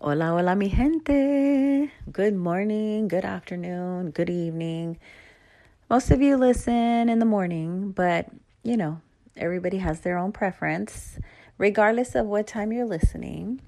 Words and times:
Hola, 0.00 0.26
hola, 0.26 0.54
mi 0.54 0.68
gente. 0.68 1.90
Good 2.12 2.36
morning, 2.36 3.08
good 3.08 3.24
afternoon, 3.24 4.12
good 4.12 4.30
evening. 4.30 4.96
Most 5.90 6.12
of 6.12 6.22
you 6.22 6.36
listen 6.36 7.08
in 7.08 7.18
the 7.18 7.24
morning, 7.24 7.90
but 7.90 8.28
you 8.62 8.76
know, 8.76 9.00
everybody 9.36 9.78
has 9.78 10.02
their 10.02 10.16
own 10.16 10.30
preference. 10.30 11.18
Regardless 11.58 12.14
of 12.14 12.26
what 12.26 12.46
time 12.46 12.72
you're 12.72 12.86
listening, 12.86 13.60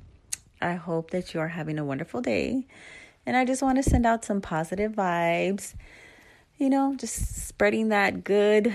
I 0.63 0.75
hope 0.75 1.11
that 1.11 1.35
you 1.35 1.41
are 1.41 1.49
having 1.49 1.81
a 1.81 1.85
wonderful 1.85 2.21
day. 2.21 2.69
And 3.27 3.37
I 3.37 3.45
just 3.45 3.61
want 3.61 3.83
to 3.83 3.91
send 3.91 4.07
out 4.07 4.25
some 4.25 4.41
positive 4.41 4.93
vibes, 4.93 5.75
you 6.59 6.71
know, 6.71 6.95
just 6.97 7.49
spreading 7.49 7.89
that 7.89 8.23
good, 8.23 8.73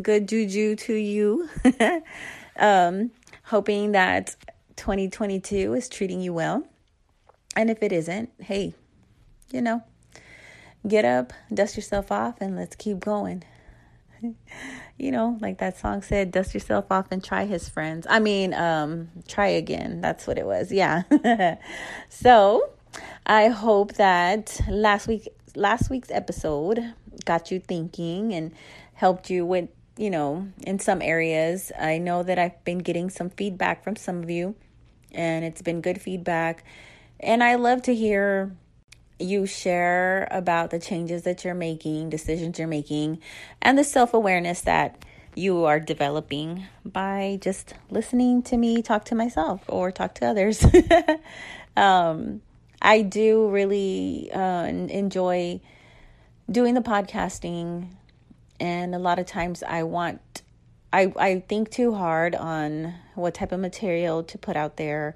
good 0.00 0.26
juju 0.26 0.74
to 0.76 0.94
you. 0.94 1.50
um, 2.56 3.10
hoping 3.42 3.92
that 3.92 4.36
2022 4.76 5.74
is 5.74 5.90
treating 5.90 6.22
you 6.22 6.32
well 6.32 6.64
and 7.58 7.70
if 7.70 7.82
it 7.82 7.90
isn't, 7.90 8.30
hey, 8.38 8.72
you 9.50 9.60
know, 9.60 9.82
get 10.86 11.04
up, 11.04 11.32
dust 11.52 11.74
yourself 11.74 12.12
off, 12.12 12.40
and 12.40 12.54
let's 12.54 12.76
keep 12.76 13.00
going. 13.00 13.42
you 14.96 15.10
know, 15.10 15.36
like 15.40 15.58
that 15.58 15.76
song 15.76 16.02
said, 16.02 16.30
dust 16.30 16.54
yourself 16.54 16.84
off 16.92 17.08
and 17.10 17.22
try 17.22 17.46
his 17.46 17.68
friends. 17.68 18.06
I 18.08 18.20
mean, 18.20 18.54
um, 18.54 19.08
try 19.26 19.48
again. 19.48 20.00
That's 20.00 20.24
what 20.24 20.38
it 20.38 20.46
was. 20.46 20.70
Yeah. 20.70 21.02
so 22.08 22.70
I 23.26 23.48
hope 23.48 23.94
that 23.94 24.60
last 24.68 25.08
week 25.08 25.28
last 25.56 25.90
week's 25.90 26.12
episode 26.12 26.94
got 27.24 27.50
you 27.50 27.58
thinking 27.58 28.34
and 28.34 28.52
helped 28.94 29.30
you 29.30 29.44
with, 29.44 29.68
you 29.96 30.10
know, 30.10 30.46
in 30.62 30.78
some 30.78 31.02
areas. 31.02 31.72
I 31.76 31.98
know 31.98 32.22
that 32.22 32.38
I've 32.38 32.64
been 32.64 32.78
getting 32.78 33.10
some 33.10 33.30
feedback 33.30 33.82
from 33.82 33.96
some 33.96 34.22
of 34.22 34.30
you 34.30 34.54
and 35.10 35.44
it's 35.44 35.60
been 35.62 35.80
good 35.80 36.00
feedback 36.00 36.64
and 37.20 37.42
I 37.42 37.56
love 37.56 37.82
to 37.82 37.94
hear 37.94 38.52
you 39.18 39.46
share 39.46 40.28
about 40.30 40.70
the 40.70 40.78
changes 40.78 41.22
that 41.22 41.44
you're 41.44 41.54
making, 41.54 42.10
decisions 42.10 42.58
you're 42.58 42.68
making, 42.68 43.20
and 43.60 43.76
the 43.76 43.84
self 43.84 44.14
awareness 44.14 44.60
that 44.62 45.04
you 45.34 45.64
are 45.64 45.78
developing 45.78 46.64
by 46.84 47.38
just 47.40 47.74
listening 47.90 48.42
to 48.42 48.56
me 48.56 48.82
talk 48.82 49.04
to 49.04 49.14
myself 49.14 49.62
or 49.68 49.90
talk 49.90 50.14
to 50.14 50.26
others. 50.26 50.64
um, 51.76 52.40
I 52.80 53.02
do 53.02 53.48
really 53.48 54.30
uh, 54.32 54.64
enjoy 54.64 55.60
doing 56.50 56.74
the 56.74 56.80
podcasting, 56.80 57.88
and 58.60 58.94
a 58.94 58.98
lot 58.98 59.18
of 59.18 59.26
times 59.26 59.62
I 59.62 59.82
want. 59.82 60.42
I, 60.90 61.12
I 61.18 61.40
think 61.40 61.70
too 61.70 61.94
hard 61.94 62.34
on 62.34 62.94
what 63.14 63.34
type 63.34 63.52
of 63.52 63.60
material 63.60 64.22
to 64.22 64.38
put 64.38 64.56
out 64.56 64.78
there 64.78 65.14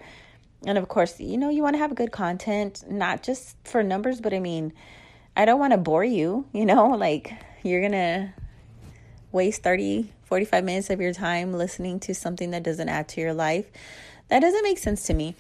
and 0.67 0.79
of 0.79 0.89
course, 0.89 1.19
you 1.21 1.37
know, 1.37 1.49
you 1.49 1.63
want 1.63 1.75
to 1.75 1.79
have 1.79 1.95
good 1.95 2.13
content, 2.13 2.85
not 2.89 3.23
just 3.23 3.57
for 3.65 3.83
numbers, 3.83 4.21
but 4.21 4.33
I 4.33 4.39
mean, 4.39 4.73
I 5.37 5.45
don't 5.45 5.59
want 5.59 5.73
to 5.73 5.79
bore 5.79 6.05
you, 6.05 6.47
you 6.53 6.65
know, 6.65 6.89
like 6.97 7.33
you're 7.63 7.81
going 7.81 7.93
to 7.93 8.33
waste 9.31 9.63
30, 9.63 10.13
45 10.25 10.65
minutes 10.65 10.91
of 10.91 11.01
your 11.01 11.13
time 11.13 11.53
listening 11.53 12.01
to 12.01 12.15
something 12.15 12.51
that 12.51 12.63
doesn't 12.63 12.89
add 12.89 13.09
to 13.09 13.21
your 13.21 13.35
life. 13.35 13.67
That 14.29 14.41
doesn't 14.41 14.63
make 14.63 14.79
sense 14.79 15.05
to 15.05 15.15
me. 15.15 15.35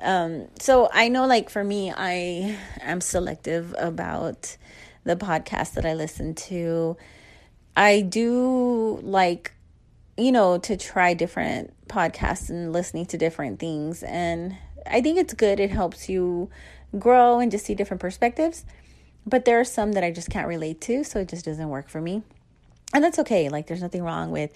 Um, 0.00 0.48
so 0.58 0.88
I 0.92 1.08
know, 1.08 1.26
like, 1.26 1.48
for 1.48 1.64
me, 1.64 1.92
I 1.96 2.58
am 2.82 3.00
selective 3.00 3.74
about 3.78 4.56
the 5.04 5.16
podcast 5.16 5.74
that 5.74 5.86
I 5.86 5.94
listen 5.94 6.34
to. 6.34 6.96
I 7.76 8.02
do 8.02 9.00
like 9.02 9.52
you 10.16 10.32
know, 10.32 10.58
to 10.58 10.76
try 10.76 11.14
different 11.14 11.74
podcasts 11.88 12.48
and 12.48 12.72
listening 12.72 13.06
to 13.06 13.18
different 13.18 13.58
things. 13.58 14.02
And 14.02 14.56
I 14.90 15.00
think 15.00 15.18
it's 15.18 15.34
good. 15.34 15.60
It 15.60 15.70
helps 15.70 16.08
you 16.08 16.50
grow 16.98 17.38
and 17.38 17.50
just 17.50 17.66
see 17.66 17.74
different 17.74 18.00
perspectives. 18.00 18.64
But 19.26 19.44
there 19.44 19.58
are 19.58 19.64
some 19.64 19.92
that 19.92 20.04
I 20.04 20.12
just 20.12 20.30
can't 20.30 20.46
relate 20.46 20.80
to, 20.82 21.02
so 21.02 21.20
it 21.20 21.28
just 21.28 21.44
doesn't 21.44 21.68
work 21.68 21.88
for 21.88 22.00
me. 22.00 22.22
And 22.94 23.02
that's 23.02 23.18
okay. 23.18 23.48
Like, 23.48 23.66
there's 23.66 23.82
nothing 23.82 24.02
wrong 24.02 24.30
with, 24.30 24.52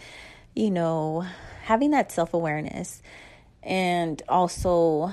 you 0.55 0.71
know, 0.71 1.27
having 1.65 1.91
that 1.91 2.12
self 2.12 2.32
awareness 2.34 3.03
and 3.62 4.22
also 4.28 5.12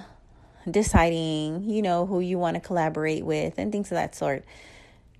deciding, 0.70 1.70
you 1.70 1.82
know, 1.82 2.06
who 2.06 2.20
you 2.20 2.38
want 2.38 2.56
to 2.56 2.62
collaborate 2.62 3.26
with 3.26 3.56
and 3.58 3.72
things 3.72 3.92
of 3.92 3.96
that 3.96 4.16
sort. 4.16 4.46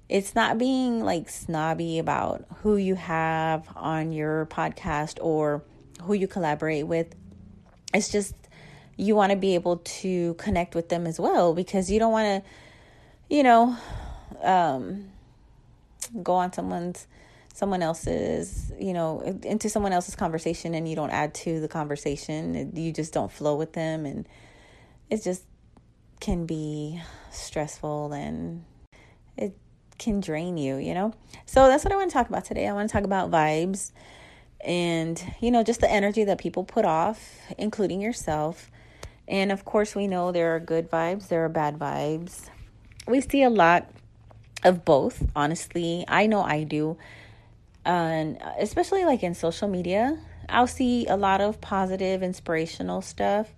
It's 0.08 0.36
not 0.36 0.58
being 0.58 1.04
like 1.04 1.30
snobby 1.30 2.00
about 2.00 2.46
who 2.62 2.78
you 2.78 2.96
have 2.96 3.68
on 3.76 4.12
your 4.12 4.46
podcast 4.46 5.18
or 5.22 5.64
who 6.04 6.14
you 6.14 6.28
collaborate 6.28 6.88
with. 6.88 7.14
It's 7.94 8.10
just 8.10 8.34
you 8.98 9.16
want 9.16 9.32
to 9.32 9.38
be 9.38 9.56
able 9.56 9.78
to 9.78 10.34
connect 10.36 10.76
with 10.76 10.90
them 10.90 11.06
as 11.06 11.20
well 11.20 11.54
because 11.54 11.90
you 11.90 12.00
don't 12.00 12.12
want 12.12 12.44
to, 12.44 12.50
you 13.30 13.44
know, 13.44 13.78
um, 14.44 15.06
go 16.24 16.34
on 16.34 16.52
someone's 16.52 17.08
someone 17.54 17.82
else's 17.82 18.72
you 18.80 18.94
know 18.94 19.20
into 19.42 19.68
someone 19.68 19.92
else's 19.92 20.16
conversation 20.16 20.76
and 20.76 20.88
you 20.88 20.96
don't 20.96 21.10
add 21.10 21.34
to 21.34 21.60
the 21.60 21.68
conversation. 21.68 22.72
You 22.76 22.92
just 22.92 23.14
don't 23.14 23.32
flow 23.32 23.56
with 23.56 23.74
them 23.74 24.06
and 24.06 24.28
it 25.10 25.24
just 25.24 25.44
can 26.20 26.46
be 26.46 27.02
stressful 27.32 28.14
and 28.14 28.64
it 29.38 29.56
can 29.98 30.20
drain 30.20 30.58
you 30.58 30.78
you 30.78 30.94
know? 30.94 31.14
So 31.46 31.68
that's 31.68 31.84
what 31.84 31.94
i 31.94 31.96
want 31.96 32.10
to 32.10 32.14
talk 32.14 32.30
about 32.30 32.46
today. 32.46 32.68
I 32.68 32.74
want 32.74 32.90
to 32.90 32.94
talk 32.94 33.04
about 33.04 33.32
vibes 33.32 33.92
and 34.62 35.22
you 35.40 35.52
know 35.52 35.64
just 35.64 35.82
the 35.82 35.92
energy 35.92 36.24
that 36.24 36.40
people 36.40 36.64
put 36.64 36.84
off 36.84 37.38
including 37.58 38.02
yourself 38.02 38.72
and 39.28 39.52
of 39.52 39.66
course, 39.66 39.96
we 39.96 40.08
know 40.08 40.32
there 40.32 40.56
are 40.56 40.60
good 40.60 40.90
vibes, 40.90 41.28
there 41.28 41.44
are 41.44 41.50
bad 41.50 41.78
vibes. 41.78 42.50
We 43.08 43.22
see 43.22 43.44
a 43.44 43.50
lot 43.50 43.90
of 44.64 44.86
both, 44.86 45.26
honestly. 45.36 46.06
I 46.08 46.28
know 46.28 46.42
I 46.42 46.64
do. 46.64 46.98
And 47.86 48.38
especially 48.60 49.06
like 49.06 49.24
in 49.24 49.34
social 49.34 49.68
media, 49.68 50.20
I'll 50.50 50.68
see 50.68 51.06
a 51.08 51.16
lot 51.16 51.42
of 51.42 51.62
positive, 51.62 52.24
inspirational 52.24 53.02
stuff, 53.02 53.54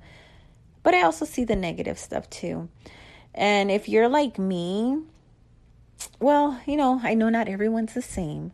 but 0.84 0.94
I 0.94 1.02
also 1.02 1.26
see 1.26 1.44
the 1.44 1.56
negative 1.56 2.00
stuff 2.00 2.30
too. 2.30 2.70
And 3.34 3.70
if 3.72 3.88
you're 3.88 4.10
like 4.10 4.40
me, 4.40 5.00
well, 6.20 6.60
you 6.66 6.78
know, 6.78 7.00
I 7.04 7.14
know 7.14 7.30
not 7.30 7.48
everyone's 7.48 7.94
the 7.94 8.02
same, 8.02 8.52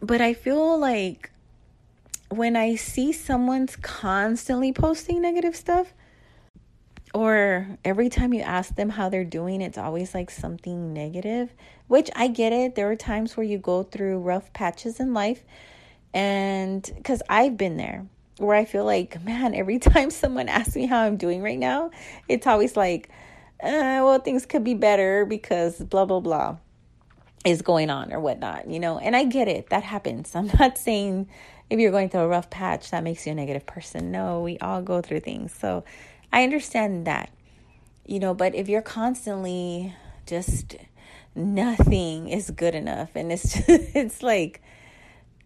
but 0.00 0.20
I 0.20 0.34
feel 0.34 0.78
like 0.78 1.29
when 2.30 2.56
I 2.56 2.76
see 2.76 3.12
someone's 3.12 3.76
constantly 3.76 4.72
posting 4.72 5.20
negative 5.20 5.54
stuff, 5.54 5.92
or 7.12 7.66
every 7.84 8.08
time 8.08 8.32
you 8.32 8.40
ask 8.40 8.74
them 8.76 8.88
how 8.88 9.08
they're 9.08 9.24
doing, 9.24 9.60
it's 9.60 9.76
always 9.76 10.14
like 10.14 10.30
something 10.30 10.92
negative, 10.92 11.52
which 11.88 12.08
I 12.14 12.28
get 12.28 12.52
it. 12.52 12.76
There 12.76 12.90
are 12.90 12.96
times 12.96 13.36
where 13.36 13.44
you 13.44 13.58
go 13.58 13.82
through 13.82 14.20
rough 14.20 14.52
patches 14.52 15.00
in 15.00 15.12
life, 15.12 15.44
and 16.14 16.88
because 16.96 17.22
I've 17.28 17.56
been 17.56 17.76
there 17.76 18.06
where 18.38 18.56
I 18.56 18.64
feel 18.64 18.84
like, 18.84 19.22
man, 19.24 19.54
every 19.54 19.78
time 19.80 20.10
someone 20.10 20.48
asks 20.48 20.76
me 20.76 20.86
how 20.86 21.00
I'm 21.00 21.16
doing 21.16 21.42
right 21.42 21.58
now, 21.58 21.90
it's 22.28 22.46
always 22.46 22.76
like, 22.76 23.10
uh, 23.62 24.00
well, 24.02 24.20
things 24.20 24.46
could 24.46 24.64
be 24.64 24.74
better 24.74 25.26
because 25.26 25.78
blah, 25.78 26.04
blah, 26.04 26.20
blah 26.20 26.56
is 27.44 27.62
going 27.62 27.88
on 27.90 28.12
or 28.12 28.20
whatnot, 28.20 28.68
you 28.68 28.78
know. 28.78 28.98
And 28.98 29.16
I 29.16 29.24
get 29.24 29.48
it, 29.48 29.70
that 29.70 29.82
happens. 29.82 30.34
I'm 30.34 30.50
not 30.58 30.78
saying 30.78 31.28
if 31.70 31.78
you're 31.78 31.92
going 31.92 32.10
through 32.10 32.22
a 32.22 32.28
rough 32.28 32.50
patch, 32.50 32.90
that 32.90 33.02
makes 33.02 33.26
you 33.26 33.32
a 33.32 33.34
negative 33.34 33.64
person. 33.64 34.10
No, 34.10 34.42
we 34.42 34.58
all 34.58 34.82
go 34.82 35.00
through 35.00 35.20
things. 35.20 35.54
So 35.54 35.84
I 36.32 36.42
understand 36.42 37.06
that, 37.06 37.30
you 38.04 38.18
know, 38.18 38.34
but 38.34 38.54
if 38.54 38.68
you're 38.68 38.82
constantly 38.82 39.94
just 40.26 40.76
nothing 41.34 42.28
is 42.28 42.50
good 42.50 42.74
enough 42.74 43.10
and 43.14 43.32
it's 43.32 43.54
just, 43.54 43.68
it's 43.68 44.22
like 44.22 44.60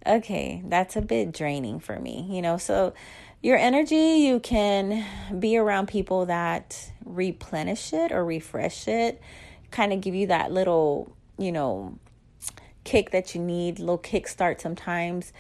okay, 0.07 0.63
that's 0.67 0.97
a 0.97 1.03
bit 1.03 1.33
draining 1.33 1.81
for 1.81 1.99
me, 1.99 2.27
you 2.31 2.43
know. 2.43 2.57
So 2.57 2.95
your 3.43 3.57
energy, 3.57 3.97
you 3.97 4.41
can 4.41 5.05
be 5.39 5.57
around 5.57 5.89
people 5.89 6.27
that 6.27 6.91
replenish 7.05 7.93
it 7.93 8.13
or 8.13 8.25
refresh 8.25 8.89
it, 8.89 9.21
kind 9.71 9.93
of 9.93 10.01
give 10.01 10.15
you 10.15 10.27
that 10.29 10.53
little, 10.53 11.15
you 11.39 11.53
know, 11.53 11.99
kick 12.85 13.11
that 13.11 13.35
you 13.35 13.41
need, 13.41 13.79
little 13.79 13.99
kickstart 13.99 14.61
sometimes 14.61 15.33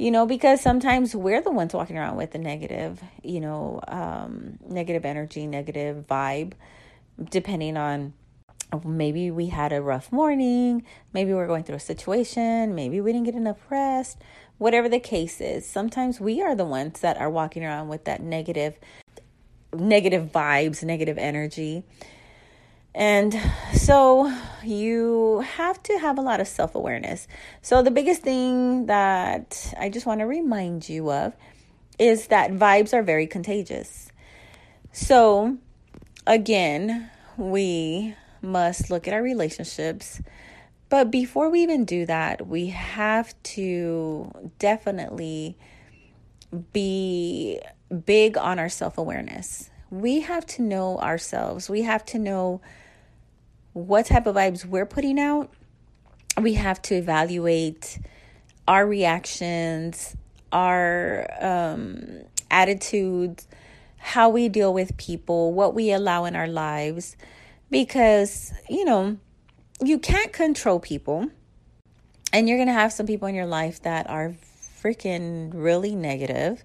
you 0.00 0.10
know 0.10 0.26
because 0.26 0.60
sometimes 0.60 1.14
we're 1.14 1.42
the 1.42 1.50
ones 1.50 1.74
walking 1.74 1.98
around 1.98 2.16
with 2.16 2.30
the 2.32 2.38
negative 2.38 3.02
you 3.22 3.40
know 3.40 3.80
um, 3.88 4.58
negative 4.66 5.04
energy 5.04 5.46
negative 5.46 6.06
vibe 6.08 6.52
depending 7.22 7.76
on 7.76 8.12
maybe 8.84 9.30
we 9.30 9.46
had 9.46 9.72
a 9.72 9.82
rough 9.82 10.10
morning 10.12 10.84
maybe 11.12 11.34
we're 11.34 11.46
going 11.46 11.64
through 11.64 11.76
a 11.76 11.80
situation 11.80 12.74
maybe 12.74 13.00
we 13.00 13.12
didn't 13.12 13.26
get 13.26 13.34
enough 13.34 13.58
rest 13.70 14.18
whatever 14.60 14.90
the 14.90 15.00
case 15.00 15.40
is. 15.40 15.66
Sometimes 15.66 16.20
we 16.20 16.42
are 16.42 16.54
the 16.54 16.66
ones 16.66 17.00
that 17.00 17.16
are 17.16 17.30
walking 17.30 17.64
around 17.64 17.88
with 17.88 18.04
that 18.04 18.22
negative 18.22 18.78
negative 19.72 20.30
vibes 20.32 20.82
negative 20.82 21.16
energy 21.16 21.84
and 22.94 23.40
so 23.72 24.32
you 24.64 25.40
have 25.40 25.82
to 25.84 25.98
have 25.98 26.18
a 26.18 26.22
lot 26.22 26.40
of 26.40 26.48
self 26.48 26.74
awareness. 26.74 27.28
So, 27.62 27.82
the 27.82 27.90
biggest 27.90 28.22
thing 28.22 28.86
that 28.86 29.72
I 29.78 29.88
just 29.88 30.06
want 30.06 30.20
to 30.20 30.26
remind 30.26 30.88
you 30.88 31.10
of 31.10 31.34
is 31.98 32.28
that 32.28 32.52
vibes 32.52 32.92
are 32.92 33.02
very 33.02 33.26
contagious. 33.26 34.10
So, 34.92 35.58
again, 36.26 37.10
we 37.36 38.14
must 38.42 38.90
look 38.90 39.06
at 39.06 39.14
our 39.14 39.22
relationships. 39.22 40.20
But 40.88 41.10
before 41.10 41.50
we 41.50 41.62
even 41.62 41.84
do 41.84 42.04
that, 42.06 42.48
we 42.48 42.66
have 42.68 43.40
to 43.54 44.50
definitely 44.58 45.56
be 46.72 47.60
big 48.04 48.36
on 48.36 48.58
our 48.58 48.68
self 48.68 48.98
awareness. 48.98 49.70
We 49.90 50.20
have 50.20 50.46
to 50.46 50.62
know 50.62 50.98
ourselves. 50.98 51.68
We 51.68 51.82
have 51.82 52.04
to 52.06 52.18
know 52.18 52.60
what 53.72 54.06
type 54.06 54.26
of 54.26 54.36
vibes 54.36 54.64
we're 54.64 54.86
putting 54.86 55.18
out. 55.18 55.52
We 56.40 56.54
have 56.54 56.80
to 56.82 56.94
evaluate 56.94 57.98
our 58.68 58.86
reactions, 58.86 60.16
our 60.52 61.26
um, 61.40 62.22
attitudes, 62.50 63.48
how 63.96 64.28
we 64.28 64.48
deal 64.48 64.72
with 64.72 64.96
people, 64.96 65.52
what 65.52 65.74
we 65.74 65.92
allow 65.92 66.24
in 66.24 66.36
our 66.36 66.48
lives. 66.48 67.16
Because, 67.70 68.52
you 68.68 68.84
know, 68.84 69.18
you 69.82 69.98
can't 69.98 70.32
control 70.32 70.80
people. 70.80 71.28
And 72.32 72.48
you're 72.48 72.58
going 72.58 72.68
to 72.68 72.74
have 72.74 72.92
some 72.92 73.06
people 73.06 73.26
in 73.26 73.34
your 73.34 73.46
life 73.46 73.82
that 73.82 74.08
are 74.08 74.34
freaking 74.82 75.50
really 75.52 75.94
negative 75.94 76.64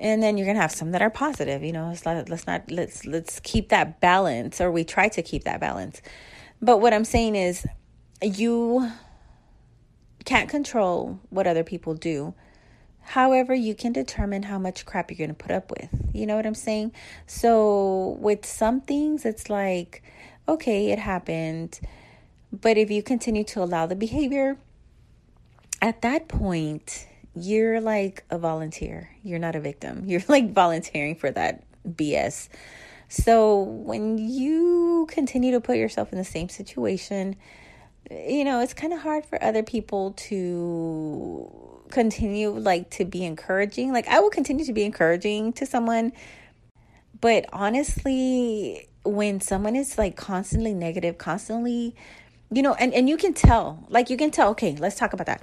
and 0.00 0.22
then 0.22 0.36
you're 0.36 0.46
gonna 0.46 0.60
have 0.60 0.72
some 0.72 0.92
that 0.92 1.02
are 1.02 1.10
positive 1.10 1.62
you 1.62 1.72
know 1.72 1.94
let, 2.04 2.28
let's 2.28 2.46
not 2.46 2.70
let's 2.70 3.04
let's 3.04 3.40
keep 3.40 3.68
that 3.68 4.00
balance 4.00 4.60
or 4.60 4.70
we 4.70 4.84
try 4.84 5.08
to 5.08 5.22
keep 5.22 5.44
that 5.44 5.60
balance. 5.60 6.00
But 6.60 6.78
what 6.78 6.92
i'm 6.92 7.04
saying 7.04 7.36
is 7.36 7.66
you 8.22 8.90
can't 10.24 10.48
control 10.48 11.20
what 11.30 11.46
other 11.46 11.64
people 11.64 11.94
do. 11.94 12.34
However 13.00 13.54
you 13.54 13.74
can 13.74 13.92
determine 13.92 14.42
how 14.42 14.58
much 14.58 14.84
crap 14.84 15.10
you're 15.10 15.18
gonna 15.18 15.34
put 15.34 15.50
up 15.50 15.70
with. 15.70 15.88
You 16.12 16.26
know 16.26 16.36
what 16.36 16.46
i'm 16.46 16.54
saying? 16.54 16.92
So 17.26 18.16
with 18.20 18.44
some 18.44 18.80
things 18.80 19.24
it's 19.24 19.48
like 19.50 20.02
okay 20.48 20.90
it 20.90 20.98
happened. 20.98 21.80
But 22.52 22.78
if 22.78 22.90
you 22.90 23.02
continue 23.02 23.44
to 23.44 23.62
allow 23.62 23.86
the 23.86 23.96
behavior 23.96 24.56
at 25.80 26.02
that 26.02 26.28
point 26.28 27.06
you're 27.42 27.80
like 27.80 28.24
a 28.30 28.38
volunteer. 28.38 29.10
You're 29.22 29.38
not 29.38 29.56
a 29.56 29.60
victim. 29.60 30.04
You're 30.06 30.22
like 30.28 30.52
volunteering 30.52 31.16
for 31.16 31.30
that 31.30 31.64
BS. 31.86 32.48
So 33.08 33.62
when 33.62 34.18
you 34.18 35.06
continue 35.10 35.52
to 35.52 35.60
put 35.60 35.76
yourself 35.76 36.12
in 36.12 36.18
the 36.18 36.24
same 36.24 36.48
situation, 36.48 37.36
you 38.10 38.44
know, 38.44 38.60
it's 38.60 38.74
kind 38.74 38.92
of 38.92 39.00
hard 39.00 39.24
for 39.24 39.42
other 39.42 39.62
people 39.62 40.12
to 40.12 41.50
continue 41.90 42.50
like 42.50 42.90
to 42.90 43.04
be 43.04 43.24
encouraging. 43.24 43.92
Like 43.92 44.08
I 44.08 44.20
will 44.20 44.30
continue 44.30 44.64
to 44.66 44.72
be 44.72 44.84
encouraging 44.84 45.54
to 45.54 45.66
someone, 45.66 46.12
but 47.20 47.46
honestly, 47.52 48.88
when 49.04 49.40
someone 49.40 49.74
is 49.74 49.96
like 49.96 50.16
constantly 50.16 50.74
negative, 50.74 51.16
constantly, 51.16 51.94
you 52.50 52.62
know, 52.62 52.74
and 52.74 52.92
and 52.92 53.08
you 53.08 53.16
can 53.16 53.32
tell, 53.32 53.86
like 53.88 54.10
you 54.10 54.18
can 54.18 54.30
tell, 54.30 54.50
okay, 54.50 54.76
let's 54.78 54.96
talk 54.96 55.14
about 55.14 55.26
that 55.26 55.42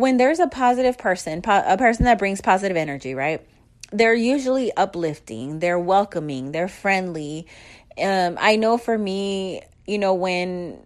when 0.00 0.16
there's 0.16 0.40
a 0.40 0.46
positive 0.46 0.98
person, 0.98 1.42
po- 1.42 1.62
a 1.66 1.76
person 1.76 2.04
that 2.06 2.18
brings 2.18 2.40
positive 2.40 2.76
energy, 2.76 3.14
right? 3.14 3.46
They're 3.92 4.14
usually 4.14 4.72
uplifting, 4.76 5.58
they're 5.58 5.78
welcoming, 5.78 6.52
they're 6.52 6.68
friendly. 6.68 7.46
Um, 8.00 8.36
I 8.40 8.56
know 8.56 8.78
for 8.78 8.96
me, 8.96 9.62
you 9.86 9.98
know, 9.98 10.14
when 10.14 10.78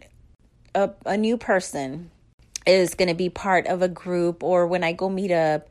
a, 0.75 0.90
a 1.06 1.16
new 1.16 1.37
person 1.37 2.11
is 2.66 2.94
going 2.94 3.08
to 3.08 3.14
be 3.14 3.28
part 3.28 3.66
of 3.66 3.82
a 3.82 3.88
group 3.88 4.43
or 4.43 4.66
when 4.66 4.82
I 4.82 4.93
go 4.93 5.08
meet 5.08 5.31
up 5.31 5.69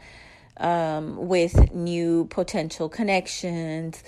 um, 0.58 1.28
with 1.28 1.74
new 1.74 2.26
potential 2.26 2.88
connections, 2.88 4.04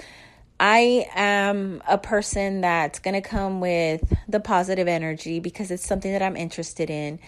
I 0.60 1.08
am 1.14 1.82
a 1.88 1.98
person 1.98 2.62
that's 2.62 3.00
going 3.00 3.16
to 3.16 3.28
come 3.28 3.60
with 3.60 4.14
the 4.28 4.40
positive 4.40 4.88
energy 4.88 5.40
because 5.40 5.72
it's 5.72 5.86
something 5.86 6.12
that 6.12 6.22
I'm 6.22 6.38
interested 6.38 6.90
in 6.90 7.20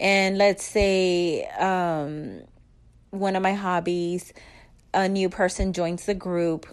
and 0.00 0.38
let's 0.38 0.64
say 0.64 1.44
um, 1.44 2.40
one 3.10 3.36
of 3.36 3.42
my 3.42 3.52
hobbies, 3.52 4.32
a 4.94 5.08
new 5.08 5.28
person 5.28 5.74
joins 5.74 6.06
the 6.06 6.14
group 6.14 6.66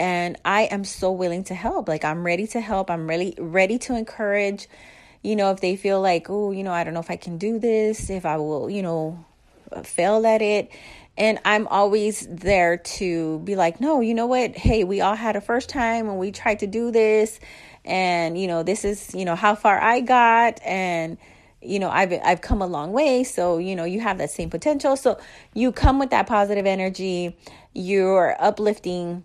and 0.00 0.36
I 0.44 0.62
am 0.62 0.84
so 0.84 1.12
willing 1.12 1.44
to 1.44 1.54
help. 1.54 1.88
Like 1.88 2.04
I'm 2.04 2.26
ready 2.26 2.48
to 2.48 2.60
help. 2.60 2.90
I'm 2.90 3.08
really 3.08 3.34
ready 3.38 3.78
to 3.78 3.96
encourage. 3.96 4.68
You 5.22 5.36
know, 5.36 5.52
if 5.52 5.60
they 5.60 5.76
feel 5.76 6.00
like, 6.00 6.28
oh, 6.28 6.50
you 6.50 6.64
know, 6.64 6.72
I 6.72 6.82
don't 6.82 6.94
know 6.94 7.00
if 7.00 7.10
I 7.10 7.16
can 7.16 7.38
do 7.38 7.60
this, 7.60 8.10
if 8.10 8.26
I 8.26 8.36
will, 8.36 8.68
you 8.68 8.82
know, 8.82 9.24
fail 9.84 10.26
at 10.26 10.42
it. 10.42 10.70
And 11.16 11.38
I'm 11.44 11.66
always 11.68 12.26
there 12.28 12.76
to 12.76 13.38
be 13.40 13.54
like, 13.54 13.80
no, 13.80 14.00
you 14.00 14.14
know 14.14 14.26
what? 14.26 14.56
Hey, 14.56 14.82
we 14.82 15.00
all 15.00 15.16
had 15.16 15.36
a 15.36 15.40
first 15.40 15.68
time 15.68 16.08
and 16.08 16.18
we 16.18 16.32
tried 16.32 16.60
to 16.60 16.66
do 16.66 16.90
this. 16.90 17.38
And, 17.84 18.38
you 18.38 18.48
know, 18.48 18.64
this 18.64 18.84
is, 18.84 19.14
you 19.14 19.24
know, 19.24 19.34
how 19.36 19.54
far 19.54 19.80
I 19.80 20.00
got. 20.00 20.60
And, 20.64 21.18
you 21.60 21.78
know 21.78 21.90
i've 21.90 22.12
i've 22.24 22.40
come 22.40 22.62
a 22.62 22.66
long 22.66 22.92
way. 22.92 23.24
So 23.24 23.58
you 23.58 23.74
know 23.74 23.84
you 23.84 24.00
have 24.00 24.18
that 24.18 24.30
same 24.30 24.50
potential. 24.50 24.96
So 24.96 25.18
you 25.54 25.72
come 25.72 25.98
with 25.98 26.10
that 26.10 26.26
positive 26.26 26.66
energy. 26.66 27.36
You're 27.74 28.36
uplifting 28.40 29.24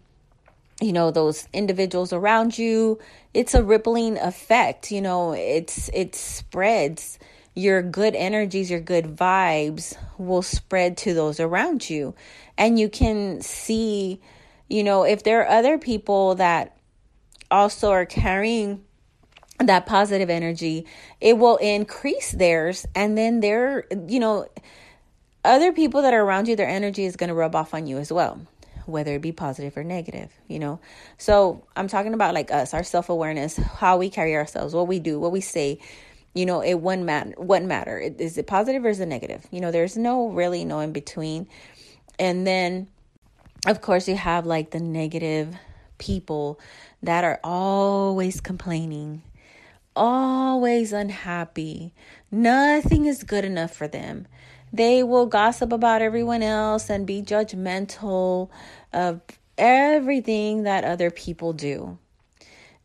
you 0.81 0.91
know 0.91 1.12
those 1.12 1.47
individuals 1.53 2.13
around 2.13 2.57
you. 2.57 3.00
It's 3.33 3.53
a 3.53 3.63
rippling 3.63 4.18
effect 4.18 4.91
you 4.91 5.01
know 5.01 5.33
it's 5.33 5.89
it 5.94 6.15
spreads. 6.15 7.19
Your 7.56 7.83
good 7.83 8.15
energies 8.15 8.71
your 8.71 8.79
good 8.79 9.15
vibes 9.15 9.95
will 10.18 10.41
spread 10.41 10.97
to 10.97 11.13
those 11.13 11.39
around 11.39 11.89
you. 11.89 12.15
And 12.57 12.79
you 12.79 12.89
can 12.89 13.41
see 13.41 14.19
you 14.68 14.83
know 14.83 15.03
if 15.03 15.24
there 15.24 15.41
are 15.41 15.50
other 15.59 15.77
people 15.77 16.36
that 16.36 16.77
also 17.51 17.91
are 17.91 18.06
carrying 18.06 18.83
that 19.68 19.86
positive 19.86 20.30
energy, 20.30 20.86
it 21.21 21.38
will 21.38 21.57
increase 21.57 22.31
theirs. 22.31 22.86
And 22.95 23.18
then 23.18 23.39
there, 23.39 23.86
you 24.07 24.19
know, 24.19 24.48
other 25.45 25.71
people 25.71 26.01
that 26.04 26.13
are 26.13 26.21
around 26.21 26.48
you, 26.48 26.56
their 26.56 26.68
energy 26.68 27.06
is 27.06 27.15
going 27.15 27.27
to 27.27 27.33
rub 27.33 27.56
off 27.56 27.74
on 27.74 27.88
you 27.88 27.98
as 27.98 28.12
well, 28.12 28.39
whether 28.86 29.15
it 29.15 29.21
be 29.21 29.31
positive 29.31 29.75
or 29.75 29.83
negative, 29.83 30.31
you 30.48 30.60
know. 30.60 30.80
So 31.18 31.65
I'm 31.75 31.88
talking 31.88 32.13
about 32.13 32.33
like 32.33 32.51
us, 32.51 32.74
our 32.74 32.83
self 32.83 33.10
awareness, 33.10 33.57
how 33.57 33.98
we 33.98 34.10
carry 34.10 34.36
ourselves, 34.36 34.74
what 34.74 34.88
we 34.88 35.00
do, 35.00 35.19
what 35.19 35.31
we 35.31 35.42
say. 35.42 35.80
You 36.33 36.48
know, 36.48 36.62
it 36.62 36.75
wouldn't 36.75 37.06
matter. 37.06 37.33
Wouldn't 37.38 37.68
matter. 37.68 38.00
Is 38.00 38.39
it 38.39 38.48
positive 38.48 38.83
or 38.83 38.89
is 38.89 39.00
it 39.00 39.06
negative? 39.06 39.45
You 39.51 39.62
know, 39.62 39.71
there's 39.71 39.95
no 39.95 40.30
really 40.30 40.65
no 40.65 40.80
in 40.80 40.92
between. 40.92 41.48
And 42.18 42.48
then, 42.48 42.88
of 43.68 43.81
course, 43.81 44.07
you 44.07 44.15
have 44.15 44.45
like 44.48 44.71
the 44.71 44.80
negative 44.80 45.56
people 46.00 46.60
that 47.04 47.24
are 47.24 47.39
always 47.44 48.41
complaining 48.41 49.22
always 49.95 50.93
unhappy. 50.93 51.93
Nothing 52.31 53.05
is 53.05 53.23
good 53.23 53.45
enough 53.45 53.75
for 53.75 53.88
them. 53.88 54.27
They 54.71 55.03
will 55.03 55.27
gossip 55.27 55.71
about 55.71 56.01
everyone 56.01 56.41
else 56.41 56.89
and 56.89 57.05
be 57.05 57.21
judgmental 57.21 58.50
of 58.91 59.21
everything 59.57 60.63
that 60.63 60.83
other 60.83 61.12
people 61.12 61.53
do. 61.53 61.97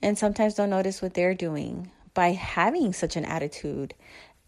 And 0.02 0.18
sometimes 0.18 0.54
don't 0.54 0.70
notice 0.70 1.00
what 1.00 1.14
they're 1.14 1.34
doing 1.34 1.90
by 2.14 2.32
having 2.32 2.92
such 2.92 3.16
an 3.16 3.24
attitude 3.24 3.94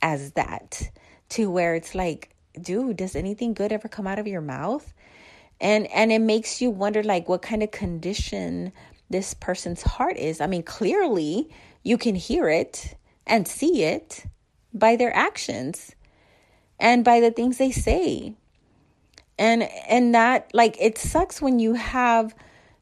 as 0.03 0.33
that, 0.33 0.91
to 1.31 1.51
where 1.51 1.75
it's 1.75 1.95
like, 1.95 2.31
dude, 2.61 2.97
does 2.97 3.17
anything 3.17 3.55
good 3.55 3.73
ever 3.73 3.89
come 3.89 4.07
out 4.07 4.19
of 4.19 4.27
your 4.27 4.41
mouth? 4.41 4.93
And 5.61 5.87
and 5.89 6.11
it 6.11 6.21
makes 6.21 6.63
you 6.63 6.71
wonder 6.71 7.03
like 7.03 7.29
what 7.29 7.43
kind 7.43 7.63
of 7.63 7.71
condition 7.71 8.73
this 9.11 9.35
person's 9.35 9.83
heart 9.83 10.17
is. 10.17 10.41
I 10.41 10.47
mean, 10.47 10.63
clearly 10.63 11.51
you 11.83 11.99
can 11.99 12.15
hear 12.15 12.49
it 12.49 12.97
and 13.27 13.47
see 13.47 13.85
it 13.85 14.25
by 14.73 14.97
their 14.97 15.15
actions 15.15 15.95
and 16.79 17.05
by 17.05 17.21
the 17.21 17.31
things 17.31 17.59
they 17.59 17.71
say. 17.71 18.35
And 19.39 19.63
and 19.89 20.15
that 20.15 20.51
like 20.55 20.77
it 20.81 20.97
sucks 20.97 21.43
when 21.43 21.59
you 21.59 21.75
have 21.75 22.35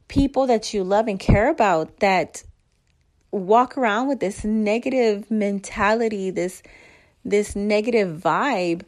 people 0.09 0.47
that 0.47 0.75
you 0.75 0.85
love 0.85 1.09
and 1.09 1.19
care 1.19 1.51
about 1.51 2.01
that 2.01 2.43
walk 3.31 3.77
around 3.77 4.09
with 4.09 4.21
this 4.21 4.45
negative 4.45 5.31
mentality, 5.31 6.31
this 6.31 6.63
this 7.25 7.55
negative 7.55 8.21
vibe 8.21 8.83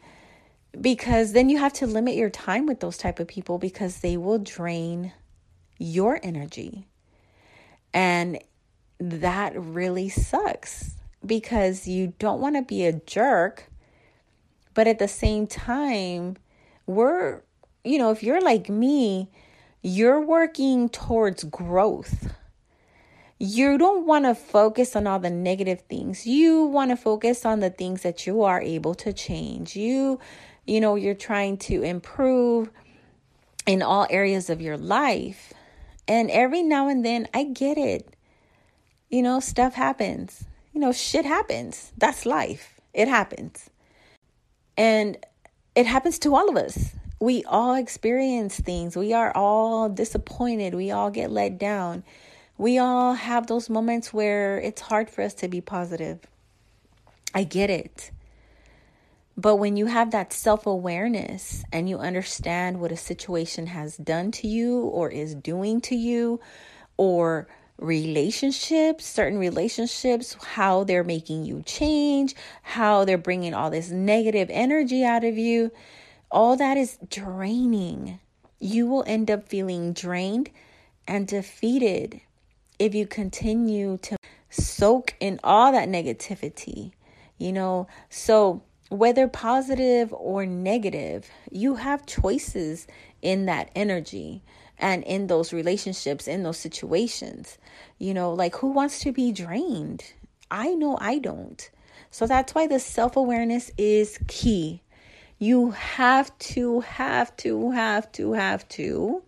because 0.81 1.33
then 1.33 1.49
you 1.49 1.59
have 1.59 1.73
to 1.75 1.87
limit 1.87 2.15
your 2.15 2.31
time 2.31 2.67
with 2.67 2.81
those 2.81 2.97
type 2.97 3.19
of 3.19 3.27
people 3.27 3.59
because 3.59 4.01
they 4.01 4.17
will 4.17 4.39
drain 4.39 5.13
your 5.79 6.21
energy. 6.23 6.87
And 7.93 8.39
that 8.99 9.53
really 9.57 10.09
sucks 10.09 10.95
because 11.25 11.87
you 11.87 12.15
don't 12.19 12.41
want 12.41 12.57
to 12.57 12.63
be 12.63 12.85
a 12.85 12.93
jerk. 12.93 13.71
But 14.75 14.87
at 14.87 14.99
the 14.99 15.09
same 15.09 15.47
time, 15.47 16.37
we're, 16.87 17.43
you 17.85 17.99
know, 17.99 18.11
if 18.11 18.23
you're 18.23 18.41
like 18.41 18.69
me, 18.69 19.31
you're 19.83 20.21
working 20.21 20.89
towards 20.89 21.45
growth. 21.45 22.33
You 23.39 23.79
don't 23.79 24.07
want 24.07 24.27
to 24.27 24.35
focus 24.35 24.95
on 24.95 25.07
all 25.07 25.19
the 25.19 25.31
negative 25.31 25.81
things. 25.89 26.27
You 26.27 26.65
want 26.65 26.91
to 26.91 26.97
focus 26.97 27.47
on 27.47 27.61
the 27.61 27.71
things 27.71 28.03
that 28.03 28.27
you 28.27 28.43
are 28.43 28.61
able 28.61 28.95
to 28.97 29.15
change. 29.15 29.75
You, 29.75 30.21
you 30.67 30.81
know, 30.81 30.95
you're 30.95 31.15
trying 31.15 31.57
to 31.59 31.83
improve 31.83 32.71
in 33.67 33.81
all 33.83 34.07
areas 34.11 34.51
of 34.51 34.61
your 34.61 34.77
life. 34.77 35.55
And 36.11 36.29
every 36.33 36.65
now 36.65 36.89
and 36.89 37.05
then, 37.05 37.29
I 37.33 37.45
get 37.45 37.79
it. 37.79 38.17
You 39.11 39.23
know, 39.23 39.39
stuff 39.39 39.75
happens. 39.75 40.45
You 40.73 40.81
know, 40.81 40.91
shit 40.91 41.25
happens. 41.25 41.93
That's 41.97 42.27
life. 42.27 42.81
It 42.93 43.07
happens. 43.07 43.71
And 44.77 45.25
it 45.77 45.87
happens 45.87 46.19
to 46.19 46.35
all 46.35 46.49
of 46.49 46.57
us. 46.57 46.97
We 47.21 47.45
all 47.45 47.77
experience 47.77 48.59
things. 48.59 48.97
We 48.97 49.13
are 49.13 49.31
all 49.37 49.89
disappointed. 49.89 50.75
We 50.75 50.91
all 50.91 51.13
get 51.13 51.31
let 51.31 51.59
down. 51.59 52.03
We 52.59 52.77
all 52.79 53.15
have 53.15 53.47
those 53.47 53.71
moments 53.71 54.13
where 54.13 54.59
it's 54.59 54.81
hard 54.81 55.11
for 55.11 55.23
us 55.23 55.35
to 55.35 55.47
be 55.47 55.61
positive. 55.61 56.19
I 57.33 57.45
get 57.45 57.71
it. 57.71 58.11
But 59.37 59.57
when 59.57 59.77
you 59.77 59.87
have 59.87 60.11
that 60.11 60.33
self 60.33 60.67
awareness 60.67 61.65
and 61.73 61.89
you 61.89 61.99
understand 61.99 62.81
what 62.81 62.93
a 62.93 62.97
situation 62.97 63.69
has 63.69 63.97
done 63.97 64.31
to 64.33 64.47
you 64.49 64.81
or 64.81 65.11
is 65.11 65.35
doing 65.35 65.81
to 65.83 65.95
you, 65.95 66.41
or 66.97 67.49
relationships, 67.79 69.07
certain 69.07 69.39
relationships, 69.39 70.37
how 70.43 70.85
they're 70.85 71.03
making 71.03 71.47
you 71.47 71.63
change, 71.65 72.35
how 72.63 73.05
they're 73.07 73.17
bringing 73.17 73.55
all 73.55 73.71
this 73.71 73.91
negative 73.91 74.49
energy 74.51 75.03
out 75.03 75.25
of 75.25 75.39
you, 75.39 75.73
all 76.31 76.57
that 76.57 76.77
is 76.77 76.99
draining. 77.09 78.21
You 78.59 78.87
will 78.87 79.05
end 79.07 79.31
up 79.31 79.49
feeling 79.49 79.95
drained 79.95 80.51
and 81.09 81.27
defeated 81.27 82.21
if 82.79 82.95
you 82.95 83.07
continue 83.07 83.97
to 84.03 84.17
soak 84.51 85.15
in 85.19 85.41
all 85.43 85.73
that 85.73 85.89
negativity. 85.89 86.93
You 87.39 87.53
know, 87.55 87.89
so 88.11 88.63
whether 88.91 89.29
positive 89.29 90.13
or 90.13 90.45
negative, 90.45 91.31
you 91.51 91.77
have 91.77 92.05
choices 92.07 92.87
in 93.23 93.47
that 93.47 93.71
energy 93.75 94.43
and 94.79 95.05
in 95.05 95.29
those 95.29 95.53
relationships, 95.53 96.27
in 96.27 96.43
those 96.43 96.59
situations. 96.59 97.57
You 97.99 98.13
know, 98.13 98.33
like 98.33 98.57
who 98.57 98.73
wants 98.73 99.01
to 99.01 99.13
be 99.13 99.33
drained? 99.33 100.13
I 100.51 100.75
know 100.75 100.99
I 101.01 101.19
don't. 101.19 101.71
So 102.11 102.27
that's 102.27 102.55
why 102.55 102.67
the 102.67 102.81
self 102.81 103.17
awareness 103.17 103.71
is 103.79 104.19
key. 104.27 104.83
You 105.39 105.71
have 105.71 106.37
to, 106.39 106.81
have 106.81 107.35
to, 107.39 107.71
have 107.71 108.11
to, 108.13 108.33
have 108.33 108.69
to 108.71 109.23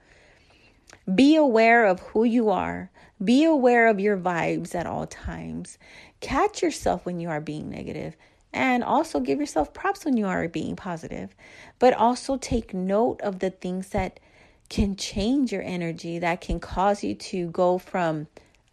be 1.14 1.36
aware 1.36 1.86
of 1.86 2.00
who 2.00 2.24
you 2.24 2.50
are. 2.50 2.90
Be 3.22 3.44
aware 3.44 3.86
of 3.86 4.00
your 4.00 4.16
vibes 4.16 4.74
at 4.74 4.86
all 4.86 5.06
times. 5.06 5.78
Catch 6.20 6.62
yourself 6.62 7.06
when 7.06 7.20
you 7.20 7.28
are 7.28 7.40
being 7.40 7.70
negative 7.70 8.16
and 8.52 8.84
also 8.84 9.20
give 9.20 9.40
yourself 9.40 9.72
props 9.72 10.04
when 10.04 10.16
you 10.16 10.26
are 10.26 10.48
being 10.48 10.76
positive. 10.76 11.34
But 11.78 11.94
also 11.94 12.36
take 12.36 12.74
note 12.74 13.20
of 13.22 13.38
the 13.38 13.50
things 13.50 13.90
that 13.90 14.20
can 14.68 14.96
change 14.96 15.52
your 15.52 15.62
energy, 15.62 16.18
that 16.18 16.40
can 16.40 16.60
cause 16.60 17.02
you 17.02 17.14
to 17.14 17.48
go 17.48 17.78
from 17.78 18.26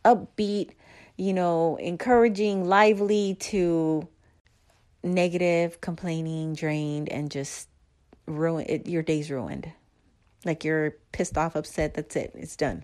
upbeat, 0.06 0.72
you 1.18 1.34
know, 1.34 1.76
encouraging, 1.78 2.66
lively 2.66 3.36
to 3.36 4.08
negative, 5.04 5.82
complaining, 5.82 6.54
drained, 6.54 7.10
and 7.10 7.30
just 7.30 7.68
ruin 8.26 8.66
it. 8.70 8.88
Your 8.88 9.04
day's 9.04 9.30
ruined. 9.30 9.72
Like 10.46 10.64
you're 10.64 10.96
pissed 11.12 11.38
off, 11.38 11.56
upset. 11.56 11.94
That's 11.94 12.16
it. 12.16 12.32
It's 12.36 12.56
done. 12.56 12.84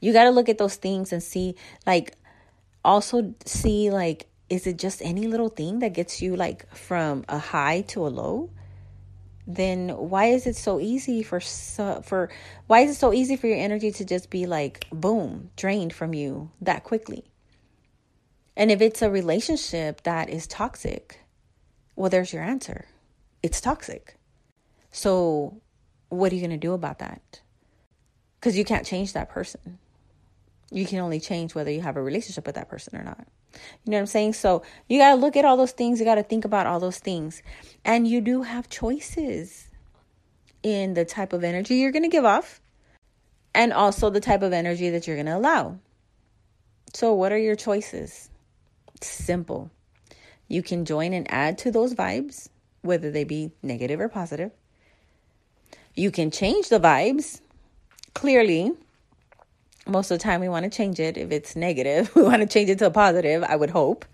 You 0.00 0.12
got 0.12 0.24
to 0.24 0.30
look 0.30 0.48
at 0.48 0.58
those 0.58 0.76
things 0.76 1.12
and 1.12 1.22
see, 1.22 1.56
like, 1.86 2.14
also 2.84 3.34
see, 3.44 3.90
like, 3.90 4.28
is 4.48 4.66
it 4.66 4.78
just 4.78 5.02
any 5.02 5.26
little 5.26 5.48
thing 5.48 5.80
that 5.80 5.92
gets 5.92 6.22
you 6.22 6.36
like 6.36 6.74
from 6.74 7.24
a 7.28 7.38
high 7.38 7.82
to 7.88 8.06
a 8.06 8.08
low? 8.08 8.50
Then 9.46 9.90
why 9.90 10.26
is 10.26 10.46
it 10.46 10.56
so 10.56 10.78
easy 10.80 11.22
for 11.22 11.40
so, 11.40 12.02
for 12.04 12.30
why 12.66 12.80
is 12.80 12.90
it 12.92 12.98
so 12.98 13.12
easy 13.12 13.36
for 13.36 13.46
your 13.46 13.58
energy 13.58 13.90
to 13.92 14.04
just 14.04 14.30
be 14.30 14.46
like 14.46 14.86
boom, 14.90 15.50
drained 15.56 15.92
from 15.92 16.14
you 16.14 16.50
that 16.60 16.84
quickly? 16.84 17.24
And 18.56 18.70
if 18.70 18.80
it's 18.80 19.02
a 19.02 19.10
relationship 19.10 20.02
that 20.02 20.28
is 20.28 20.46
toxic, 20.46 21.20
well 21.96 22.10
there's 22.10 22.32
your 22.32 22.42
answer. 22.42 22.86
It's 23.42 23.60
toxic. 23.60 24.16
So 24.90 25.60
what 26.08 26.32
are 26.32 26.34
you 26.34 26.40
going 26.40 26.50
to 26.50 26.56
do 26.56 26.72
about 26.72 26.98
that? 26.98 27.40
Cuz 28.40 28.56
you 28.56 28.64
can't 28.64 28.86
change 28.86 29.12
that 29.12 29.28
person. 29.28 29.78
You 30.70 30.86
can 30.86 30.98
only 30.98 31.20
change 31.20 31.54
whether 31.54 31.70
you 31.70 31.80
have 31.80 31.96
a 31.96 32.02
relationship 32.02 32.46
with 32.46 32.54
that 32.56 32.68
person 32.68 32.98
or 32.98 33.02
not. 33.02 33.26
You 33.84 33.90
know 33.90 33.96
what 33.96 34.00
I'm 34.00 34.06
saying? 34.06 34.34
So 34.34 34.62
you 34.88 34.98
got 34.98 35.14
to 35.14 35.20
look 35.20 35.36
at 35.36 35.44
all 35.44 35.56
those 35.56 35.72
things. 35.72 35.98
You 35.98 36.04
got 36.04 36.16
to 36.16 36.22
think 36.22 36.44
about 36.44 36.66
all 36.66 36.80
those 36.80 36.98
things. 36.98 37.42
And 37.84 38.06
you 38.06 38.20
do 38.20 38.42
have 38.42 38.68
choices 38.68 39.68
in 40.62 40.94
the 40.94 41.04
type 41.04 41.32
of 41.32 41.44
energy 41.44 41.76
you're 41.76 41.92
going 41.92 42.02
to 42.02 42.08
give 42.08 42.24
off 42.24 42.60
and 43.54 43.72
also 43.72 44.10
the 44.10 44.20
type 44.20 44.42
of 44.42 44.52
energy 44.52 44.90
that 44.90 45.06
you're 45.06 45.16
going 45.16 45.26
to 45.26 45.36
allow. 45.36 45.78
So, 46.94 47.12
what 47.14 47.32
are 47.32 47.38
your 47.38 47.56
choices? 47.56 48.30
Simple. 49.00 49.70
You 50.48 50.62
can 50.62 50.84
join 50.84 51.12
and 51.12 51.30
add 51.30 51.58
to 51.58 51.70
those 51.70 51.94
vibes, 51.94 52.48
whether 52.82 53.10
they 53.10 53.24
be 53.24 53.52
negative 53.62 54.00
or 54.00 54.08
positive. 54.08 54.52
You 55.94 56.10
can 56.10 56.30
change 56.30 56.68
the 56.68 56.80
vibes. 56.80 57.40
Clearly, 58.14 58.72
most 59.88 60.10
of 60.10 60.18
the 60.18 60.22
time 60.22 60.40
we 60.40 60.48
want 60.48 60.64
to 60.64 60.70
change 60.70 61.00
it. 61.00 61.16
If 61.16 61.32
it's 61.32 61.56
negative, 61.56 62.12
we 62.16 62.22
want 62.22 62.42
to 62.42 62.46
change 62.46 62.70
it 62.70 62.78
to 62.78 62.86
a 62.86 62.90
positive, 62.90 63.42
I 63.42 63.56
would 63.56 63.70
hope. 63.70 64.04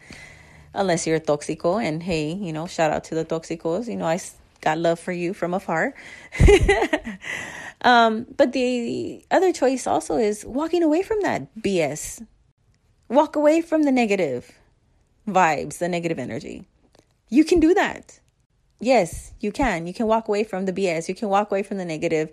Unless 0.72 1.06
you're 1.06 1.16
a 1.16 1.20
toxico. 1.20 1.82
And 1.82 2.02
hey, 2.02 2.32
you 2.32 2.52
know, 2.52 2.66
shout 2.66 2.90
out 2.90 3.04
to 3.04 3.14
the 3.14 3.24
toxicos. 3.24 3.86
You 3.86 3.96
know, 3.96 4.06
I 4.06 4.20
got 4.60 4.78
love 4.78 4.98
for 4.98 5.12
you 5.12 5.34
from 5.34 5.54
afar. 5.54 5.94
um, 7.82 8.26
but 8.36 8.52
the 8.52 9.24
other 9.30 9.52
choice 9.52 9.86
also 9.86 10.16
is 10.16 10.44
walking 10.44 10.82
away 10.82 11.02
from 11.02 11.20
that 11.22 11.54
BS. 11.56 12.26
Walk 13.08 13.36
away 13.36 13.60
from 13.60 13.82
the 13.82 13.92
negative 13.92 14.50
vibes, 15.28 15.78
the 15.78 15.88
negative 15.88 16.18
energy. 16.18 16.66
You 17.28 17.44
can 17.44 17.60
do 17.60 17.74
that. 17.74 18.18
Yes, 18.80 19.32
you 19.40 19.52
can. 19.52 19.86
You 19.86 19.94
can 19.94 20.06
walk 20.06 20.28
away 20.28 20.44
from 20.44 20.66
the 20.66 20.72
BS. 20.72 21.08
You 21.08 21.14
can 21.14 21.28
walk 21.28 21.50
away 21.50 21.62
from 21.62 21.78
the 21.78 21.84
negative 21.84 22.30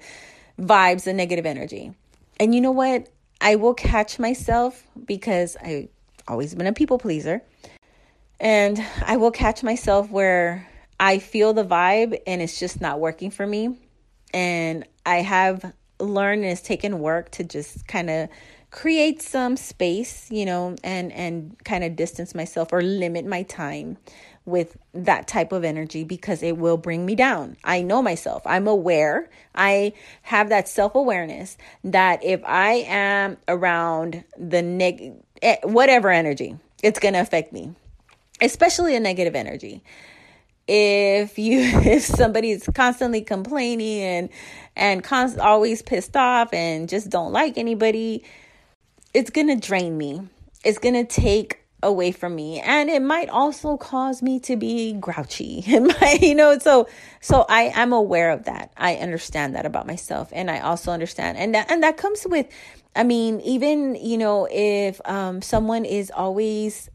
vibes, 0.60 1.04
the 1.04 1.14
negative 1.14 1.46
energy. 1.46 1.94
And 2.40 2.56
you 2.56 2.62
know 2.62 2.72
what? 2.72 3.08
I 3.42 3.56
will 3.56 3.74
catch 3.74 4.20
myself 4.20 4.88
because 5.04 5.58
I've 5.58 5.90
always 6.28 6.54
been 6.54 6.68
a 6.68 6.74
people 6.74 7.00
pleaser. 7.00 7.42
And 8.40 8.84
I 9.06 9.18
will 9.18 9.32
catch 9.32 9.64
myself 9.64 10.10
where 10.10 10.68
I 11.00 11.18
feel 11.18 11.54
the 11.54 11.66
vibe 11.66 12.22
and 12.28 12.42
it's 12.42 12.60
just 12.60 12.80
not 12.80 13.00
working 13.00 13.32
for 13.32 13.46
me. 13.46 13.78
And 14.34 14.86
I 15.06 15.18
have 15.18 15.74
learned 16.00 16.44
and 16.44 16.52
it's 16.52 16.62
taken 16.62 17.00
work 17.00 17.32
to 17.32 17.44
just 17.44 17.88
kind 17.88 18.10
of 18.10 18.30
create 18.70 19.22
some 19.22 19.58
space, 19.58 20.30
you 20.32 20.46
know, 20.46 20.76
and 20.84 21.12
and 21.12 21.56
kind 21.66 21.84
of 21.84 21.96
distance 21.96 22.34
myself 22.34 22.72
or 22.72 22.82
limit 22.82 23.26
my 23.26 23.44
time 23.44 23.98
with 24.46 24.78
that 24.94 25.28
type 25.28 25.52
of 25.52 25.64
energy 25.64 26.04
because 26.04 26.42
it 26.42 26.58
will 26.58 26.78
bring 26.78 27.06
me 27.06 27.16
down. 27.16 27.58
I 27.64 27.82
know 27.82 28.02
myself. 28.02 28.42
I'm 28.46 28.68
aware. 28.68 29.30
I 29.54 29.94
have 30.24 30.50
that 30.50 30.68
self 30.68 30.96
awareness 30.96 31.58
that 31.84 32.24
if 32.24 32.42
I 32.46 32.86
am 32.88 33.38
around 33.48 34.24
the 34.38 34.62
neg 34.62 35.14
eh, 35.42 35.58
whatever 35.64 36.10
energy, 36.10 36.58
it's 36.82 37.00
going 37.00 37.14
to 37.14 37.22
affect 37.22 37.54
me, 37.54 37.76
especially 38.42 38.96
a 38.96 39.00
negative 39.00 39.36
energy. 39.36 39.84
If 40.68 41.38
you 41.38 41.60
if 41.84 42.04
somebody's 42.04 42.68
constantly 42.74 43.22
complaining 43.22 44.02
and 44.02 44.30
and 44.76 45.04
const, 45.04 45.38
always 45.38 45.82
pissed 45.82 46.16
off 46.16 46.54
and 46.54 46.90
just 46.90 47.10
don't 47.10 47.32
like 47.32 47.58
anybody, 47.58 48.24
it's 49.14 49.30
going 49.30 49.48
to 49.48 49.56
drain 49.56 49.98
me. 49.98 50.28
It's 50.64 50.78
going 50.78 50.94
to 50.94 51.06
take 51.06 51.61
away 51.84 52.12
from 52.12 52.36
me. 52.36 52.60
And 52.60 52.90
it 52.90 53.02
might 53.02 53.30
also 53.30 53.78
cause 53.78 54.22
me 54.22 54.40
to 54.42 54.56
be 54.56 54.94
grouchy. 54.94 55.64
It 55.72 55.82
might 55.82 56.22
you 56.22 56.36
know 56.36 56.60
so 56.60 56.88
so 57.22 57.46
i 57.50 57.72
am 57.74 57.94
aware 57.94 58.32
of 58.32 58.46
that. 58.46 58.72
I 58.78 58.96
understand 58.96 59.56
that 59.56 59.66
about 59.66 59.88
myself. 59.88 60.30
And 60.32 60.52
i 60.52 60.60
also 60.60 60.92
understand. 60.92 61.38
And 61.38 61.56
that 61.56 61.72
and 61.72 61.84
that 61.84 61.98
comes 61.98 62.26
with 62.26 62.48
i 62.96 63.04
mean 63.04 63.40
even 63.42 63.96
you 63.96 64.18
know 64.18 64.48
if 64.52 65.00
um 65.06 65.42
someone 65.42 65.86
is 65.86 66.12
always 66.12 66.90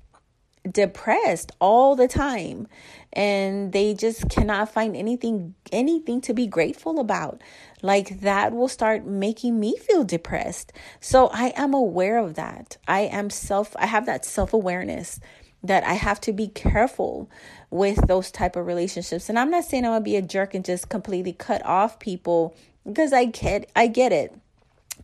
depressed 0.73 1.52
all 1.61 1.96
the 1.96 2.08
time. 2.08 2.68
And 3.12 3.73
they 3.73 3.94
just 3.94 4.28
cannot 4.28 4.73
find 4.73 4.94
anything 4.94 5.54
anything 5.73 6.20
to 6.23 6.35
be 6.35 6.46
grateful 6.46 7.00
about. 7.00 7.40
Like 7.82 8.20
that 8.20 8.52
will 8.52 8.68
start 8.68 9.06
making 9.06 9.58
me 9.58 9.76
feel 9.76 10.04
depressed. 10.04 10.73
So 11.00 11.28
i 11.32 11.52
am 11.56 11.73
aware 11.75 12.18
of 12.18 12.35
that. 12.35 12.76
I 12.87 13.00
am 13.00 13.30
self 13.30 13.75
i 13.76 13.87
have 13.87 14.06
that 14.06 14.25
self-awareness 14.25 15.20
that 15.62 15.85
i 15.85 15.94
have 15.94 16.20
to 16.20 16.32
be 16.32 16.49
careful 16.49 17.30
with 17.70 18.06
those 18.06 18.30
type 18.30 18.56
of 18.56 18.66
relationships. 18.66 19.28
And 19.28 19.38
i'm 19.38 19.50
not 19.50 19.64
saying 19.64 19.85
i'm 19.85 19.92
gonna 19.92 20.00
be 20.02 20.16
a 20.16 20.23
jerk 20.23 20.54
and 20.54 20.64
just 20.64 20.88
completely 20.88 21.32
cut 21.32 21.64
off 21.64 21.99
people 21.99 22.54
because 22.87 23.12
i 23.12 23.25
get 23.25 23.70
i 23.75 23.87
get 23.87 24.12
it 24.12 24.35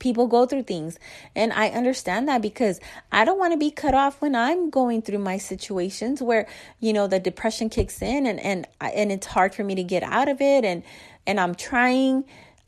people 0.03 0.27
go 0.27 0.45
through 0.45 0.65
things 0.65 0.99
and 1.37 1.53
i 1.53 1.69
understand 1.69 2.29
that 2.29 2.43
because 2.43 2.81
i 3.13 3.25
don't 3.25 3.39
want 3.39 3.53
to 3.53 3.57
be 3.57 3.71
cut 3.71 3.95
off 3.95 4.21
when 4.21 4.35
i'm 4.35 4.69
going 4.69 5.01
through 5.01 5.19
my 5.19 5.39
situations 5.39 6.21
where 6.21 6.47
you 6.81 6.93
know 6.93 7.07
the 7.07 7.21
depression 7.21 7.71
kicks 7.71 8.03
in 8.03 8.27
and 8.27 8.41
and 8.41 8.67
and 8.81 9.13
it's 9.13 9.29
hard 9.29 9.55
for 9.55 9.63
me 9.63 9.77
to 9.77 9.85
get 9.85 10.03
out 10.03 10.29
of 10.29 10.41
it 10.41 10.65
and 10.65 10.83
and 11.25 11.39
i'm 11.39 11.55
trying 11.55 12.25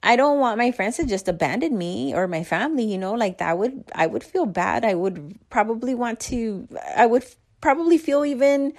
I 0.07 0.17
don't 0.17 0.39
want 0.39 0.59
my 0.59 0.71
friends 0.71 0.99
to 0.99 1.07
just 1.07 1.29
abandon 1.29 1.79
me 1.79 2.15
or 2.15 2.29
my 2.29 2.45
family, 2.45 2.85
you 2.85 2.99
know, 2.99 3.15
like 3.15 3.39
that 3.39 3.57
would 3.57 3.85
I 3.95 4.07
would 4.07 4.23
feel 4.23 4.45
bad. 4.45 4.85
I 4.85 4.93
would 4.93 5.35
probably 5.49 5.95
want 5.95 6.21
to 6.29 6.69
I 6.95 7.07
would 7.07 7.25
probably 7.63 7.97
feel 7.97 8.23
even 8.23 8.75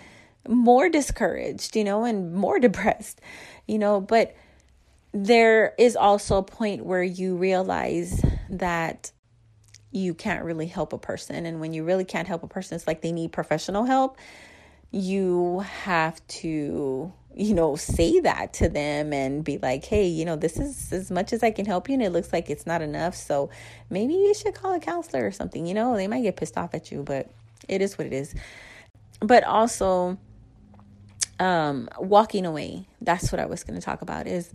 more 0.48 0.88
discouraged, 0.88 1.76
you 1.76 1.84
know, 1.84 2.04
and 2.04 2.36
more 2.36 2.60
depressed, 2.68 3.22
you 3.66 3.80
know, 3.80 4.00
but 4.00 4.36
there 5.16 5.74
is 5.80 5.96
also 5.96 6.38
a 6.38 6.44
point 6.44 6.86
where 6.86 7.02
you 7.02 7.38
realize 7.38 8.22
that 8.50 9.12
you 9.92 10.14
can't 10.14 10.44
really 10.44 10.68
help 10.68 10.94
a 10.94 10.98
person. 10.98 11.46
And 11.46 11.60
when 11.60 11.74
you 11.74 11.84
really 11.84 12.06
can't 12.06 12.28
help 12.28 12.44
a 12.44 12.48
person 12.48 12.76
it's 12.76 12.88
like 12.88 13.02
they 13.02 13.12
need 13.12 13.32
professional 13.32 13.86
help. 13.86 14.18
You 14.92 15.60
have 15.60 16.26
to 16.28 17.14
you 17.36 17.54
know 17.54 17.76
say 17.76 18.22
that 18.22 18.54
to 18.54 18.70
them 18.70 19.12
and 19.12 19.44
be 19.44 19.58
like 19.58 19.84
hey 19.84 20.08
you 20.08 20.24
know 20.24 20.38
this 20.38 20.58
is 20.58 20.94
as 20.94 21.12
much 21.12 21.34
as 21.34 21.44
i 21.44 21.52
can 21.52 21.66
help 21.66 21.90
you 21.90 21.94
and 21.94 22.02
it 22.02 22.12
looks 22.12 22.32
like 22.32 22.50
it's 22.50 22.66
not 22.66 22.82
enough 22.82 23.14
so 23.14 23.50
maybe 23.90 24.14
you 24.14 24.34
should 24.34 24.56
call 24.56 24.74
a 24.74 24.80
counselor 24.80 25.26
or 25.26 25.32
something 25.32 25.68
you 25.68 25.74
know? 25.74 25.96
They 25.98 26.08
might 26.08 26.22
get 26.22 26.38
pissed 26.38 26.58
off 26.58 26.74
at 26.74 26.92
you 26.92 27.04
but 27.04 27.30
it 27.68 27.82
is 27.82 27.98
what 27.98 28.08
it 28.08 28.14
is. 28.14 28.34
But 29.20 29.44
also 29.44 30.18
um 31.40 31.90
walking 32.00 32.46
away 32.46 32.88
that's 33.02 33.32
what 33.32 33.42
i 33.42 33.46
was 33.46 33.66
going 33.66 33.78
to 33.78 33.86
talk 33.86 34.02
about 34.02 34.26
is 34.28 34.50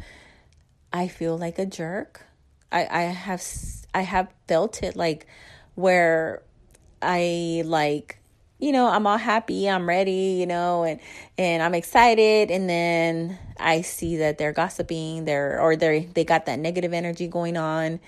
i 0.92 1.06
feel 1.08 1.36
like 1.36 1.58
a 1.58 1.66
jerk. 1.66 2.22
I 2.72 2.86
i 2.90 3.02
have 3.02 3.42
i 3.94 4.02
have 4.02 4.28
felt 4.48 4.82
it 4.82 4.96
like 4.96 5.26
where 5.74 6.42
i 7.02 7.62
like 7.64 8.20
you 8.58 8.72
know 8.72 8.86
i'm 8.88 9.06
all 9.06 9.18
happy 9.18 9.68
i'm 9.68 9.88
ready 9.88 10.36
you 10.38 10.46
know 10.46 10.84
and 10.84 11.00
and 11.38 11.62
i'm 11.62 11.74
excited 11.74 12.50
and 12.50 12.68
then 12.68 13.38
i 13.58 13.80
see 13.80 14.16
that 14.16 14.38
they're 14.38 14.52
gossiping 14.52 15.24
they're 15.24 15.60
or 15.60 15.76
they 15.76 16.06
they 16.14 16.24
got 16.24 16.46
that 16.46 16.58
negative 16.58 16.92
energy 16.92 17.26
going 17.26 17.56
on 17.56 18.00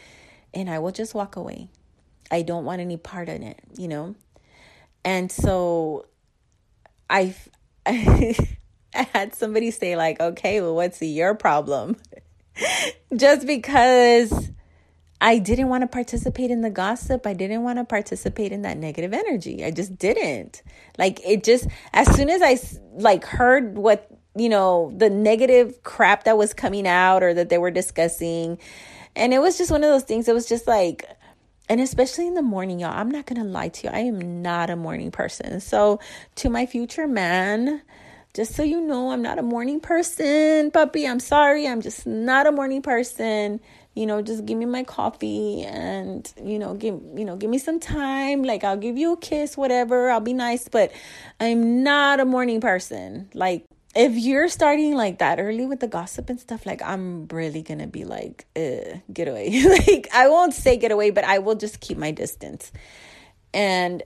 and 0.53 0.69
i 0.69 0.79
will 0.79 0.93
just 0.93 1.15
walk 1.15 1.37
away 1.37 1.69
i 2.31 2.43
don't 2.43 2.65
want 2.65 2.81
any 2.81 2.97
part 2.97 3.29
in 3.29 3.43
it 3.43 3.59
you 3.77 3.89
know 3.89 4.15
and 5.05 5.33
so 5.33 6.07
i 7.09 7.35
I 8.95 9.03
had 9.13 9.35
somebody 9.35 9.71
say, 9.71 9.97
like, 9.97 10.21
okay, 10.21 10.61
well, 10.61 10.75
what's 10.75 11.01
your 11.01 11.35
problem? 11.35 11.97
Just 13.17 13.47
because 13.47 14.51
I 15.23 15.39
didn't 15.39 15.69
want 15.69 15.83
to 15.83 15.87
participate 15.87 16.51
in 16.51 16.63
the 16.63 16.69
gossip. 16.69 17.29
I 17.29 17.33
didn't 17.33 17.63
want 17.63 17.79
to 17.79 17.85
participate 17.85 18.51
in 18.51 18.63
that 18.63 18.77
negative 18.77 19.15
energy. 19.15 19.65
I 19.65 19.71
just 19.71 19.97
didn't. 19.97 20.63
Like, 20.99 21.21
it 21.25 21.45
just, 21.45 21.69
as 21.93 22.13
soon 22.17 22.29
as 22.29 22.43
I, 22.43 22.59
like, 22.95 23.25
heard 23.25 23.79
what, 23.79 24.11
you 24.35 24.49
know, 24.49 24.93
the 24.97 25.09
negative 25.09 25.85
crap 25.85 26.25
that 26.25 26.37
was 26.37 26.53
coming 26.53 26.89
out 26.89 27.23
or 27.23 27.33
that 27.35 27.51
they 27.51 27.59
were 27.59 27.71
discussing, 27.71 28.59
and 29.15 29.33
it 29.33 29.39
was 29.39 29.57
just 29.57 29.71
one 29.71 29.85
of 29.85 29.91
those 29.91 30.03
things, 30.03 30.27
it 30.27 30.35
was 30.35 30.49
just 30.49 30.67
like, 30.67 31.09
and 31.69 31.81
especially 31.81 32.27
in 32.27 32.35
the 32.35 32.43
morning, 32.43 32.81
y'all, 32.81 32.91
I'm 32.91 33.11
not 33.11 33.27
going 33.27 33.41
to 33.41 33.49
lie 33.49 33.69
to 33.69 33.87
you. 33.87 33.93
I 33.95 34.01
am 34.01 34.43
not 34.43 34.71
a 34.71 34.77
morning 34.77 35.13
person. 35.13 35.61
So, 35.61 36.01
to 36.35 36.51
my 36.51 36.67
future 36.67 37.07
man, 37.07 37.81
just 38.35 38.57
so 38.57 38.65
you 38.65 38.81
know, 38.81 39.13
I'm 39.13 39.23
not 39.23 39.39
a 39.39 39.43
morning 39.43 39.79
person, 39.79 40.73
puppy. 40.73 41.07
I'm 41.07 41.21
sorry. 41.21 41.69
I'm 41.69 41.81
just 41.81 42.07
not 42.07 42.49
a 42.49 42.53
morning 42.53 42.83
person. 42.83 43.61
You 43.95 44.07
know, 44.07 44.23
just 44.23 44.47
give 44.47 44.57
me 44.57 44.65
my 44.65 44.85
coffee 44.85 45.63
and, 45.65 46.31
you 46.43 46.59
know, 46.59 46.75
give, 46.75 46.99
you 47.15 47.25
know, 47.25 47.37
give 47.37 47.51
me 47.51 47.59
some 47.59 47.79
time. 47.79 48.43
Like 48.43 48.65
I'll 48.65 48.77
give 48.77 48.97
you 48.97 49.13
a 49.13 49.17
kiss, 49.19 49.57
whatever. 49.57 50.11
I'll 50.11 50.21
be 50.21 50.33
nice, 50.33 50.69
but 50.69 50.93
I'm 51.39 51.83
not 51.83 52.19
a 52.19 52.25
morning 52.25 52.61
person. 52.61 53.29
Like 53.35 53.67
if 53.95 54.15
you're 54.15 54.49
starting 54.49 54.95
like 54.95 55.19
that 55.19 55.39
early 55.39 55.67
with 55.67 55.81
the 55.81 55.89
gossip 55.89 56.31
and 56.31 56.41
stuff, 56.41 56.65
like 56.65 56.81
I'm 56.83 57.27
really 57.29 57.63
gonna 57.63 57.87
be 57.87 58.05
like, 58.05 58.47
get 58.55 59.29
away. 59.29 59.63
like 59.87 60.09
I 60.15 60.29
won't 60.29 60.55
say 60.55 60.77
get 60.77 60.93
away, 60.93 61.11
but 61.11 61.25
I 61.25 61.39
will 61.39 61.57
just 61.57 61.81
keep 61.81 61.99
my 61.99 62.11
distance. 62.11 62.73
And 63.53 64.03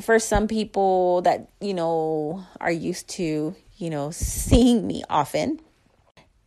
for 0.00 0.18
some 0.18 0.48
people 0.48 1.22
that, 1.22 1.48
you 1.60 1.74
know, 1.74 2.44
are 2.60 2.72
used 2.72 3.08
to, 3.10 3.54
you 3.76 3.90
know, 3.90 4.10
seeing 4.10 4.86
me 4.86 5.04
often, 5.08 5.60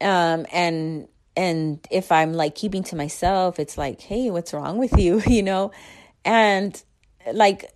um, 0.02 0.46
and 0.52 1.08
and 1.38 1.86
if 1.92 2.12
I'm 2.12 2.34
like 2.34 2.56
keeping 2.56 2.84
to 2.86 2.96
myself, 2.96 3.60
it's 3.60 3.78
like, 3.78 4.02
hey, 4.02 4.32
what's 4.32 4.54
wrong 4.54 4.78
with 4.78 4.98
you, 4.98 5.22
you 5.28 5.44
know, 5.44 5.72
and 6.24 6.82
like 7.34 7.72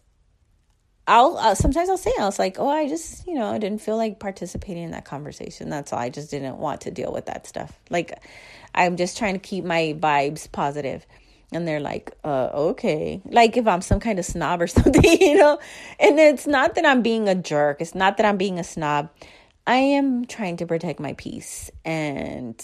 I'll 1.07 1.37
uh, 1.37 1.55
sometimes 1.55 1.89
I'll 1.89 1.97
say 1.97 2.13
I 2.19 2.25
was 2.25 2.37
like, 2.37 2.59
oh, 2.59 2.69
I 2.69 2.87
just 2.87 3.25
you 3.27 3.33
know 3.33 3.51
I 3.51 3.57
didn't 3.57 3.81
feel 3.81 3.97
like 3.97 4.19
participating 4.19 4.83
in 4.83 4.91
that 4.91 5.05
conversation. 5.05 5.69
That's 5.69 5.91
all. 5.91 5.99
I 5.99 6.09
just 6.09 6.29
didn't 6.29 6.57
want 6.57 6.81
to 6.81 6.91
deal 6.91 7.11
with 7.11 7.25
that 7.25 7.47
stuff. 7.47 7.77
Like 7.89 8.13
I'm 8.75 8.95
just 8.95 9.17
trying 9.17 9.33
to 9.33 9.39
keep 9.39 9.65
my 9.65 9.95
vibes 9.99 10.49
positive. 10.51 11.05
And 11.51 11.67
they're 11.67 11.79
like 11.79 12.11
uh 12.23 12.49
okay. 12.53 13.23
Like 13.25 13.57
if 13.57 13.67
i'm 13.67 13.81
some 13.81 13.99
kind 13.99 14.19
of 14.19 14.25
snob 14.25 14.61
or 14.61 14.67
something 14.67 15.03
you 15.03 15.37
know? 15.37 15.57
And 15.99 16.19
it's 16.19 16.45
not 16.45 16.75
that 16.75 16.85
i'm 16.85 17.01
being 17.01 17.27
a 17.27 17.33
jerk. 17.33 17.81
It's 17.81 17.95
not 17.95 18.17
that 18.17 18.25
i'm 18.27 18.37
being 18.37 18.59
a 18.59 18.63
snob. 18.63 19.09
I 19.65 19.77
am 19.77 20.25
trying 20.25 20.57
to 20.57 20.67
protect 20.67 20.99
my 20.99 21.13
peace. 21.13 21.71
And 21.83 22.55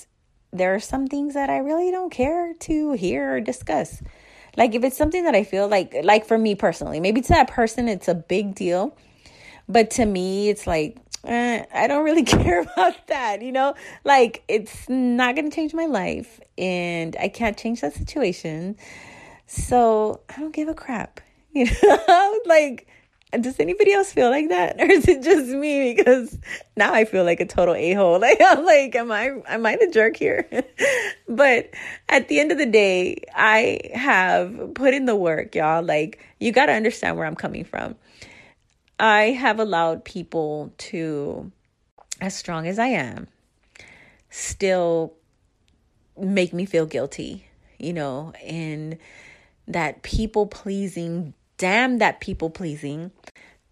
there 0.58 0.74
are 0.74 0.80
some 0.80 1.08
things 1.08 1.34
that 1.34 1.50
i 1.50 1.58
really 1.58 1.92
don't 1.92 2.12
care 2.12 2.54
to 2.56 2.94
hear 2.94 3.36
or 3.36 3.42
discuss 3.42 4.02
like 4.58 4.74
if 4.74 4.84
it's 4.84 4.98
something 4.98 5.24
that 5.24 5.36
i 5.36 5.44
feel 5.44 5.68
like 5.68 5.96
like 6.04 6.26
for 6.26 6.38
me 6.38 6.56
personally 6.56 7.00
maybe 7.00 7.22
to 7.22 7.30
that 7.30 7.50
person 7.50 7.88
it's 7.88 8.08
a 8.08 8.16
big 8.16 8.56
deal 8.56 8.96
but 9.68 9.90
to 9.90 10.06
me 10.06 10.50
it's 10.50 10.66
like 10.68 10.98
eh, 11.28 11.66
I 11.74 11.88
don't 11.88 12.04
really 12.04 12.24
care 12.38 12.62
about 12.62 13.08
that, 13.08 13.42
you 13.42 13.52
know? 13.52 13.76
Like, 14.04 14.44
it's 14.48 14.88
not 14.90 15.36
going 15.36 15.50
to 15.50 15.56
change 15.56 15.74
my 15.74 15.86
life, 15.86 16.40
and 16.58 17.16
I 17.20 17.28
can't 17.28 17.58
change 17.58 17.82
that 17.82 17.94
situation. 17.94 18.78
So, 19.48 20.22
I 20.30 20.40
don't 20.40 20.54
give 20.54 20.68
a 20.68 20.74
crap, 20.74 21.20
you 21.54 21.66
know? 21.66 22.40
like, 22.46 22.88
does 23.38 23.60
anybody 23.60 23.94
else 23.94 24.12
feel 24.12 24.30
like 24.30 24.50
that? 24.50 24.80
Or 24.80 24.86
is 24.86 25.08
it 25.08 25.24
just 25.24 25.48
me? 25.50 25.94
Because 25.94 26.38
now 26.78 26.94
i 26.94 27.06
feel 27.06 27.24
like 27.24 27.40
a 27.40 27.46
total 27.46 27.76
a-hole. 27.76 28.20
Like 28.26 28.40
i'm 28.42 28.66
like 28.66 28.96
am 28.96 29.12
i 29.12 29.32
am 29.48 29.66
i 29.66 29.76
the 29.76 29.90
jerk 29.92 30.18
here? 30.18 30.48
But 31.28 31.72
at 32.08 32.28
the 32.28 32.40
end 32.40 32.52
of 32.52 32.58
the 32.58 32.66
day 32.66 33.24
i 33.36 33.80
have 33.94 34.74
put 34.76 34.94
in 34.94 35.06
the 35.06 35.16
work 35.16 35.56
y'all. 35.56 35.84
Like 35.84 36.20
you 36.40 36.52
got 36.52 36.68
to 36.68 36.74
understand 36.74 37.18
where 37.18 37.26
i'm 37.26 37.36
coming 37.36 37.64
from. 37.64 37.96
I 39.00 39.32
have 39.32 39.60
allowed 39.60 40.06
people 40.06 40.74
to, 40.78 41.52
as 42.22 42.36
strong 42.36 42.66
as 42.68 42.80
I 42.80 42.88
am, 42.88 43.28
still 44.30 45.14
make 46.18 46.54
me 46.54 46.66
feel 46.66 46.86
guilty, 46.86 47.48
you 47.78 47.92
know, 47.92 48.32
and 48.44 48.98
that 49.68 50.02
people 50.04 50.48
pleasing, 50.48 51.34
damn 51.58 52.00
that 52.00 52.20
people 52.20 52.50
pleasing 52.50 53.12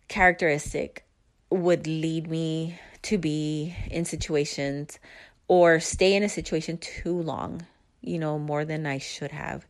characteristic 0.08 1.06
would 1.50 1.88
lead 1.88 2.30
me 2.30 2.80
to 3.04 3.18
be 3.18 3.76
in 3.92 4.06
situations 4.06 5.00
or 5.48 5.80
stay 5.80 6.16
in 6.16 6.24
a 6.24 6.30
situation 6.30 6.78
too 6.78 7.22
long, 7.22 7.66
you 8.02 8.18
know, 8.18 8.40
more 8.40 8.66
than 8.66 8.86
I 8.86 8.98
should 8.98 9.32
have. 9.32 9.66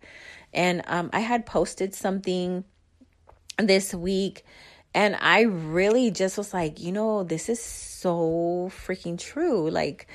And 0.53 0.83
um, 0.87 1.09
I 1.13 1.19
had 1.19 1.45
posted 1.45 1.95
something 1.95 2.63
this 3.57 3.93
week 3.93 4.45
and 4.93 5.15
I 5.19 5.41
really 5.41 6.11
just 6.11 6.37
was 6.37 6.53
like, 6.53 6.79
you 6.79 6.91
know, 6.91 7.23
this 7.23 7.49
is 7.49 7.61
so 7.61 8.71
freaking 8.85 9.17
true. 9.17 9.69
Like, 9.69 10.07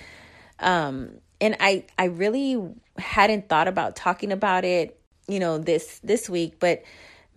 um, 0.60 1.18
and 1.40 1.56
I 1.58 1.84
I 1.98 2.04
really 2.04 2.60
hadn't 2.96 3.48
thought 3.48 3.68
about 3.68 3.96
talking 3.96 4.30
about 4.30 4.64
it, 4.64 4.98
you 5.26 5.40
know, 5.40 5.58
this 5.58 6.00
this 6.04 6.30
week, 6.30 6.60
but 6.60 6.82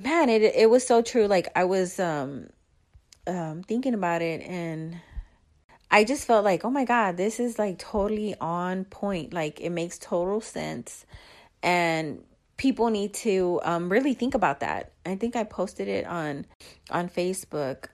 man, 0.04 0.30
it 0.30 0.42
it 0.44 0.70
was 0.70 0.86
so 0.86 1.02
true. 1.02 1.28
Like 1.28 1.48
I 1.56 1.66
was 1.66 2.00
um 2.00 2.48
um 3.28 3.64
thinking 3.64 3.94
about 3.94 4.22
it 4.22 4.42
and 4.42 5.00
I 5.92 6.06
just 6.06 6.26
felt 6.26 6.46
like, 6.46 6.64
oh 6.64 6.70
my 6.70 6.86
God, 6.86 7.18
this 7.18 7.40
is 7.40 7.60
like 7.60 7.78
totally 7.78 8.34
on 8.40 8.86
point. 8.86 9.34
Like 9.34 9.60
it 9.60 9.72
makes 9.72 10.00
total 10.00 10.40
sense. 10.40 11.06
And 11.62 12.24
people 12.56 12.90
need 12.90 13.14
to 13.14 13.60
um, 13.64 13.92
really 13.92 14.14
think 14.14 14.34
about 14.34 14.62
that. 14.62 14.94
I 15.06 15.16
think 15.16 15.36
I 15.36 15.44
posted 15.44 15.90
it 15.90 16.06
on 16.06 16.46
on 16.90 17.10
Facebook. 17.10 17.86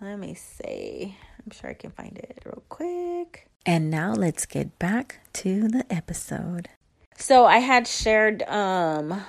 Let 0.00 0.18
me 0.18 0.34
see. 0.34 1.16
I'm 1.44 1.50
sure 1.50 1.70
I 1.70 1.74
can 1.74 1.90
find 1.90 2.18
it 2.18 2.42
real 2.44 2.62
quick. 2.68 3.48
And 3.64 3.90
now 3.90 4.12
let's 4.12 4.44
get 4.44 4.78
back 4.78 5.20
to 5.34 5.68
the 5.68 5.84
episode. 5.90 6.68
So 7.16 7.46
I 7.46 7.58
had 7.58 7.88
shared 7.88 8.42
um 8.42 9.22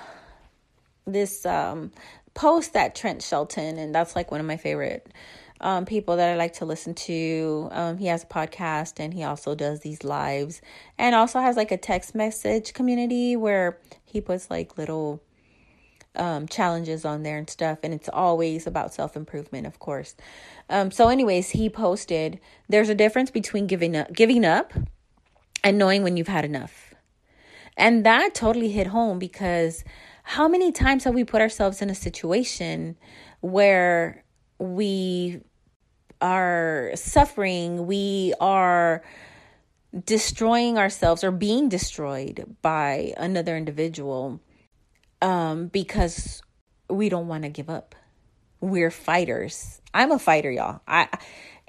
this 1.06 1.46
um 1.46 1.92
post 2.34 2.72
that 2.72 2.94
Trent 2.94 3.22
Shelton 3.22 3.78
and 3.78 3.94
that's 3.94 4.14
like 4.16 4.30
one 4.30 4.40
of 4.40 4.46
my 4.46 4.56
favorite 4.56 5.12
um, 5.60 5.84
people 5.84 6.16
that 6.16 6.30
I 6.30 6.36
like 6.36 6.54
to 6.54 6.64
listen 6.64 6.94
to. 6.94 7.68
Um, 7.70 7.98
he 7.98 8.06
has 8.06 8.22
a 8.22 8.26
podcast 8.26 8.94
and 8.98 9.12
he 9.12 9.22
also 9.22 9.54
does 9.54 9.80
these 9.80 10.04
lives 10.04 10.62
and 10.98 11.14
also 11.14 11.40
has 11.40 11.56
like 11.56 11.70
a 11.70 11.76
text 11.76 12.14
message 12.14 12.72
community 12.72 13.36
where 13.36 13.78
he 14.04 14.20
puts 14.20 14.50
like 14.50 14.78
little 14.78 15.22
um, 16.16 16.48
challenges 16.48 17.04
on 17.04 17.22
there 17.22 17.38
and 17.38 17.48
stuff. 17.48 17.78
And 17.82 17.92
it's 17.92 18.08
always 18.08 18.66
about 18.66 18.94
self 18.94 19.16
improvement, 19.16 19.66
of 19.66 19.78
course. 19.78 20.16
Um, 20.68 20.90
so, 20.90 21.08
anyways, 21.08 21.50
he 21.50 21.68
posted 21.68 22.40
there's 22.68 22.88
a 22.88 22.94
difference 22.94 23.30
between 23.30 23.66
giving 23.66 23.96
up, 23.96 24.12
giving 24.12 24.44
up 24.44 24.72
and 25.62 25.78
knowing 25.78 26.02
when 26.02 26.16
you've 26.16 26.28
had 26.28 26.44
enough. 26.44 26.94
And 27.76 28.04
that 28.04 28.34
totally 28.34 28.70
hit 28.70 28.88
home 28.88 29.18
because 29.18 29.84
how 30.22 30.48
many 30.48 30.72
times 30.72 31.04
have 31.04 31.14
we 31.14 31.24
put 31.24 31.40
ourselves 31.40 31.82
in 31.82 31.90
a 31.90 31.94
situation 31.94 32.96
where 33.40 34.24
we 34.58 35.40
are 36.20 36.92
suffering, 36.94 37.86
we 37.86 38.34
are 38.40 39.02
destroying 40.04 40.78
ourselves 40.78 41.24
or 41.24 41.30
being 41.30 41.68
destroyed 41.68 42.56
by 42.62 43.12
another 43.16 43.56
individual 43.56 44.40
um, 45.22 45.66
because 45.68 46.42
we 46.88 47.08
don't 47.08 47.28
want 47.28 47.44
to 47.44 47.48
give 47.48 47.68
up. 47.68 47.94
We're 48.60 48.90
fighters. 48.90 49.80
I'm 49.94 50.12
a 50.12 50.18
fighter, 50.18 50.50
y'all. 50.50 50.80
I 50.86 51.08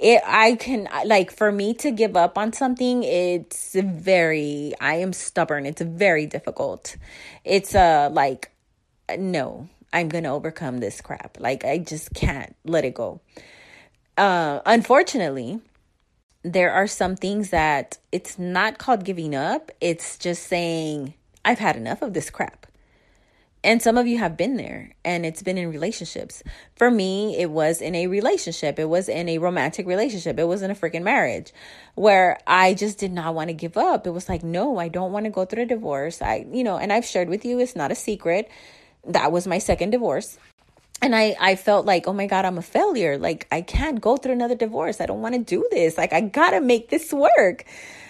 it 0.02 0.22
I 0.26 0.56
can 0.56 0.90
like 1.06 1.32
for 1.32 1.52
me 1.52 1.76
to 1.76 1.92
give 1.92 2.18
up 2.18 2.38
on 2.38 2.54
something, 2.54 3.04
it's 3.04 3.76
very 3.76 4.74
I 4.82 4.96
am 4.96 5.14
stubborn. 5.14 5.66
It's 5.66 5.82
very 5.82 6.26
difficult. 6.26 6.98
It's 7.46 7.76
a 7.76 8.08
uh, 8.08 8.10
like 8.12 8.52
no, 9.18 9.70
I'm 9.94 10.10
to 10.10 10.30
overcome 10.30 10.80
this 10.80 11.02
crap. 11.02 11.38
Like 11.40 11.64
I 11.64 11.78
just 11.78 12.14
can't 12.16 12.56
let 12.66 12.84
it 12.84 12.96
go. 12.96 13.22
Uh 14.18 14.62
unfortunately, 14.66 15.62
there 16.44 16.72
are 16.72 16.88
some 16.88 17.16
things 17.16 17.52
that 17.52 18.00
it's 18.12 18.40
not 18.40 18.80
called 18.80 19.06
giving 19.06 19.36
up. 19.36 19.72
It's 19.80 20.18
just 20.18 20.48
saying 20.48 21.14
I've 21.46 21.60
had 21.60 21.76
enough 21.76 22.02
of 22.02 22.14
this 22.14 22.32
crap. 22.32 22.66
And 23.64 23.80
some 23.80 23.98
of 23.98 24.08
you 24.08 24.18
have 24.18 24.38
been 24.38 24.58
there 24.58 24.92
and 25.06 25.24
it's 25.24 25.44
been 25.44 25.58
in 25.58 25.70
relationships. 25.70 26.42
For 26.76 26.90
me, 26.90 27.38
it 27.38 27.52
was 27.52 27.80
in 27.80 27.94
a 27.94 28.08
relationship. 28.08 28.80
It 28.80 28.90
was 28.90 29.08
in 29.08 29.30
a 29.30 29.38
romantic 29.38 29.86
relationship. 29.86 30.40
It 30.40 30.46
was 30.46 30.64
in 30.64 30.72
a 30.72 30.76
freaking 30.76 31.04
marriage 31.04 31.54
where 31.94 32.40
I 32.48 32.74
just 32.74 32.98
did 32.98 33.12
not 33.12 33.36
want 33.36 33.50
to 33.50 33.54
give 33.54 33.78
up. 33.78 34.08
It 34.08 34.12
was 34.12 34.28
like, 34.28 34.42
no, 34.44 34.80
I 34.80 34.88
don't 34.88 35.12
want 35.12 35.26
to 35.26 35.30
go 35.30 35.46
through 35.46 35.64
a 35.64 35.68
divorce. 35.68 36.24
I, 36.24 36.46
you 36.52 36.64
know, 36.64 36.78
and 36.78 36.92
I've 36.92 37.06
shared 37.06 37.30
with 37.30 37.46
you, 37.46 37.60
it's 37.60 37.76
not 37.76 37.92
a 37.92 37.96
secret. 37.96 38.50
That 39.06 39.32
was 39.32 39.46
my 39.46 39.60
second 39.60 39.92
divorce. 39.92 40.40
And 41.04 41.16
I, 41.16 41.36
I 41.40 41.56
felt 41.56 41.86
like, 41.86 42.08
oh 42.08 42.14
my 42.14 42.28
God, 42.28 42.46
I'm 42.46 42.58
a 42.58 42.64
failure. 42.64 43.18
Like, 43.18 43.48
I 43.52 43.62
can't 43.62 44.02
go 44.02 44.18
through 44.18 44.34
another 44.34 44.56
divorce. 44.56 45.02
I 45.02 45.08
don't 45.08 45.22
want 45.22 45.36
to 45.36 45.42
do 45.42 45.68
this. 45.72 45.98
Like, 45.98 46.14
I 46.14 46.22
got 46.22 46.52
to 46.52 46.62
make 46.62 46.90
this 46.90 47.12
work. 47.12 47.66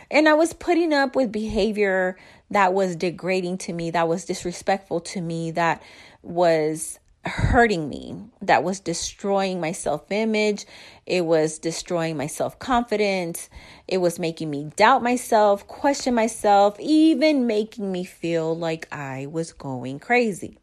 And 0.09 0.27
I 0.27 0.33
was 0.33 0.51
putting 0.51 0.93
up 0.93 1.15
with 1.15 1.31
behavior 1.31 2.17
that 2.51 2.73
was 2.73 2.95
degrading 2.95 3.57
to 3.59 3.73
me, 3.73 3.91
that 3.91 4.07
was 4.07 4.25
disrespectful 4.25 4.99
to 4.99 5.21
me, 5.21 5.51
that 5.51 5.81
was 6.21 6.99
hurting 7.23 7.87
me, 7.87 8.25
that 8.41 8.63
was 8.63 8.79
destroying 8.79 9.59
my 9.61 9.71
self 9.71 10.11
image. 10.11 10.65
It 11.05 11.25
was 11.25 11.59
destroying 11.59 12.17
my 12.17 12.27
self 12.27 12.59
confidence. 12.59 13.49
It 13.87 13.99
was 13.99 14.19
making 14.19 14.49
me 14.49 14.69
doubt 14.75 15.01
myself, 15.01 15.65
question 15.67 16.13
myself, 16.13 16.79
even 16.79 17.47
making 17.47 17.91
me 17.91 18.03
feel 18.03 18.55
like 18.55 18.87
I 18.93 19.27
was 19.27 19.53
going 19.53 19.99
crazy. 19.99 20.57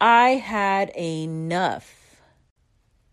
I 0.00 0.30
had 0.30 0.92
enough. 0.96 2.00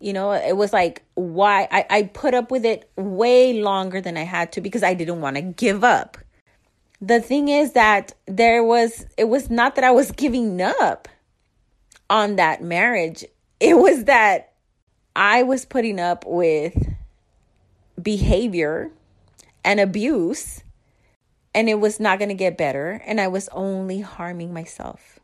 You 0.02 0.14
know, 0.14 0.32
it 0.32 0.58
was 0.58 0.74
like, 0.74 1.04
why? 1.14 1.68
I, 1.72 1.86
I 1.90 2.04
put 2.04 2.34
up 2.34 2.50
with 2.50 2.66
it 2.66 2.90
way 2.98 3.62
longer 3.62 4.02
than 4.02 4.18
I 4.18 4.24
had 4.24 4.52
to 4.54 4.62
because 4.62 4.82
I 4.82 4.96
didn't 4.96 5.22
want 5.22 5.36
to 5.36 5.44
give 5.44 5.84
up 5.84 6.18
the 7.02 7.20
thing 7.20 7.48
is 7.48 7.74
that 7.74 8.14
there 8.28 8.64
was 8.64 9.08
it 9.18 9.28
was 9.28 9.50
not 9.50 9.76
that 9.76 9.84
I 9.84 9.92
was 9.92 10.12
giving 10.12 10.62
up 10.62 11.10
on 12.10 12.36
that 12.36 12.64
marriage. 12.64 13.26
It 13.60 13.78
was 13.78 14.06
that 14.06 14.54
I 15.16 15.44
was 15.44 15.66
putting 15.66 16.00
up 16.00 16.24
with 16.28 16.94
behavior 18.02 18.92
and 19.66 19.80
abuse 19.80 20.64
and 21.54 21.68
it 21.68 21.80
was 21.80 22.00
not 22.00 22.20
going 22.20 22.30
to 22.30 22.36
get 22.36 22.58
better 22.58 23.02
and 23.06 23.20
I 23.20 23.28
was 23.28 23.50
only 23.50 24.02
harming 24.02 24.54
myself. 24.54 25.20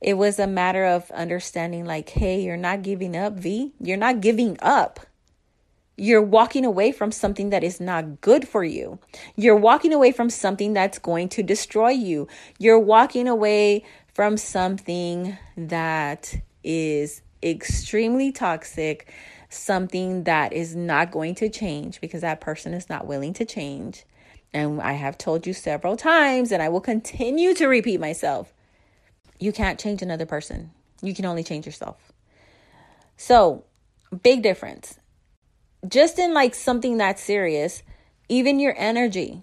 It 0.00 0.14
was 0.14 0.38
a 0.38 0.46
matter 0.46 0.84
of 0.84 1.10
understanding 1.12 1.84
like, 1.84 2.08
hey, 2.10 2.40
you're 2.40 2.56
not 2.56 2.82
giving 2.82 3.16
up, 3.16 3.34
V. 3.34 3.72
You're 3.80 3.96
not 3.96 4.20
giving 4.20 4.56
up. 4.60 5.00
You're 6.00 6.22
walking 6.22 6.64
away 6.64 6.92
from 6.92 7.10
something 7.10 7.50
that 7.50 7.64
is 7.64 7.80
not 7.80 8.20
good 8.20 8.46
for 8.46 8.62
you. 8.62 9.00
You're 9.34 9.56
walking 9.56 9.92
away 9.92 10.12
from 10.12 10.30
something 10.30 10.72
that's 10.72 10.98
going 11.00 11.28
to 11.30 11.42
destroy 11.42 11.90
you. 11.90 12.28
You're 12.58 12.78
walking 12.78 13.26
away 13.26 13.84
from 14.14 14.36
something 14.36 15.36
that 15.56 16.36
is 16.62 17.20
extremely 17.42 18.30
toxic, 18.30 19.12
something 19.48 20.22
that 20.22 20.52
is 20.52 20.76
not 20.76 21.10
going 21.10 21.34
to 21.36 21.48
change 21.48 22.00
because 22.00 22.20
that 22.20 22.40
person 22.40 22.74
is 22.74 22.88
not 22.88 23.08
willing 23.08 23.32
to 23.34 23.44
change. 23.44 24.04
And 24.52 24.80
I 24.80 24.92
have 24.92 25.18
told 25.18 25.48
you 25.48 25.52
several 25.52 25.96
times, 25.96 26.52
and 26.52 26.62
I 26.62 26.68
will 26.68 26.80
continue 26.80 27.54
to 27.54 27.66
repeat 27.66 27.98
myself 28.00 28.52
you 29.40 29.52
can't 29.52 29.78
change 29.78 30.02
another 30.02 30.26
person, 30.26 30.70
you 31.02 31.14
can 31.14 31.24
only 31.24 31.44
change 31.44 31.66
yourself. 31.66 31.96
So, 33.16 33.64
big 34.22 34.42
difference 34.42 34.98
just 35.86 36.18
in 36.18 36.34
like 36.34 36.54
something 36.54 36.98
that 36.98 37.18
serious, 37.18 37.82
even 38.28 38.58
your 38.58 38.74
energy, 38.76 39.42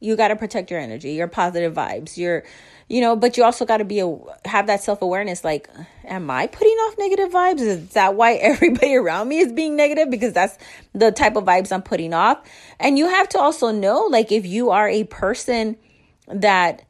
you 0.00 0.16
got 0.16 0.28
to 0.28 0.36
protect 0.36 0.70
your 0.70 0.80
energy, 0.80 1.12
your 1.12 1.28
positive 1.28 1.74
vibes, 1.74 2.16
your, 2.16 2.44
you 2.88 3.00
know, 3.00 3.16
but 3.16 3.36
you 3.36 3.44
also 3.44 3.64
got 3.64 3.78
to 3.78 3.84
be 3.84 4.00
a, 4.00 4.16
have 4.44 4.66
that 4.66 4.82
self 4.82 5.00
awareness. 5.00 5.42
Like, 5.42 5.68
am 6.04 6.30
I 6.30 6.46
putting 6.46 6.72
off 6.72 6.98
negative 6.98 7.30
vibes? 7.30 7.60
Is 7.60 7.88
that 7.90 8.14
why 8.14 8.34
everybody 8.34 8.94
around 8.94 9.28
me 9.28 9.38
is 9.38 9.52
being 9.52 9.76
negative? 9.76 10.10
Because 10.10 10.32
that's 10.32 10.58
the 10.92 11.12
type 11.12 11.36
of 11.36 11.44
vibes 11.44 11.72
I'm 11.72 11.82
putting 11.82 12.12
off. 12.12 12.46
And 12.78 12.98
you 12.98 13.08
have 13.08 13.28
to 13.30 13.38
also 13.38 13.70
know, 13.70 14.06
like, 14.10 14.32
if 14.32 14.44
you 14.44 14.70
are 14.70 14.88
a 14.88 15.04
person 15.04 15.76
that 16.28 16.82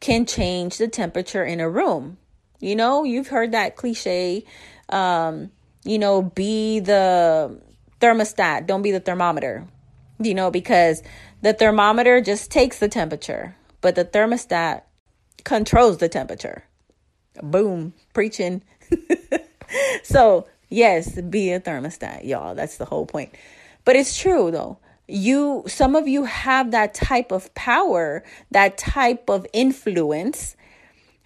can 0.00 0.26
change 0.26 0.78
the 0.78 0.88
temperature 0.88 1.44
in 1.44 1.60
a 1.60 1.68
room, 1.68 2.18
you 2.58 2.76
know, 2.76 3.04
you've 3.04 3.28
heard 3.28 3.52
that 3.52 3.76
cliche, 3.76 4.44
um, 4.90 5.50
you 5.84 5.98
know, 5.98 6.22
be 6.22 6.80
the 6.80 7.58
thermostat, 8.00 8.66
don't 8.66 8.82
be 8.82 8.90
the 8.90 9.00
thermometer. 9.00 9.66
You 10.18 10.34
know, 10.34 10.50
because 10.50 11.02
the 11.42 11.54
thermometer 11.54 12.20
just 12.20 12.50
takes 12.50 12.78
the 12.78 12.88
temperature, 12.88 13.56
but 13.80 13.94
the 13.94 14.04
thermostat 14.04 14.82
controls 15.44 15.98
the 15.98 16.08
temperature. 16.08 16.64
Boom, 17.42 17.94
preaching. 18.12 18.62
so, 20.02 20.46
yes, 20.68 21.20
be 21.22 21.52
a 21.52 21.60
thermostat, 21.60 22.26
y'all. 22.26 22.54
That's 22.54 22.76
the 22.76 22.84
whole 22.84 23.06
point. 23.06 23.34
But 23.84 23.96
it's 23.96 24.18
true 24.18 24.50
though. 24.50 24.78
You 25.08 25.64
some 25.66 25.96
of 25.96 26.06
you 26.06 26.24
have 26.24 26.70
that 26.70 26.94
type 26.94 27.32
of 27.32 27.52
power, 27.54 28.22
that 28.50 28.78
type 28.78 29.28
of 29.28 29.46
influence. 29.52 30.56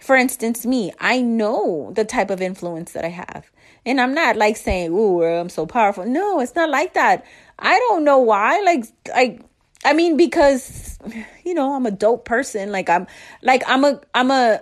For 0.04 0.16
instance, 0.16 0.66
me, 0.66 0.92
I 1.00 1.22
know 1.22 1.90
the 1.94 2.04
type 2.04 2.28
of 2.28 2.42
influence 2.42 2.92
that 2.92 3.06
I 3.06 3.08
have. 3.08 3.50
And 3.86 3.98
I'm 3.98 4.12
not 4.12 4.36
like 4.36 4.58
saying, 4.58 4.92
"Ooh, 4.92 5.22
I'm 5.22 5.48
so 5.48 5.64
powerful." 5.64 6.04
No, 6.04 6.40
it's 6.40 6.54
not 6.54 6.68
like 6.68 6.92
that. 6.92 7.24
I 7.58 7.78
don't 7.88 8.04
know 8.04 8.18
why. 8.18 8.60
Like, 8.60 8.84
like, 9.08 9.40
I 9.82 9.94
mean, 9.94 10.18
because 10.18 10.98
you 11.42 11.54
know, 11.54 11.74
I'm 11.74 11.86
a 11.86 11.90
dope 11.90 12.26
person. 12.26 12.70
Like, 12.70 12.90
I'm, 12.90 13.06
like, 13.40 13.62
I'm 13.66 13.82
a, 13.82 13.98
I'm 14.12 14.30
a, 14.30 14.60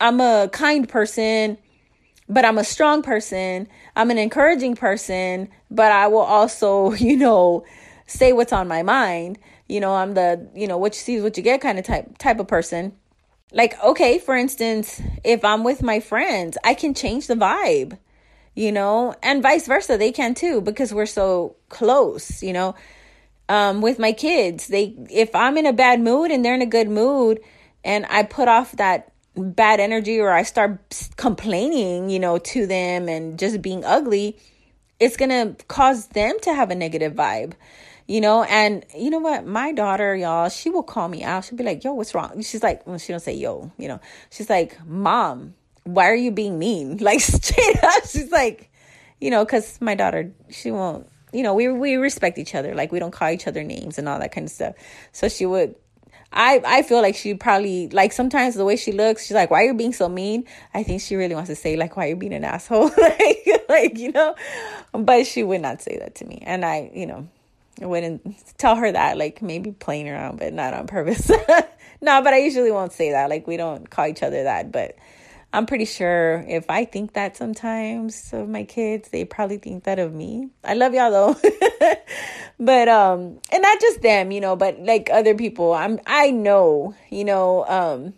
I'm 0.00 0.22
a 0.22 0.48
kind 0.54 0.88
person, 0.88 1.58
but 2.26 2.46
I'm 2.46 2.56
a 2.56 2.64
strong 2.64 3.02
person. 3.02 3.68
I'm 3.94 4.10
an 4.10 4.16
encouraging 4.16 4.74
person, 4.74 5.50
but 5.70 5.92
I 5.92 6.06
will 6.06 6.20
also, 6.20 6.92
you 7.08 7.18
know, 7.18 7.62
say 8.06 8.32
what's 8.32 8.54
on 8.54 8.68
my 8.68 8.82
mind. 8.82 9.38
You 9.68 9.80
know, 9.80 9.94
I'm 9.94 10.14
the, 10.14 10.48
you 10.54 10.66
know, 10.66 10.78
what 10.78 10.94
you 10.94 11.00
see 11.00 11.16
is 11.16 11.22
what 11.22 11.36
you 11.36 11.42
get 11.42 11.60
kind 11.60 11.78
of 11.78 11.84
type 11.84 12.16
type 12.16 12.40
of 12.40 12.48
person. 12.48 12.94
Like, 13.52 13.82
okay, 13.82 14.18
for 14.18 14.36
instance, 14.36 15.00
if 15.24 15.44
I'm 15.44 15.64
with 15.64 15.82
my 15.82 16.00
friends, 16.00 16.58
I 16.62 16.74
can 16.74 16.94
change 16.94 17.26
the 17.26 17.34
vibe 17.34 17.98
you 18.58 18.72
know, 18.72 19.14
and 19.22 19.40
vice 19.40 19.68
versa. 19.68 19.96
They 19.96 20.10
can 20.10 20.34
too 20.34 20.60
because 20.60 20.92
we're 20.92 21.06
so 21.06 21.54
close, 21.68 22.42
you 22.42 22.52
know. 22.52 22.74
Um, 23.48 23.80
with 23.80 24.00
my 24.00 24.10
kids, 24.10 24.66
they 24.66 24.96
if 25.10 25.32
I'm 25.32 25.56
in 25.56 25.64
a 25.64 25.72
bad 25.72 26.00
mood 26.00 26.32
and 26.32 26.44
they're 26.44 26.56
in 26.56 26.60
a 26.60 26.66
good 26.66 26.88
mood, 26.88 27.38
and 27.84 28.04
I 28.10 28.24
put 28.24 28.48
off 28.48 28.72
that 28.72 29.12
bad 29.36 29.78
energy 29.78 30.18
or 30.18 30.30
I 30.30 30.42
start 30.42 30.80
complaining, 31.16 32.10
you 32.10 32.18
know, 32.18 32.38
to 32.38 32.66
them 32.66 33.08
and 33.08 33.38
just 33.38 33.62
being 33.62 33.84
ugly, 33.84 34.36
it's 34.98 35.16
gonna 35.16 35.54
cause 35.68 36.08
them 36.08 36.34
to 36.42 36.52
have 36.52 36.72
a 36.72 36.74
negative 36.74 37.14
vibe 37.14 37.52
you 38.08 38.20
know 38.20 38.42
and 38.42 38.84
you 38.96 39.10
know 39.10 39.20
what 39.20 39.46
my 39.46 39.70
daughter 39.70 40.16
y'all 40.16 40.48
she 40.48 40.70
will 40.70 40.82
call 40.82 41.08
me 41.08 41.22
out 41.22 41.44
she'll 41.44 41.56
be 41.56 41.62
like 41.62 41.84
yo 41.84 41.92
what's 41.92 42.14
wrong 42.14 42.42
she's 42.42 42.62
like 42.62 42.84
well 42.86 42.98
she 42.98 43.12
don't 43.12 43.20
say 43.20 43.34
yo 43.34 43.70
you 43.78 43.86
know 43.86 44.00
she's 44.30 44.50
like 44.50 44.84
mom 44.86 45.54
why 45.88 46.10
are 46.10 46.14
you 46.14 46.30
being 46.30 46.58
mean? 46.58 46.98
Like 47.08 47.20
straight 47.20 47.82
up, 47.82 48.04
she's 48.06 48.30
like, 48.30 48.70
you 49.20 49.30
know, 49.30 49.44
because 49.44 49.80
my 49.80 49.94
daughter, 49.94 50.30
she 50.50 50.70
won't, 50.70 51.08
you 51.32 51.42
know, 51.42 51.54
we 51.54 51.68
we 51.68 51.96
respect 51.96 52.38
each 52.38 52.54
other. 52.54 52.74
Like 52.74 52.92
we 52.92 52.98
don't 52.98 53.10
call 53.10 53.30
each 53.30 53.46
other 53.46 53.64
names 53.64 53.98
and 53.98 54.08
all 54.08 54.18
that 54.18 54.32
kind 54.32 54.46
of 54.46 54.50
stuff. 54.50 54.74
So 55.12 55.28
she 55.28 55.46
would. 55.46 55.74
I 56.30 56.60
I 56.64 56.82
feel 56.82 57.00
like 57.00 57.16
she 57.16 57.32
probably 57.32 57.88
like 57.88 58.12
sometimes 58.12 58.54
the 58.54 58.64
way 58.64 58.76
she 58.76 58.92
looks, 58.92 59.26
she's 59.26 59.34
like, 59.34 59.50
"Why 59.50 59.62
are 59.62 59.66
you 59.66 59.74
being 59.74 59.94
so 59.94 60.08
mean?" 60.10 60.44
I 60.74 60.82
think 60.82 61.00
she 61.00 61.16
really 61.16 61.34
wants 61.34 61.48
to 61.48 61.56
say 61.56 61.76
like, 61.76 61.96
"Why 61.96 62.06
you 62.06 62.16
being 62.16 62.34
an 62.34 62.44
asshole?" 62.44 62.90
like 62.98 63.64
like 63.68 63.98
you 63.98 64.12
know, 64.12 64.34
but 64.92 65.26
she 65.26 65.42
would 65.42 65.62
not 65.62 65.80
say 65.80 65.96
that 65.98 66.16
to 66.16 66.26
me, 66.26 66.42
and 66.44 66.66
I 66.66 66.90
you 66.92 67.06
know, 67.06 67.28
I 67.80 67.86
wouldn't 67.86 68.58
tell 68.58 68.76
her 68.76 68.90
that, 68.90 69.18
like 69.18 69.42
maybe 69.42 69.72
playing 69.72 70.08
around, 70.08 70.38
but 70.38 70.52
not 70.52 70.74
on 70.74 70.86
purpose. 70.86 71.30
no, 72.00 72.22
but 72.22 72.32
I 72.32 72.38
usually 72.38 72.72
won't 72.72 72.92
say 72.92 73.12
that. 73.12 73.30
Like 73.30 73.46
we 73.46 73.56
don't 73.56 73.88
call 73.88 74.06
each 74.06 74.22
other 74.22 74.42
that, 74.44 74.72
but 74.72 74.96
I'm 75.52 75.64
pretty 75.64 75.86
sure 75.86 76.44
if 76.46 76.68
I 76.68 76.84
think 76.84 77.14
that 77.14 77.36
sometimes 77.36 78.32
of 78.32 78.48
my 78.48 78.64
kids, 78.64 79.08
they 79.08 79.24
probably 79.24 79.58
think 79.58 79.84
that 79.84 79.98
of 79.98 80.12
me. 80.12 80.50
I 80.62 80.74
love 80.74 80.92
y'all 80.92 81.10
though. 81.10 81.40
but 82.60 82.88
um 82.88 83.38
and 83.50 83.62
not 83.62 83.80
just 83.80 84.02
them, 84.02 84.30
you 84.30 84.40
know, 84.40 84.56
but 84.56 84.78
like 84.80 85.08
other 85.10 85.34
people. 85.34 85.72
I'm 85.72 86.00
I 86.06 86.30
know, 86.30 86.94
you 87.10 87.24
know, 87.24 87.64
um 87.66 88.14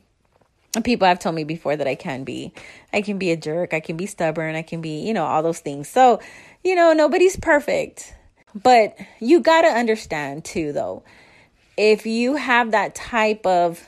people 0.83 1.07
have 1.07 1.19
told 1.21 1.35
me 1.35 1.45
before 1.45 1.77
that 1.77 1.87
I 1.87 1.95
can 1.95 2.25
be. 2.25 2.53
I 2.93 3.01
can 3.03 3.19
be 3.19 3.31
a 3.31 3.37
jerk, 3.37 3.75
I 3.75 3.81
can 3.81 3.97
be 3.97 4.07
stubborn, 4.07 4.57
I 4.57 4.63
can 4.63 4.81
be, 4.81 5.01
you 5.01 5.15
know, 5.15 5.25
all 5.25 5.43
those 5.43 5.61
things. 5.61 5.89
So, 5.89 6.21
you 6.65 6.75
know, 6.75 6.93
nobody's 6.93 7.37
perfect. 7.37 8.15
But 8.55 8.97
you 9.21 9.41
got 9.41 9.63
to 9.63 9.69
understand 9.69 10.45
too 10.45 10.73
though. 10.73 11.03
If 11.77 12.05
you 12.05 12.37
have 12.37 12.73
that 12.73 12.95
type 12.95 13.47
of 13.47 13.87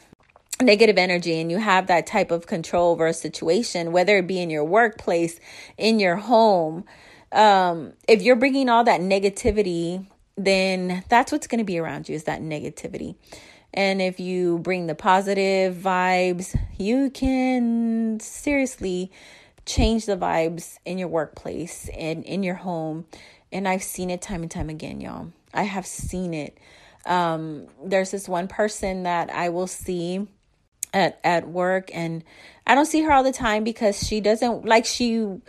negative 0.60 0.96
energy 0.96 1.40
and 1.40 1.50
you 1.50 1.58
have 1.58 1.88
that 1.88 2.06
type 2.06 2.30
of 2.30 2.46
control 2.46 2.92
over 2.92 3.06
a 3.06 3.12
situation, 3.12 3.92
whether 3.92 4.18
it 4.18 4.26
be 4.26 4.40
in 4.40 4.50
your 4.50 4.64
workplace, 4.64 5.40
in 5.76 5.98
your 5.98 6.16
home, 6.16 6.84
um, 7.32 7.92
if 8.08 8.22
you're 8.22 8.36
bringing 8.36 8.68
all 8.68 8.84
that 8.84 9.00
negativity, 9.00 10.06
then 10.36 11.04
that's 11.08 11.32
what's 11.32 11.46
going 11.46 11.58
to 11.58 11.64
be 11.64 11.78
around 11.78 12.08
you 12.08 12.14
is 12.14 12.24
that 12.24 12.40
negativity. 12.40 13.16
And 13.74 14.02
if 14.02 14.20
you 14.20 14.58
bring 14.58 14.86
the 14.86 14.94
positive 14.94 15.74
vibes, 15.76 16.56
you 16.78 17.10
can 17.10 18.20
seriously 18.20 19.10
change 19.64 20.06
the 20.06 20.16
vibes 20.16 20.78
in 20.84 20.98
your 20.98 21.08
workplace 21.08 21.88
and 21.96 22.24
in 22.24 22.42
your 22.42 22.56
home. 22.56 23.06
And 23.52 23.68
I've 23.68 23.82
seen 23.82 24.10
it 24.10 24.22
time 24.22 24.42
and 24.42 24.50
time 24.50 24.70
again, 24.70 25.00
y'all. 25.00 25.32
I 25.52 25.64
have 25.64 25.86
seen 25.86 26.34
it. 26.34 26.56
Um, 27.04 27.66
there's 27.84 28.10
this 28.10 28.28
one 28.28 28.48
person 28.48 29.02
that 29.02 29.30
I 29.30 29.48
will 29.50 29.66
see 29.66 30.26
at 30.94 31.18
at 31.24 31.48
work 31.48 31.90
and 31.94 32.22
I 32.66 32.74
don't 32.74 32.86
see 32.86 33.02
her 33.02 33.12
all 33.12 33.24
the 33.24 33.32
time 33.32 33.64
because 33.64 34.06
she 34.06 34.20
doesn't 34.20 34.66
like 34.66 34.84
she 34.84 35.40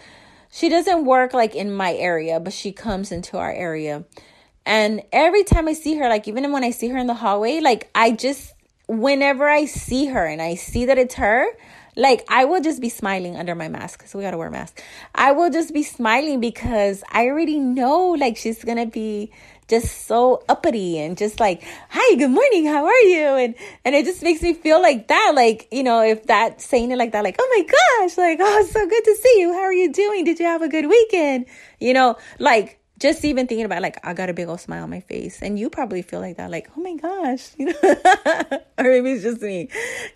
she 0.53 0.69
doesn't 0.69 1.05
work 1.05 1.33
like 1.33 1.55
in 1.55 1.73
my 1.73 1.93
area, 1.95 2.39
but 2.39 2.53
she 2.53 2.71
comes 2.71 3.11
into 3.11 3.37
our 3.37 3.51
area. 3.51 4.03
And 4.67 5.01
every 5.11 5.43
time 5.43 5.67
I 5.67 5.73
see 5.73 5.95
her, 5.95 6.07
like 6.07 6.27
even 6.27 6.51
when 6.51 6.63
I 6.63 6.69
see 6.69 6.89
her 6.89 6.97
in 6.97 7.07
the 7.07 7.15
hallway, 7.15 7.59
like 7.59 7.89
I 7.95 8.11
just, 8.11 8.53
whenever 8.87 9.49
I 9.49 9.65
see 9.65 10.05
her 10.05 10.25
and 10.25 10.41
I 10.41 10.53
see 10.55 10.85
that 10.85 10.99
it's 10.99 11.15
her, 11.15 11.47
like 11.95 12.23
I 12.27 12.45
will 12.45 12.61
just 12.61 12.81
be 12.81 12.89
smiling 12.89 13.35
under 13.35 13.55
my 13.55 13.67
mask 13.67 14.07
so 14.07 14.17
we 14.17 14.23
gotta 14.23 14.37
wear 14.37 14.47
a 14.47 14.51
mask. 14.51 14.81
I 15.15 15.31
will 15.31 15.49
just 15.49 15.73
be 15.73 15.83
smiling 15.83 16.39
because 16.39 17.03
I 17.11 17.27
already 17.27 17.59
know 17.59 18.09
like 18.09 18.37
she's 18.37 18.63
gonna 18.63 18.85
be 18.85 19.31
just 19.67 20.05
so 20.05 20.43
uppity 20.49 20.99
and 20.99 21.17
just 21.17 21.39
like, 21.39 21.63
hi, 21.89 22.15
good 22.15 22.29
morning, 22.29 22.65
how 22.65 22.85
are 22.85 23.01
you? 23.01 23.27
And 23.27 23.55
and 23.85 23.95
it 23.95 24.05
just 24.05 24.21
makes 24.21 24.41
me 24.41 24.53
feel 24.53 24.81
like 24.81 25.07
that. 25.07 25.33
Like, 25.35 25.67
you 25.71 25.83
know, 25.83 26.01
if 26.01 26.27
that 26.27 26.61
saying 26.61 26.91
it 26.91 26.97
like 26.97 27.11
that, 27.13 27.23
like, 27.23 27.37
oh 27.39 27.49
my 27.55 28.05
gosh, 28.05 28.17
like, 28.17 28.39
oh, 28.41 28.67
so 28.69 28.87
good 28.87 29.03
to 29.03 29.15
see 29.15 29.39
you. 29.39 29.53
How 29.53 29.61
are 29.61 29.73
you 29.73 29.91
doing? 29.91 30.25
Did 30.25 30.39
you 30.39 30.45
have 30.45 30.61
a 30.61 30.69
good 30.69 30.87
weekend? 30.87 31.45
You 31.79 31.93
know, 31.93 32.17
like 32.39 32.79
just 33.03 33.25
even 33.25 33.47
thinking 33.47 33.65
about 33.65 33.81
like 33.81 33.99
I 34.07 34.13
got 34.13 34.29
a 34.29 34.33
big 34.33 34.47
old 34.47 34.61
smile 34.61 34.83
on 34.83 34.89
my 34.89 35.01
face, 35.01 35.41
and 35.41 35.59
you 35.59 35.69
probably 35.69 36.01
feel 36.01 36.21
like 36.21 36.37
that, 36.37 36.49
like 36.49 36.69
oh 36.75 36.81
my 36.81 36.95
gosh, 36.95 37.51
you 37.57 37.65
know, 37.65 37.73
or 38.77 38.83
maybe 38.85 39.11
it's 39.11 39.23
just 39.23 39.41
me. 39.41 39.67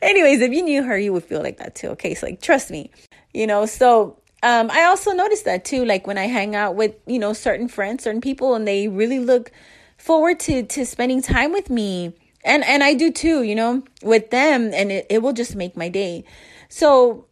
Anyways, 0.02 0.40
if 0.40 0.54
you 0.54 0.64
knew 0.64 0.84
her, 0.84 0.98
you 0.98 1.12
would 1.12 1.26
feel 1.26 1.44
like 1.44 1.58
that 1.58 1.76
too. 1.76 1.90
Okay, 1.90 2.16
so 2.16 2.28
like 2.28 2.42
trust 2.42 2.72
me, 2.72 2.90
you 3.34 3.46
know. 3.46 3.66
So 3.66 4.18
um, 4.42 4.72
I 4.72 4.86
also 4.86 5.12
noticed 5.12 5.44
that 5.44 5.66
too, 5.66 5.84
like 5.84 6.08
when 6.08 6.18
I 6.18 6.28
hang 6.28 6.56
out 6.56 6.76
with 6.76 6.96
you 7.06 7.20
know 7.20 7.34
certain 7.34 7.68
friends, 7.68 8.06
certain 8.06 8.22
people, 8.22 8.56
and 8.56 8.66
they 8.66 8.88
really 8.88 9.20
look 9.20 9.52
forward 9.98 10.40
to 10.42 10.64
to 10.64 10.86
spending 10.86 11.22
time 11.22 11.52
with 11.52 11.70
me, 11.70 12.16
and 12.46 12.64
and 12.64 12.86
I 12.86 12.94
do 12.94 13.12
too, 13.12 13.44
you 13.44 13.54
know, 13.54 13.84
with 14.02 14.30
them, 14.30 14.72
and 14.74 14.94
it, 14.94 15.08
it 15.10 15.22
will 15.22 15.34
just 15.34 15.58
make 15.58 15.76
my 15.76 15.90
day. 15.90 16.24
So 16.70 17.26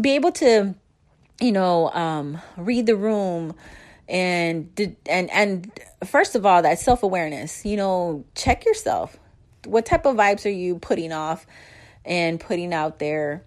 be 0.00 0.12
able 0.12 0.32
to, 0.32 0.74
you 1.38 1.52
know, 1.52 1.90
um, 1.90 2.40
read 2.56 2.86
the 2.86 2.96
room 2.96 3.54
and 4.08 4.68
and 5.06 5.30
and 5.30 5.80
first 6.04 6.34
of 6.34 6.44
all 6.44 6.62
that 6.62 6.78
self-awareness 6.78 7.64
you 7.64 7.76
know 7.76 8.24
check 8.34 8.64
yourself. 8.64 9.16
What 9.64 9.86
type 9.86 10.06
of 10.06 10.16
vibes 10.16 10.44
are 10.44 10.50
you 10.50 10.78
putting 10.78 11.12
off 11.12 11.46
and 12.04 12.40
putting 12.40 12.74
out 12.74 12.98
there? 12.98 13.44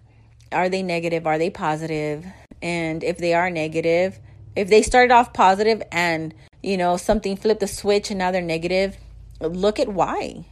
Are 0.50 0.68
they 0.68 0.82
negative? 0.82 1.26
Are 1.26 1.36
they 1.36 1.50
positive? 1.50 2.24
And 2.62 3.04
if 3.04 3.18
they 3.18 3.34
are 3.34 3.50
negative 3.50 4.18
if 4.56 4.68
they 4.68 4.82
started 4.82 5.12
off 5.12 5.32
positive 5.32 5.82
and 5.92 6.34
you 6.62 6.76
know 6.76 6.96
something 6.96 7.36
flipped 7.36 7.60
the 7.60 7.68
switch 7.68 8.10
and 8.10 8.18
now 8.18 8.30
they're 8.30 8.42
negative 8.42 8.96
look 9.40 9.78
at 9.78 9.88
why 9.88 10.46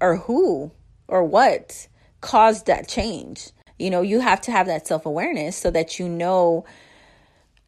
or 0.00 0.16
who 0.16 0.70
or 1.08 1.24
what 1.24 1.88
caused 2.20 2.66
that 2.66 2.86
change. 2.86 3.50
You 3.78 3.90
know 3.90 4.02
you 4.02 4.20
have 4.20 4.40
to 4.42 4.52
have 4.52 4.66
that 4.66 4.86
self-awareness 4.86 5.56
so 5.56 5.70
that 5.70 5.98
you 5.98 6.08
know 6.08 6.64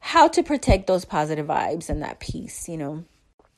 how 0.01 0.27
to 0.29 0.43
protect 0.43 0.87
those 0.87 1.05
positive 1.05 1.47
vibes 1.47 1.89
and 1.89 2.03
that 2.03 2.21
peace, 2.21 2.69
you 2.69 2.77
know. 2.77 3.05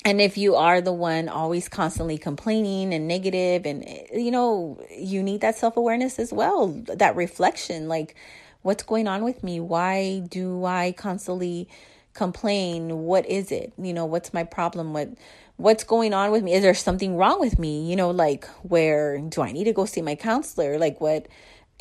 And 0.04 0.20
if 0.20 0.36
you 0.36 0.56
are 0.56 0.80
the 0.80 0.92
one 0.92 1.28
always 1.28 1.68
constantly 1.68 2.18
complaining 2.18 2.92
and 2.92 3.06
negative, 3.06 3.64
and 3.64 3.84
you 4.12 4.32
know, 4.32 4.84
you 4.90 5.22
need 5.22 5.40
that 5.42 5.56
self 5.56 5.76
awareness 5.76 6.18
as 6.18 6.32
well, 6.32 6.68
that 6.88 7.14
reflection 7.14 7.88
like, 7.88 8.16
what's 8.62 8.82
going 8.82 9.06
on 9.06 9.22
with 9.22 9.44
me? 9.44 9.60
Why 9.60 10.20
do 10.28 10.64
I 10.64 10.92
constantly 10.92 11.68
complain? 12.14 13.04
What 13.04 13.26
is 13.26 13.52
it? 13.52 13.72
You 13.78 13.92
know, 13.92 14.04
what's 14.04 14.34
my 14.34 14.42
problem? 14.42 14.92
What 14.92 15.10
what's 15.56 15.84
going 15.84 16.12
on 16.12 16.32
with 16.32 16.42
me? 16.42 16.52
Is 16.54 16.62
there 16.62 16.74
something 16.74 17.16
wrong 17.16 17.38
with 17.38 17.58
me? 17.58 17.88
You 17.88 17.94
know, 17.94 18.10
like 18.10 18.46
where 18.62 19.18
do 19.18 19.42
I 19.42 19.52
need 19.52 19.64
to 19.64 19.72
go 19.72 19.84
see 19.84 20.02
my 20.02 20.16
counselor? 20.16 20.78
Like 20.78 21.00
what 21.00 21.28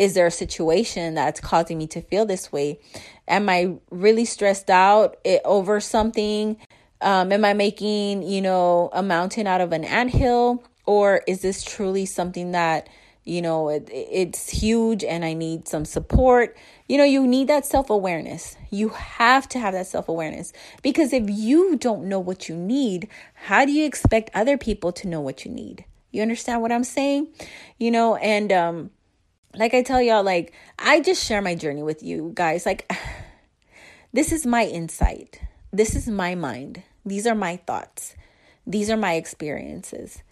is 0.02 0.16
there 0.16 0.26
a 0.26 0.32
situation 0.32 1.14
that's 1.14 1.40
causing 1.40 1.78
me 1.78 1.86
to 1.86 2.02
feel 2.02 2.26
this 2.26 2.52
way? 2.52 2.80
Am 3.28 3.48
I 3.48 3.76
really 3.92 4.26
stressed 4.26 4.72
out 4.72 5.16
over 5.46 5.80
something? 5.80 6.58
Um, 7.02 7.32
am 7.32 7.46
I 7.46 7.54
making, 7.54 8.24
you 8.24 8.42
know, 8.42 8.90
a 8.94 9.04
mountain 9.04 9.46
out 9.46 9.62
of 9.62 9.72
an 9.72 9.84
anthill? 9.84 10.64
Or 10.88 11.22
is 11.28 11.44
this 11.44 11.64
truly 11.64 12.08
something 12.08 12.52
that, 12.54 12.90
you 13.26 13.44
know, 13.44 13.70
it, 13.70 13.88
it's 13.92 14.50
huge 14.50 15.04
and 15.04 15.24
I 15.24 15.34
need 15.34 15.68
some 15.68 15.86
support? 15.86 16.58
You 16.90 16.98
know, 16.98 17.04
you 17.04 17.28
need 17.28 17.48
that 17.50 17.68
self 17.68 17.92
awareness. 17.92 18.58
You 18.72 18.90
have 18.90 19.48
to 19.50 19.60
have 19.60 19.76
that 19.76 19.86
self 19.86 20.10
awareness 20.10 20.52
because 20.82 21.14
if 21.14 21.30
you 21.30 21.76
don't 21.76 22.06
know 22.06 22.20
what 22.20 22.50
you 22.50 22.56
need, 22.56 23.08
how 23.36 23.66
do 23.66 23.72
you 23.72 23.86
expect 23.86 24.32
other 24.34 24.58
people 24.58 24.92
to 24.94 25.08
know 25.08 25.22
what 25.22 25.46
you 25.46 25.52
need? 25.52 25.86
You 26.10 26.24
understand 26.24 26.64
what 26.64 26.72
I'm 26.72 26.84
saying? 26.84 27.28
You 27.78 27.92
know, 27.92 28.16
and, 28.16 28.52
um, 28.52 28.90
like 29.56 29.74
I 29.74 29.82
tell 29.82 30.02
y'all, 30.02 30.24
like, 30.24 30.54
I 30.80 31.02
just 31.02 31.26
share 31.26 31.42
my 31.42 31.56
journey 31.56 31.84
with 31.84 32.04
you 32.04 32.32
guys. 32.34 32.66
Like, 32.66 32.92
this 34.14 34.32
is 34.32 34.46
my 34.46 34.66
insight. 34.66 35.42
This 35.72 35.96
is 35.96 36.08
my 36.08 36.36
mind. 36.36 36.84
These 37.06 37.28
are 37.28 37.36
my 37.36 37.58
thoughts. 37.58 38.16
These 38.66 38.90
are 38.90 38.98
my 38.98 39.14
experiences. 39.14 40.24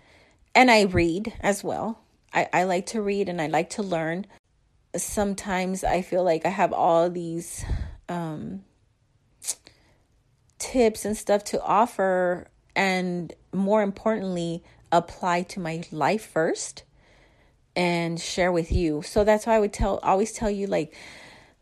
And 0.54 0.70
I 0.70 0.84
read 0.84 1.34
as 1.42 1.64
well. 1.64 2.00
I, 2.34 2.48
I 2.54 2.64
like 2.64 2.86
to 2.88 3.02
read 3.02 3.30
and 3.30 3.42
I 3.42 3.48
like 3.48 3.72
to 3.72 3.84
learn. 3.84 4.26
Sometimes 4.96 5.84
I 5.84 6.02
feel 6.02 6.24
like 6.24 6.46
I 6.46 6.50
have 6.50 6.74
all 6.74 7.10
these 7.10 7.64
um, 8.08 8.64
tips 10.58 11.06
and 11.06 11.16
stuff 11.16 11.44
to 11.46 11.62
offer, 11.62 12.48
and 12.76 13.34
more 13.54 13.82
importantly, 13.82 14.64
apply 14.92 15.44
to 15.44 15.60
my 15.60 15.84
life 15.92 16.26
first 16.26 16.84
and 17.80 18.20
share 18.20 18.52
with 18.52 18.74
you. 18.74 19.02
So 19.04 19.24
that's 19.24 19.46
why 19.46 19.56
I 19.56 19.60
would 19.60 19.72
tell 19.72 20.00
always 20.04 20.34
tell 20.34 20.50
you 20.50 20.68
like 20.68 20.94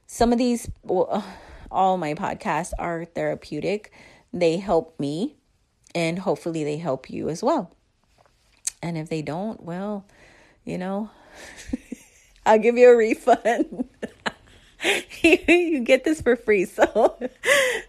some 0.08 0.32
of 0.32 0.40
these 0.40 0.68
well, 0.82 1.24
all 1.70 1.98
my 1.98 2.16
podcasts 2.16 2.74
are 2.80 3.06
therapeutic. 3.06 3.92
They 4.34 4.58
help 4.58 5.00
me 5.00 5.36
and 5.94 6.18
hopefully 6.18 6.64
they 6.64 6.78
help 6.78 7.12
you 7.12 7.30
as 7.30 7.44
well. 7.44 7.72
And 8.82 8.98
if 8.98 9.10
they 9.10 9.22
don't, 9.22 9.62
well, 9.62 10.06
you 10.66 10.80
know, 10.80 11.12
I'll 12.48 12.58
give 12.58 12.78
you 12.78 12.90
a 12.90 12.98
refund. 12.98 13.88
you, 15.22 15.82
get 15.82 16.04
this 16.04 16.20
for 16.20 16.36
free. 16.36 16.66
So 16.66 17.16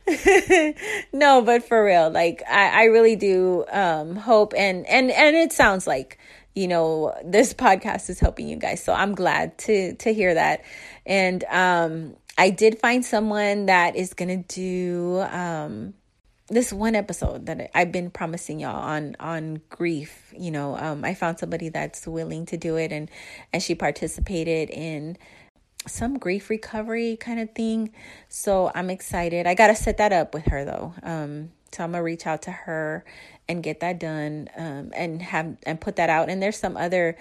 no, 1.14 1.40
but 1.40 1.66
for 1.66 1.82
real, 1.82 2.10
like 2.10 2.42
I, 2.46 2.82
I 2.82 2.84
really 2.84 3.16
do 3.16 3.64
um 3.72 4.16
hope 4.16 4.52
and 4.54 4.86
and 4.86 5.10
and 5.10 5.34
it 5.34 5.52
sounds 5.52 5.86
like 5.86 6.18
you 6.58 6.68
know 6.68 7.14
this 7.24 7.54
podcast 7.54 8.10
is 8.10 8.18
helping 8.18 8.48
you 8.48 8.56
guys 8.56 8.82
so 8.82 8.92
i'm 8.92 9.14
glad 9.14 9.56
to 9.58 9.94
to 9.94 10.12
hear 10.12 10.34
that 10.34 10.64
and 11.06 11.44
um 11.44 12.14
i 12.36 12.50
did 12.50 12.78
find 12.78 13.04
someone 13.04 13.66
that 13.66 13.94
is 13.94 14.12
gonna 14.14 14.38
do 14.38 15.20
um 15.30 15.94
this 16.50 16.72
one 16.72 16.94
episode 16.94 17.44
that 17.44 17.70
I've 17.74 17.92
been 17.92 18.10
promising 18.10 18.60
y'all 18.60 18.74
on 18.74 19.16
on 19.20 19.60
grief, 19.68 20.32
you 20.34 20.50
know, 20.50 20.76
um, 20.78 21.04
I 21.04 21.12
found 21.12 21.38
somebody 21.38 21.68
that's 21.68 22.06
willing 22.06 22.46
to 22.46 22.56
do 22.56 22.76
it, 22.76 22.90
and 22.90 23.10
and 23.52 23.62
she 23.62 23.74
participated 23.74 24.70
in 24.70 25.18
some 25.86 26.18
grief 26.18 26.48
recovery 26.50 27.16
kind 27.16 27.38
of 27.38 27.54
thing. 27.54 27.92
So 28.28 28.72
I'm 28.74 28.88
excited. 28.88 29.46
I 29.46 29.54
got 29.54 29.68
to 29.68 29.74
set 29.74 29.98
that 29.98 30.12
up 30.12 30.34
with 30.34 30.46
her 30.46 30.64
though. 30.64 30.94
Um, 31.02 31.50
so 31.72 31.84
I'm 31.84 31.92
gonna 31.92 32.02
reach 32.02 32.26
out 32.26 32.42
to 32.42 32.50
her 32.50 33.04
and 33.48 33.62
get 33.62 33.80
that 33.80 33.98
done 33.98 34.48
um, 34.56 34.92
and 34.94 35.22
have 35.22 35.56
and 35.64 35.80
put 35.80 35.96
that 35.96 36.10
out. 36.10 36.28
And 36.28 36.42
there's 36.42 36.58
some 36.58 36.76
other, 36.76 37.16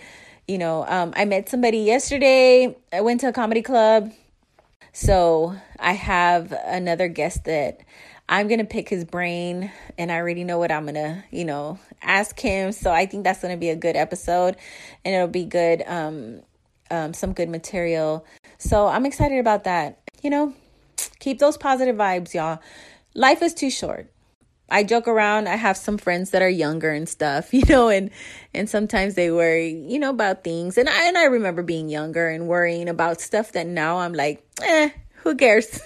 you 0.47 0.57
know, 0.57 0.85
um, 0.87 1.13
I 1.15 1.25
met 1.25 1.49
somebody 1.49 1.79
yesterday. 1.79 2.75
I 2.91 3.01
went 3.01 3.21
to 3.21 3.29
a 3.29 3.33
comedy 3.33 3.61
club. 3.61 4.11
So 4.93 5.55
I 5.79 5.93
have 5.93 6.51
another 6.65 7.07
guest 7.07 7.45
that 7.45 7.81
I'm 8.29 8.47
to 8.59 8.65
pick 8.65 8.89
his 8.89 9.05
brain 9.05 9.71
and 9.97 10.11
I 10.11 10.15
already 10.15 10.43
know 10.43 10.57
what 10.57 10.71
I'm 10.71 10.85
to, 10.95 11.23
you 11.31 11.45
know, 11.45 11.79
ask 12.01 12.37
him. 12.39 12.71
So 12.71 12.91
I 12.91 13.05
think 13.05 13.23
that's 13.23 13.39
to 13.53 13.59
be 13.59 13.69
a 13.69 13.75
good 13.75 13.95
episode 13.95 14.57
and 15.05 15.15
it'll 15.15 15.27
be 15.27 15.45
good, 15.45 15.83
um, 15.85 16.41
um, 16.91 17.13
some 17.13 17.33
good 17.33 17.47
material. 17.47 18.25
So 18.57 18.87
I'm 18.87 19.05
excited 19.05 19.39
about 19.39 19.63
that. 19.65 19.99
You 20.23 20.29
know, 20.29 20.53
keep 21.19 21.39
those 21.39 21.57
positive 21.57 21.95
vibes, 21.95 22.33
y'all. 22.33 22.59
Life 23.13 23.41
is 23.41 23.53
too 23.53 23.69
short. 23.69 24.11
I 24.69 24.83
joke 24.83 25.07
around. 25.07 25.47
I 25.47 25.55
have 25.55 25.77
some 25.77 25.97
friends 25.97 26.31
that 26.31 26.41
are 26.41 26.49
younger 26.49 26.91
and 26.91 27.07
stuff, 27.07 27.53
you 27.53 27.63
know, 27.69 27.89
and 27.89 28.11
and 28.53 28.69
sometimes 28.69 29.15
they 29.15 29.31
worry, 29.31 29.71
you 29.71 29.99
know, 29.99 30.09
about 30.09 30.43
things. 30.43 30.77
And 30.77 30.89
I 30.89 31.07
and 31.07 31.17
I 31.17 31.25
remember 31.25 31.63
being 31.63 31.89
younger 31.89 32.27
and 32.27 32.47
worrying 32.47 32.89
about 32.89 33.21
stuff 33.21 33.53
that 33.53 33.67
now 33.67 33.99
I'm 33.99 34.13
like, 34.13 34.45
eh, 34.61 34.89
who 35.23 35.35
cares? 35.35 35.81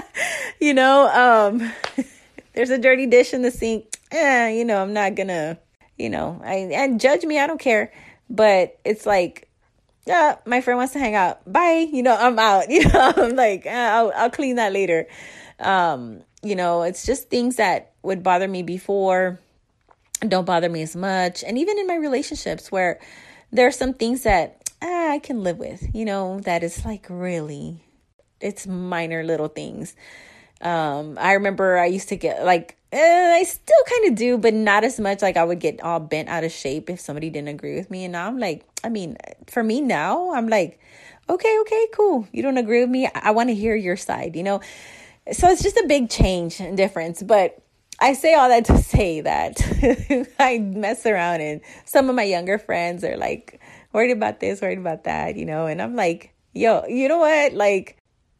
you 0.60 0.74
know, 0.74 1.08
um 1.08 1.72
there's 2.54 2.70
a 2.70 2.78
dirty 2.78 3.06
dish 3.06 3.32
in 3.32 3.42
the 3.42 3.50
sink. 3.50 3.86
Eh, 4.10 4.48
you 4.50 4.64
know, 4.64 4.82
I'm 4.82 4.92
not 4.92 5.14
gonna, 5.14 5.58
you 5.98 6.10
know, 6.10 6.40
I 6.44 6.68
and 6.72 7.00
judge 7.00 7.24
me, 7.24 7.38
I 7.38 7.46
don't 7.46 7.60
care. 7.60 7.92
But 8.28 8.78
it's 8.84 9.06
like, 9.06 9.48
yeah, 10.06 10.36
my 10.46 10.60
friend 10.60 10.78
wants 10.78 10.92
to 10.94 10.98
hang 10.98 11.14
out. 11.14 11.40
Bye. 11.50 11.88
You 11.92 12.02
know, 12.02 12.16
I'm 12.16 12.38
out. 12.38 12.70
You 12.70 12.88
know, 12.88 13.12
I'm 13.16 13.36
like, 13.36 13.66
eh, 13.66 13.90
I'll 13.90 14.12
I'll 14.16 14.30
clean 14.30 14.56
that 14.56 14.72
later. 14.72 15.06
Um, 15.60 16.22
you 16.42 16.54
know, 16.54 16.82
it's 16.82 17.06
just 17.06 17.28
things 17.28 17.56
that 17.56 17.92
would 18.06 18.22
bother 18.22 18.48
me 18.48 18.62
before 18.62 19.40
don't 20.20 20.44
bother 20.44 20.68
me 20.68 20.82
as 20.82 20.96
much. 20.96 21.44
And 21.44 21.58
even 21.58 21.78
in 21.78 21.86
my 21.86 21.96
relationships 21.96 22.72
where 22.72 22.98
there 23.52 23.66
are 23.66 23.72
some 23.72 23.92
things 23.92 24.22
that 24.22 24.70
ah, 24.82 25.12
I 25.12 25.18
can 25.18 25.42
live 25.42 25.58
with, 25.58 25.94
you 25.94 26.04
know, 26.04 26.40
that 26.40 26.62
is 26.62 26.84
like 26.84 27.06
really 27.08 27.82
it's 28.40 28.66
minor 28.66 29.24
little 29.24 29.48
things. 29.48 29.96
Um, 30.60 31.18
I 31.20 31.32
remember 31.32 31.78
I 31.78 31.86
used 31.86 32.08
to 32.10 32.16
get 32.16 32.44
like 32.44 32.76
eh, 32.92 33.36
I 33.38 33.42
still 33.42 33.84
kind 33.88 34.10
of 34.10 34.14
do, 34.14 34.38
but 34.38 34.54
not 34.54 34.84
as 34.84 34.98
much. 34.98 35.22
Like 35.22 35.36
I 35.36 35.44
would 35.44 35.60
get 35.60 35.82
all 35.82 36.00
bent 36.00 36.28
out 36.28 36.44
of 36.44 36.52
shape 36.52 36.88
if 36.88 37.00
somebody 37.00 37.30
didn't 37.30 37.48
agree 37.48 37.76
with 37.76 37.90
me. 37.90 38.04
And 38.04 38.12
now 38.12 38.26
I'm 38.26 38.38
like, 38.38 38.64
I 38.82 38.88
mean, 38.88 39.16
for 39.46 39.62
me 39.62 39.80
now, 39.80 40.32
I'm 40.32 40.48
like, 40.48 40.80
okay, 41.28 41.58
okay, 41.60 41.86
cool. 41.92 42.26
You 42.32 42.42
don't 42.42 42.58
agree 42.58 42.80
with 42.80 42.90
me. 42.90 43.06
I, 43.06 43.10
I 43.14 43.30
want 43.32 43.50
to 43.50 43.54
hear 43.54 43.74
your 43.74 43.96
side, 43.96 44.36
you 44.36 44.42
know? 44.42 44.60
So 45.32 45.48
it's 45.48 45.62
just 45.62 45.76
a 45.76 45.86
big 45.88 46.08
change 46.08 46.60
and 46.60 46.76
difference. 46.76 47.22
But 47.22 47.60
I 47.98 48.12
say 48.12 48.34
all 48.34 48.48
that 48.48 48.64
to 48.66 48.78
say 48.82 49.20
that 49.20 49.60
I 50.38 50.58
mess 50.58 51.06
around 51.06 51.40
and 51.40 51.60
some 51.84 52.08
of 52.08 52.16
my 52.16 52.22
younger 52.22 52.58
friends 52.58 53.04
are 53.04 53.16
like 53.16 53.60
worried 53.92 54.10
about 54.10 54.40
this, 54.40 54.60
worried 54.60 54.78
about 54.78 55.04
that, 55.04 55.36
you 55.36 55.46
know, 55.46 55.66
and 55.66 55.80
I'm 55.80 55.96
like, 55.96 56.34
yo, 56.52 56.84
you 56.86 57.08
know 57.08 57.18
what? 57.18 57.52
Like 57.54 57.96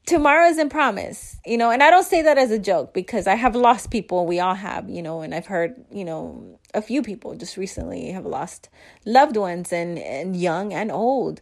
tomorrow 0.07 0.47
isn't 0.47 0.69
promised, 0.69 1.38
you 1.47 1.57
know, 1.59 1.71
and 1.71 1.83
I 1.83 1.90
don't 1.90 2.05
say 2.05 2.23
that 2.23 2.38
as 2.38 2.51
a 2.51 2.59
joke 2.59 2.95
because 2.95 3.27
I 3.27 3.35
have 3.35 3.57
lost 3.57 3.90
people. 3.90 4.27
We 4.27 4.40
all 4.40 4.55
have, 4.55 4.88
you 4.88 5.03
know, 5.03 5.21
and 5.21 5.35
I've 5.35 5.47
heard, 5.47 5.75
you 5.90 6.05
know, 6.05 6.59
a 6.75 6.83
few 6.83 7.03
people 7.03 7.35
just 7.35 7.57
recently 7.57 8.11
have 8.11 8.27
lost 8.27 8.69
loved 9.05 9.37
ones 9.37 9.73
and, 9.73 9.99
and 9.99 10.37
young 10.37 10.73
and 10.73 10.92
old. 10.92 11.40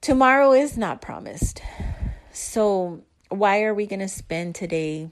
Tomorrow 0.00 0.52
is 0.52 0.78
not 0.78 1.02
promised. 1.02 1.60
So 2.32 3.02
why 3.28 3.62
are 3.64 3.74
we 3.74 3.86
going 3.86 4.00
to 4.00 4.08
spend 4.08 4.54
today 4.54 5.10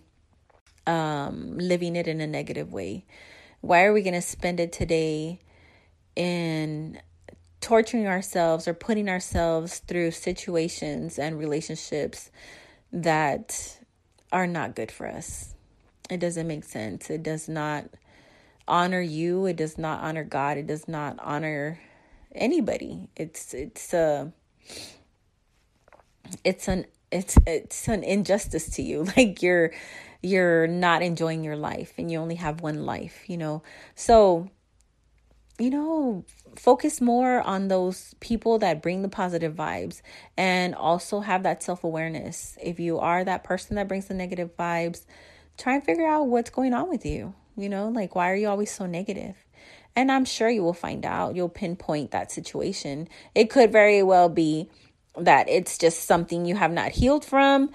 um, 0.86 1.58
living 1.58 1.96
it 1.96 2.06
in 2.06 2.20
a 2.20 2.26
negative 2.26 2.72
way? 2.72 3.04
Why 3.60 3.84
are 3.84 3.92
we 3.92 4.02
going 4.02 4.14
to 4.14 4.22
spend 4.22 4.60
it 4.60 4.72
today 4.72 5.40
in 6.14 7.00
torturing 7.60 8.06
ourselves 8.06 8.68
or 8.68 8.74
putting 8.74 9.08
ourselves 9.08 9.78
through 9.80 10.10
situations 10.12 11.18
and 11.18 11.38
relationships 11.38 12.30
that 12.92 13.78
are 14.32 14.46
not 14.46 14.76
good 14.76 14.90
for 14.90 15.06
us. 15.06 15.54
It 16.08 16.20
doesn't 16.20 16.46
make 16.46 16.64
sense. 16.64 17.10
It 17.10 17.22
does 17.22 17.48
not 17.48 17.86
honor 18.68 19.00
you. 19.00 19.46
It 19.46 19.56
does 19.56 19.78
not 19.78 20.02
honor 20.02 20.24
God. 20.24 20.58
It 20.58 20.66
does 20.66 20.86
not 20.86 21.16
honor 21.20 21.80
anybody. 22.34 23.08
It's 23.16 23.54
it's 23.54 23.92
a 23.92 24.32
it's 26.44 26.68
an 26.68 26.86
it's 27.10 27.36
it's 27.46 27.88
an 27.88 28.04
injustice 28.04 28.68
to 28.76 28.82
you. 28.82 29.06
Like 29.16 29.42
you're 29.42 29.72
you're 30.26 30.66
not 30.66 31.02
enjoying 31.02 31.44
your 31.44 31.56
life 31.56 31.94
and 31.98 32.10
you 32.10 32.18
only 32.18 32.36
have 32.36 32.60
one 32.60 32.84
life, 32.84 33.24
you 33.28 33.36
know. 33.36 33.62
So 33.94 34.50
you 35.58 35.70
know, 35.70 36.24
focus 36.56 37.00
more 37.00 37.40
on 37.40 37.68
those 37.68 38.14
people 38.20 38.58
that 38.58 38.82
bring 38.82 39.02
the 39.02 39.08
positive 39.08 39.54
vibes 39.54 40.02
and 40.36 40.74
also 40.74 41.20
have 41.20 41.44
that 41.44 41.62
self 41.62 41.84
awareness. 41.84 42.58
If 42.62 42.78
you 42.78 42.98
are 42.98 43.24
that 43.24 43.44
person 43.44 43.76
that 43.76 43.88
brings 43.88 44.06
the 44.06 44.14
negative 44.14 44.56
vibes, 44.56 45.06
try 45.56 45.74
and 45.76 45.84
figure 45.84 46.06
out 46.06 46.26
what's 46.26 46.50
going 46.50 46.74
on 46.74 46.88
with 46.88 47.06
you. 47.06 47.34
You 47.56 47.70
know, 47.70 47.88
like 47.88 48.14
why 48.14 48.30
are 48.30 48.36
you 48.36 48.48
always 48.48 48.70
so 48.70 48.84
negative? 48.86 49.34
And 49.94 50.12
I'm 50.12 50.26
sure 50.26 50.50
you 50.50 50.62
will 50.62 50.74
find 50.74 51.06
out. 51.06 51.34
You'll 51.34 51.48
pinpoint 51.48 52.10
that 52.10 52.30
situation. 52.30 53.08
It 53.34 53.48
could 53.48 53.72
very 53.72 54.02
well 54.02 54.28
be 54.28 54.68
that 55.18 55.48
it's 55.48 55.78
just 55.78 56.04
something 56.04 56.44
you 56.44 56.54
have 56.54 56.70
not 56.72 56.90
healed 56.90 57.24
from 57.24 57.70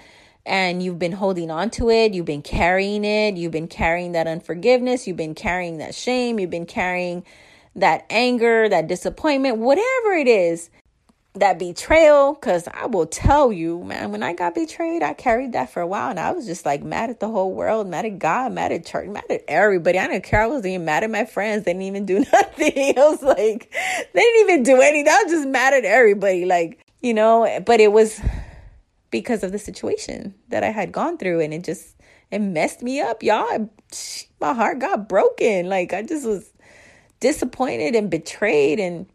and 0.46 0.82
you've 0.82 1.00
been 1.00 1.12
holding 1.12 1.52
on 1.52 1.70
to 1.72 1.90
it. 1.90 2.14
You've 2.14 2.26
been 2.26 2.42
carrying 2.42 3.06
it. 3.06 3.36
You've 3.36 3.52
been 3.52 3.68
carrying 3.68 4.14
that 4.14 4.28
unforgiveness. 4.28 5.08
You've 5.08 5.18
been 5.18 5.36
carrying 5.36 5.78
that 5.78 5.94
shame. 5.94 6.40
You've 6.40 6.50
been 6.50 6.66
carrying 6.66 7.24
that 7.76 8.06
anger, 8.10 8.68
that 8.68 8.88
disappointment, 8.88 9.58
whatever 9.58 10.14
it 10.14 10.28
is, 10.28 10.70
that 11.36 11.60
betrayal. 11.60 12.34
Because 12.34 12.68
I 12.74 12.88
will 12.88 13.06
tell 13.06 13.54
you, 13.54 13.84
man, 13.84 14.12
when 14.12 14.24
I 14.24 14.34
got 14.34 14.56
betrayed, 14.56 15.04
I 15.04 15.14
carried 15.14 15.54
that 15.54 15.72
for 15.72 15.82
a 15.82 15.88
while 15.88 16.10
and 16.10 16.20
I 16.20 16.32
was 16.32 16.48
just 16.48 16.66
like 16.66 16.82
mad 16.82 17.12
at 17.12 17.20
the 17.20 17.30
whole 17.30 17.54
world, 17.54 17.88
mad 17.88 18.06
at 18.06 18.18
God, 18.18 18.52
mad 18.52 18.72
at 18.72 18.86
church, 18.86 19.08
mad 19.08 19.26
at 19.30 19.44
everybody. 19.48 20.00
I 20.00 20.08
didn't 20.08 20.24
care. 20.24 20.42
I 20.42 20.48
wasn't 20.48 20.68
even 20.68 20.86
mad 20.86 21.04
at 21.04 21.12
my 21.12 21.26
friends. 21.26 21.66
They 21.66 21.74
didn't 21.74 21.84
even 21.84 22.06
do 22.06 22.20
nothing. 22.34 22.74
I 22.76 22.94
was 22.98 23.22
like, 23.22 23.72
they 24.14 24.20
didn't 24.20 24.50
even 24.50 24.64
do 24.64 24.82
anything. 24.82 25.14
I 25.14 25.24
was 25.24 25.32
just 25.32 25.48
mad 25.48 25.76
at 25.76 25.86
everybody. 25.86 26.46
Like, 26.46 26.84
you 27.00 27.14
know, 27.14 27.62
but 27.66 27.80
it 27.80 27.92
was 27.92 28.20
because 29.12 29.44
of 29.44 29.52
the 29.52 29.60
situation 29.60 30.34
that 30.50 30.64
I 30.64 30.72
had 30.72 30.92
gone 30.92 31.18
through 31.18 31.42
and 31.42 31.54
it 31.54 31.64
just, 31.64 31.96
it 32.32 32.40
messed 32.40 32.82
me 32.82 33.02
up, 33.02 33.22
y'all. 33.22 33.70
My 34.40 34.54
heart 34.54 34.80
got 34.80 35.08
broken. 35.08 35.68
Like, 35.68 35.94
I 35.94 36.02
just 36.02 36.26
was 36.26 36.52
disappointed 37.22 37.96
and 37.96 38.10
betrayed 38.10 38.80
and 38.80 39.06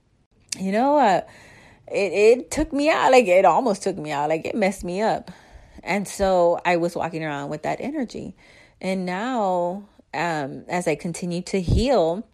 you 0.59 0.73
know 0.73 0.97
uh, 0.97 1.21
it 1.89 2.39
it 2.39 2.51
took 2.51 2.73
me 2.73 2.89
out 2.89 3.13
like 3.13 3.27
it 3.27 3.45
almost 3.45 3.83
took 3.83 3.99
me 3.99 4.11
out 4.11 4.31
like 4.31 4.47
it 4.47 4.55
messed 4.55 4.85
me 4.85 5.03
up 5.03 5.31
and 5.83 6.09
so 6.09 6.59
i 6.65 6.77
was 6.77 6.97
walking 6.97 7.23
around 7.23 7.51
with 7.51 7.63
that 7.63 7.79
energy 7.81 8.35
and 8.81 9.05
now 9.05 9.87
um 10.15 10.65
as 10.69 10.89
i 10.89 10.95
continue 10.95 11.43
to 11.43 11.61
heal 11.61 12.27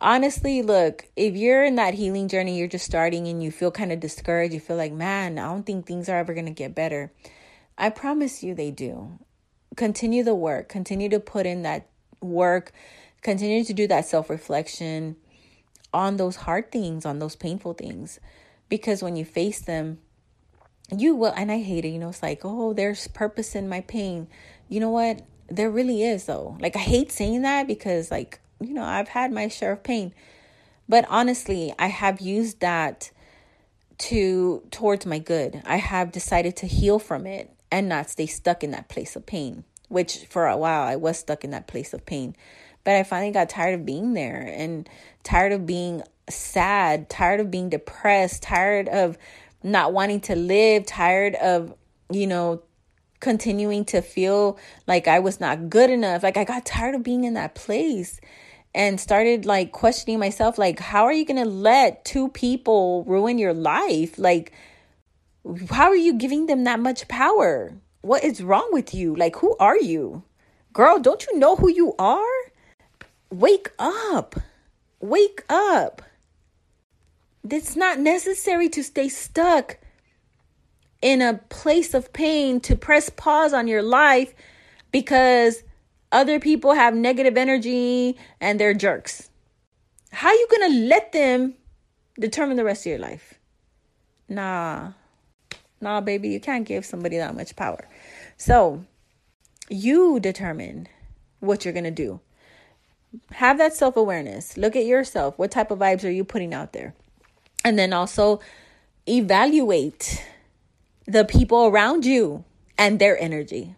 honestly 0.00 0.62
look 0.62 1.06
if 1.16 1.34
you're 1.34 1.64
in 1.64 1.76
that 1.76 1.94
healing 1.94 2.28
journey 2.28 2.58
you're 2.58 2.68
just 2.68 2.84
starting 2.84 3.26
and 3.28 3.42
you 3.42 3.50
feel 3.50 3.70
kind 3.70 3.92
of 3.92 4.00
discouraged 4.00 4.52
you 4.52 4.60
feel 4.60 4.76
like 4.76 4.92
man 4.92 5.38
i 5.38 5.44
don't 5.44 5.64
think 5.64 5.86
things 5.86 6.08
are 6.08 6.18
ever 6.18 6.34
going 6.34 6.46
to 6.46 6.52
get 6.52 6.74
better 6.74 7.12
i 7.78 7.88
promise 7.88 8.42
you 8.42 8.54
they 8.54 8.70
do 8.70 9.18
continue 9.74 10.22
the 10.22 10.34
work 10.34 10.68
continue 10.68 11.08
to 11.08 11.18
put 11.18 11.46
in 11.46 11.62
that 11.62 11.88
work 12.20 12.72
Continue 13.26 13.64
to 13.64 13.72
do 13.72 13.88
that 13.88 14.06
self 14.06 14.30
reflection 14.30 15.16
on 15.92 16.16
those 16.16 16.36
hard 16.36 16.70
things, 16.70 17.04
on 17.04 17.18
those 17.18 17.34
painful 17.34 17.74
things. 17.74 18.20
Because 18.68 19.02
when 19.02 19.16
you 19.16 19.24
face 19.24 19.60
them, 19.60 19.98
you 20.96 21.16
will, 21.16 21.32
and 21.36 21.50
I 21.50 21.58
hate 21.58 21.84
it, 21.84 21.88
you 21.88 21.98
know, 21.98 22.10
it's 22.10 22.22
like, 22.22 22.42
oh, 22.44 22.72
there's 22.72 23.08
purpose 23.08 23.56
in 23.56 23.68
my 23.68 23.80
pain. 23.80 24.28
You 24.68 24.78
know 24.78 24.90
what? 24.90 25.22
There 25.48 25.68
really 25.68 26.04
is, 26.04 26.26
though. 26.26 26.56
Like, 26.60 26.76
I 26.76 26.78
hate 26.78 27.10
saying 27.10 27.42
that 27.42 27.66
because, 27.66 28.12
like, 28.12 28.38
you 28.60 28.74
know, 28.74 28.84
I've 28.84 29.08
had 29.08 29.32
my 29.32 29.48
share 29.48 29.72
of 29.72 29.82
pain. 29.82 30.12
But 30.88 31.04
honestly, 31.08 31.74
I 31.78 31.88
have 31.88 32.20
used 32.20 32.60
that 32.60 33.10
to 33.98 34.62
towards 34.70 35.06
my 35.06 35.18
good. 35.18 35.62
I 35.64 35.76
have 35.76 36.12
decided 36.12 36.56
to 36.56 36.66
heal 36.66 36.98
from 36.98 37.26
it 37.26 37.50
and 37.70 37.88
not 37.88 38.10
stay 38.10 38.26
stuck 38.26 38.62
in 38.62 38.70
that 38.70 38.88
place 38.88 39.16
of 39.16 39.26
pain, 39.26 39.64
which 39.88 40.26
for 40.26 40.46
a 40.46 40.56
while 40.56 40.82
I 40.82 40.96
was 40.96 41.18
stuck 41.18 41.44
in 41.44 41.50
that 41.50 41.66
place 41.66 41.92
of 41.92 42.06
pain. 42.06 42.36
But 42.84 42.94
I 42.94 43.02
finally 43.02 43.32
got 43.32 43.48
tired 43.48 43.74
of 43.74 43.86
being 43.86 44.14
there 44.14 44.52
and 44.56 44.88
tired 45.24 45.52
of 45.52 45.66
being 45.66 46.02
sad, 46.28 47.10
tired 47.10 47.40
of 47.40 47.50
being 47.50 47.68
depressed, 47.68 48.42
tired 48.42 48.88
of 48.88 49.18
not 49.62 49.92
wanting 49.92 50.20
to 50.20 50.36
live, 50.36 50.86
tired 50.86 51.34
of, 51.36 51.74
you 52.10 52.26
know, 52.26 52.62
continuing 53.18 53.84
to 53.86 54.02
feel 54.02 54.58
like 54.86 55.08
I 55.08 55.18
was 55.18 55.40
not 55.40 55.68
good 55.68 55.90
enough. 55.90 56.22
Like 56.22 56.36
I 56.36 56.44
got 56.44 56.64
tired 56.64 56.94
of 56.94 57.02
being 57.02 57.24
in 57.24 57.34
that 57.34 57.54
place 57.54 58.20
and 58.76 59.00
started 59.00 59.46
like 59.46 59.72
questioning 59.72 60.20
myself 60.20 60.58
like 60.58 60.78
how 60.78 61.04
are 61.04 61.12
you 61.12 61.24
going 61.24 61.42
to 61.42 61.48
let 61.48 62.04
two 62.04 62.28
people 62.28 63.02
ruin 63.04 63.38
your 63.38 63.54
life? 63.54 64.18
Like 64.18 64.52
how 65.70 65.86
are 65.86 65.96
you 65.96 66.14
giving 66.14 66.46
them 66.46 66.64
that 66.64 66.78
much 66.78 67.08
power? 67.08 67.72
What 68.02 68.22
is 68.22 68.42
wrong 68.42 68.68
with 68.70 68.94
you? 68.94 69.16
Like, 69.16 69.36
who 69.36 69.56
are 69.58 69.78
you? 69.78 70.22
Girl, 70.72 70.98
don't 70.98 71.26
you 71.26 71.38
know 71.38 71.56
who 71.56 71.68
you 71.68 71.94
are? 71.98 72.36
Wake 73.30 73.70
up. 73.78 74.36
Wake 75.00 75.42
up. 75.48 76.02
It's 77.48 77.76
not 77.76 77.98
necessary 77.98 78.68
to 78.70 78.82
stay 78.82 79.08
stuck 79.08 79.78
in 81.02 81.22
a 81.22 81.40
place 81.48 81.94
of 81.94 82.12
pain 82.12 82.60
to 82.60 82.76
press 82.76 83.10
pause 83.10 83.52
on 83.52 83.68
your 83.68 83.82
life 83.82 84.34
because 84.90 85.62
other 86.12 86.40
people 86.40 86.74
have 86.74 86.94
negative 86.94 87.36
energy 87.36 88.16
and 88.40 88.60
they're 88.60 88.74
jerks. 88.74 89.28
How 90.10 90.32
you 90.32 90.46
going 90.50 90.72
to 90.72 90.78
let 90.88 91.12
them 91.12 91.54
determine 92.18 92.56
the 92.56 92.64
rest 92.64 92.86
of 92.86 92.90
your 92.90 92.98
life? 92.98 93.34
Nah. 94.28 94.92
Nah, 95.80 96.00
baby, 96.00 96.30
you 96.30 96.40
can't 96.40 96.66
give 96.66 96.84
somebody 96.84 97.18
that 97.18 97.34
much 97.34 97.54
power. 97.54 97.88
So, 98.36 98.84
you 99.68 100.20
determine 100.20 100.88
what 101.40 101.64
you're 101.64 101.74
going 101.74 101.84
to 101.84 101.90
do. 101.90 102.20
Have 103.32 103.58
that 103.58 103.74
self 103.74 103.96
awareness. 103.96 104.56
Look 104.56 104.76
at 104.76 104.84
yourself. 104.84 105.38
What 105.38 105.50
type 105.50 105.70
of 105.70 105.78
vibes 105.78 106.04
are 106.04 106.10
you 106.10 106.24
putting 106.24 106.54
out 106.54 106.72
there? 106.72 106.94
And 107.64 107.78
then 107.78 107.92
also 107.92 108.40
evaluate 109.08 110.24
the 111.06 111.24
people 111.24 111.66
around 111.66 112.04
you 112.04 112.44
and 112.78 112.98
their 112.98 113.18
energy. 113.20 113.74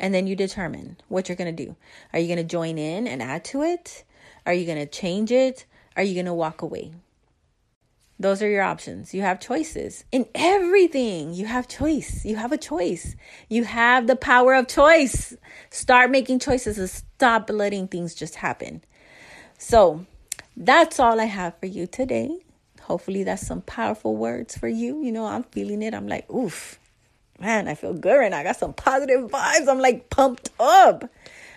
And 0.00 0.14
then 0.14 0.26
you 0.26 0.34
determine 0.34 0.96
what 1.08 1.28
you're 1.28 1.36
going 1.36 1.54
to 1.54 1.64
do. 1.64 1.76
Are 2.12 2.18
you 2.18 2.26
going 2.26 2.38
to 2.38 2.44
join 2.44 2.78
in 2.78 3.06
and 3.06 3.22
add 3.22 3.44
to 3.46 3.62
it? 3.62 4.04
Are 4.46 4.54
you 4.54 4.64
going 4.64 4.78
to 4.78 4.86
change 4.86 5.30
it? 5.30 5.66
Are 5.94 6.02
you 6.02 6.14
going 6.14 6.26
to 6.26 6.34
walk 6.34 6.62
away? 6.62 6.92
Those 8.18 8.42
are 8.42 8.48
your 8.48 8.62
options. 8.62 9.14
You 9.14 9.22
have 9.22 9.40
choices 9.40 10.04
in 10.10 10.26
everything. 10.34 11.34
You 11.34 11.46
have 11.46 11.68
choice. 11.68 12.24
You 12.24 12.36
have 12.36 12.52
a 12.52 12.58
choice. 12.58 13.14
You 13.48 13.64
have 13.64 14.06
the 14.06 14.16
power 14.16 14.54
of 14.54 14.68
choice. 14.68 15.36
Start 15.70 16.10
making 16.10 16.38
choices 16.38 16.78
and 16.78 16.88
stop 16.88 17.48
letting 17.50 17.88
things 17.88 18.14
just 18.14 18.36
happen. 18.36 18.82
So, 19.58 20.06
that's 20.56 20.98
all 20.98 21.20
I 21.20 21.24
have 21.24 21.58
for 21.60 21.66
you 21.66 21.86
today. 21.86 22.44
Hopefully, 22.82 23.24
that's 23.24 23.46
some 23.46 23.62
powerful 23.62 24.16
words 24.16 24.56
for 24.56 24.68
you. 24.68 25.02
You 25.02 25.12
know, 25.12 25.26
I'm 25.26 25.44
feeling 25.44 25.82
it. 25.82 25.94
I'm 25.94 26.08
like, 26.08 26.30
oof, 26.30 26.78
man, 27.40 27.68
I 27.68 27.74
feel 27.74 27.94
good 27.94 28.16
right 28.16 28.30
now. 28.30 28.38
I 28.38 28.42
got 28.42 28.56
some 28.56 28.72
positive 28.72 29.30
vibes. 29.30 29.68
I'm 29.68 29.80
like 29.80 30.10
pumped 30.10 30.50
up. 30.58 31.10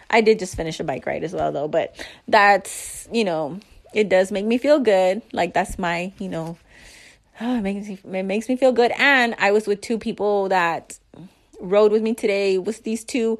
I 0.09 0.21
did 0.21 0.39
just 0.39 0.55
finish 0.55 0.79
a 0.79 0.83
bike 0.83 1.05
ride 1.05 1.23
as 1.23 1.33
well, 1.33 1.51
though, 1.51 1.67
but 1.67 1.95
that's, 2.27 3.07
you 3.11 3.23
know, 3.23 3.59
it 3.93 4.09
does 4.09 4.31
make 4.31 4.45
me 4.45 4.57
feel 4.57 4.79
good. 4.79 5.21
Like 5.31 5.53
that's 5.53 5.77
my, 5.77 6.13
you 6.19 6.29
know, 6.29 6.57
oh, 7.41 7.55
it 7.57 7.61
makes 7.61 7.87
me 7.87 8.19
it 8.19 8.23
makes 8.23 8.49
me 8.49 8.55
feel 8.55 8.71
good. 8.71 8.91
And 8.97 9.35
I 9.37 9.51
was 9.51 9.67
with 9.67 9.81
two 9.81 9.97
people 9.97 10.49
that 10.49 10.97
rode 11.59 11.91
with 11.91 12.01
me 12.01 12.13
today. 12.13 12.55
It 12.55 12.63
was 12.63 12.79
these 12.79 13.03
two 13.03 13.39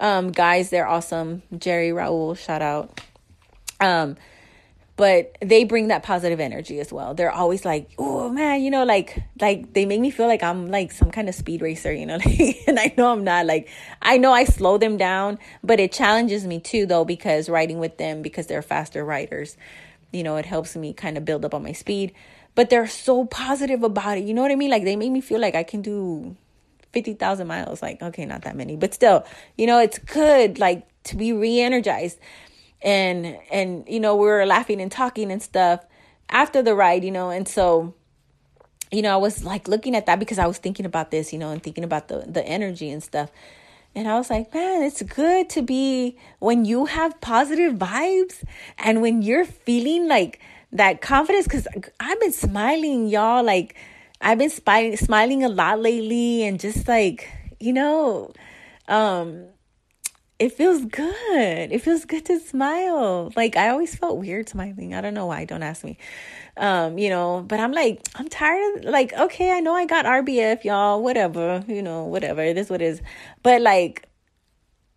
um, 0.00 0.32
guys? 0.32 0.70
They're 0.70 0.88
awesome. 0.88 1.42
Jerry 1.56 1.90
Raul, 1.90 2.36
shout 2.36 2.62
out. 2.62 3.00
Um, 3.80 4.16
but 5.00 5.38
they 5.40 5.64
bring 5.64 5.88
that 5.88 6.02
positive 6.02 6.40
energy 6.40 6.78
as 6.78 6.92
well. 6.92 7.14
They're 7.14 7.32
always 7.32 7.64
like, 7.64 7.88
"Oh 7.96 8.28
man, 8.28 8.60
you 8.60 8.70
know, 8.70 8.84
like 8.84 9.18
like 9.40 9.72
they 9.72 9.86
make 9.86 9.98
me 9.98 10.10
feel 10.10 10.26
like 10.26 10.42
I'm 10.42 10.70
like 10.70 10.92
some 10.92 11.10
kind 11.10 11.26
of 11.26 11.34
speed 11.34 11.62
racer, 11.62 11.90
you 11.90 12.04
know." 12.04 12.18
and 12.66 12.78
I 12.78 12.92
know 12.98 13.10
I'm 13.10 13.24
not. 13.24 13.46
Like 13.46 13.70
I 14.02 14.18
know 14.18 14.30
I 14.30 14.44
slow 14.44 14.76
them 14.76 14.98
down, 14.98 15.38
but 15.64 15.80
it 15.80 15.90
challenges 15.90 16.46
me 16.46 16.60
too 16.60 16.84
though 16.84 17.06
because 17.06 17.48
riding 17.48 17.78
with 17.78 17.96
them 17.96 18.20
because 18.20 18.46
they're 18.46 18.60
faster 18.60 19.02
riders. 19.02 19.56
You 20.12 20.22
know, 20.22 20.36
it 20.36 20.44
helps 20.44 20.76
me 20.76 20.92
kind 20.92 21.16
of 21.16 21.24
build 21.24 21.46
up 21.46 21.54
on 21.54 21.62
my 21.62 21.72
speed. 21.72 22.12
But 22.54 22.68
they're 22.68 22.86
so 22.86 23.24
positive 23.24 23.82
about 23.82 24.18
it. 24.18 24.24
You 24.24 24.34
know 24.34 24.42
what 24.42 24.50
I 24.52 24.56
mean? 24.56 24.70
Like 24.70 24.84
they 24.84 24.96
make 24.96 25.12
me 25.12 25.22
feel 25.22 25.40
like 25.40 25.54
I 25.54 25.62
can 25.62 25.80
do 25.80 26.36
50,000 26.92 27.46
miles. 27.46 27.80
Like, 27.80 28.02
okay, 28.02 28.26
not 28.26 28.42
that 28.42 28.54
many, 28.54 28.76
but 28.76 28.92
still, 28.92 29.24
you 29.56 29.66
know, 29.66 29.78
it's 29.78 29.98
good 29.98 30.58
like 30.58 30.86
to 31.04 31.16
be 31.16 31.32
re-energized 31.32 32.18
and 32.82 33.38
and 33.50 33.84
you 33.88 34.00
know 34.00 34.16
we 34.16 34.26
were 34.26 34.46
laughing 34.46 34.80
and 34.80 34.90
talking 34.90 35.30
and 35.30 35.42
stuff 35.42 35.84
after 36.28 36.62
the 36.62 36.74
ride 36.74 37.04
you 37.04 37.10
know 37.10 37.30
and 37.30 37.46
so 37.46 37.94
you 38.90 39.02
know 39.02 39.12
i 39.12 39.16
was 39.16 39.44
like 39.44 39.68
looking 39.68 39.94
at 39.94 40.06
that 40.06 40.18
because 40.18 40.38
i 40.38 40.46
was 40.46 40.58
thinking 40.58 40.86
about 40.86 41.10
this 41.10 41.32
you 41.32 41.38
know 41.38 41.50
and 41.50 41.62
thinking 41.62 41.84
about 41.84 42.08
the 42.08 42.24
the 42.26 42.44
energy 42.46 42.90
and 42.90 43.02
stuff. 43.02 43.30
And 43.92 44.06
i 44.06 44.16
was 44.16 44.30
like 44.30 44.54
man 44.54 44.84
it's 44.84 45.02
good 45.02 45.50
to 45.50 45.62
be 45.62 46.16
when 46.38 46.64
you 46.64 46.86
have 46.86 47.20
positive 47.20 47.74
vibes 47.74 48.44
and 48.78 49.02
when 49.02 49.20
you're 49.20 49.44
feeling 49.44 50.06
like 50.06 50.38
that 50.72 51.00
confidence. 51.00 51.46
Because 51.46 51.66
i've 51.98 52.20
been 52.20 52.32
smiling 52.32 53.08
y'all 53.08 53.42
like 53.42 53.74
i've 54.20 54.38
been 54.38 54.48
smiling 54.48 54.96
smiling 54.96 55.42
a 55.42 55.48
lot 55.48 55.80
lately 55.80 56.44
and 56.44 56.60
just 56.60 56.86
like 56.86 57.28
you 57.58 57.72
know 57.72 58.32
um 58.86 59.46
it 60.40 60.54
feels 60.54 60.86
good. 60.86 61.70
It 61.70 61.82
feels 61.82 62.06
good 62.06 62.24
to 62.24 62.40
smile. 62.40 63.30
Like 63.36 63.56
I 63.56 63.68
always 63.68 63.94
felt 63.94 64.16
weird 64.16 64.48
smiling. 64.48 64.94
I 64.94 65.02
don't 65.02 65.12
know 65.12 65.26
why. 65.26 65.44
Don't 65.44 65.62
ask 65.62 65.84
me. 65.84 65.98
Um, 66.56 66.98
you 66.98 67.10
know, 67.10 67.44
but 67.46 67.60
I'm 67.60 67.72
like, 67.72 68.00
I'm 68.14 68.26
tired 68.28 68.78
of 68.78 68.84
like, 68.84 69.12
okay, 69.12 69.52
I 69.52 69.60
know 69.60 69.74
I 69.74 69.84
got 69.84 70.06
RBF, 70.06 70.64
y'all, 70.64 71.02
whatever, 71.02 71.62
you 71.68 71.82
know, 71.82 72.04
whatever. 72.04 72.42
It 72.42 72.56
is 72.56 72.70
what 72.70 72.80
it 72.80 72.86
is. 72.86 73.02
But 73.42 73.60
like 73.60 74.08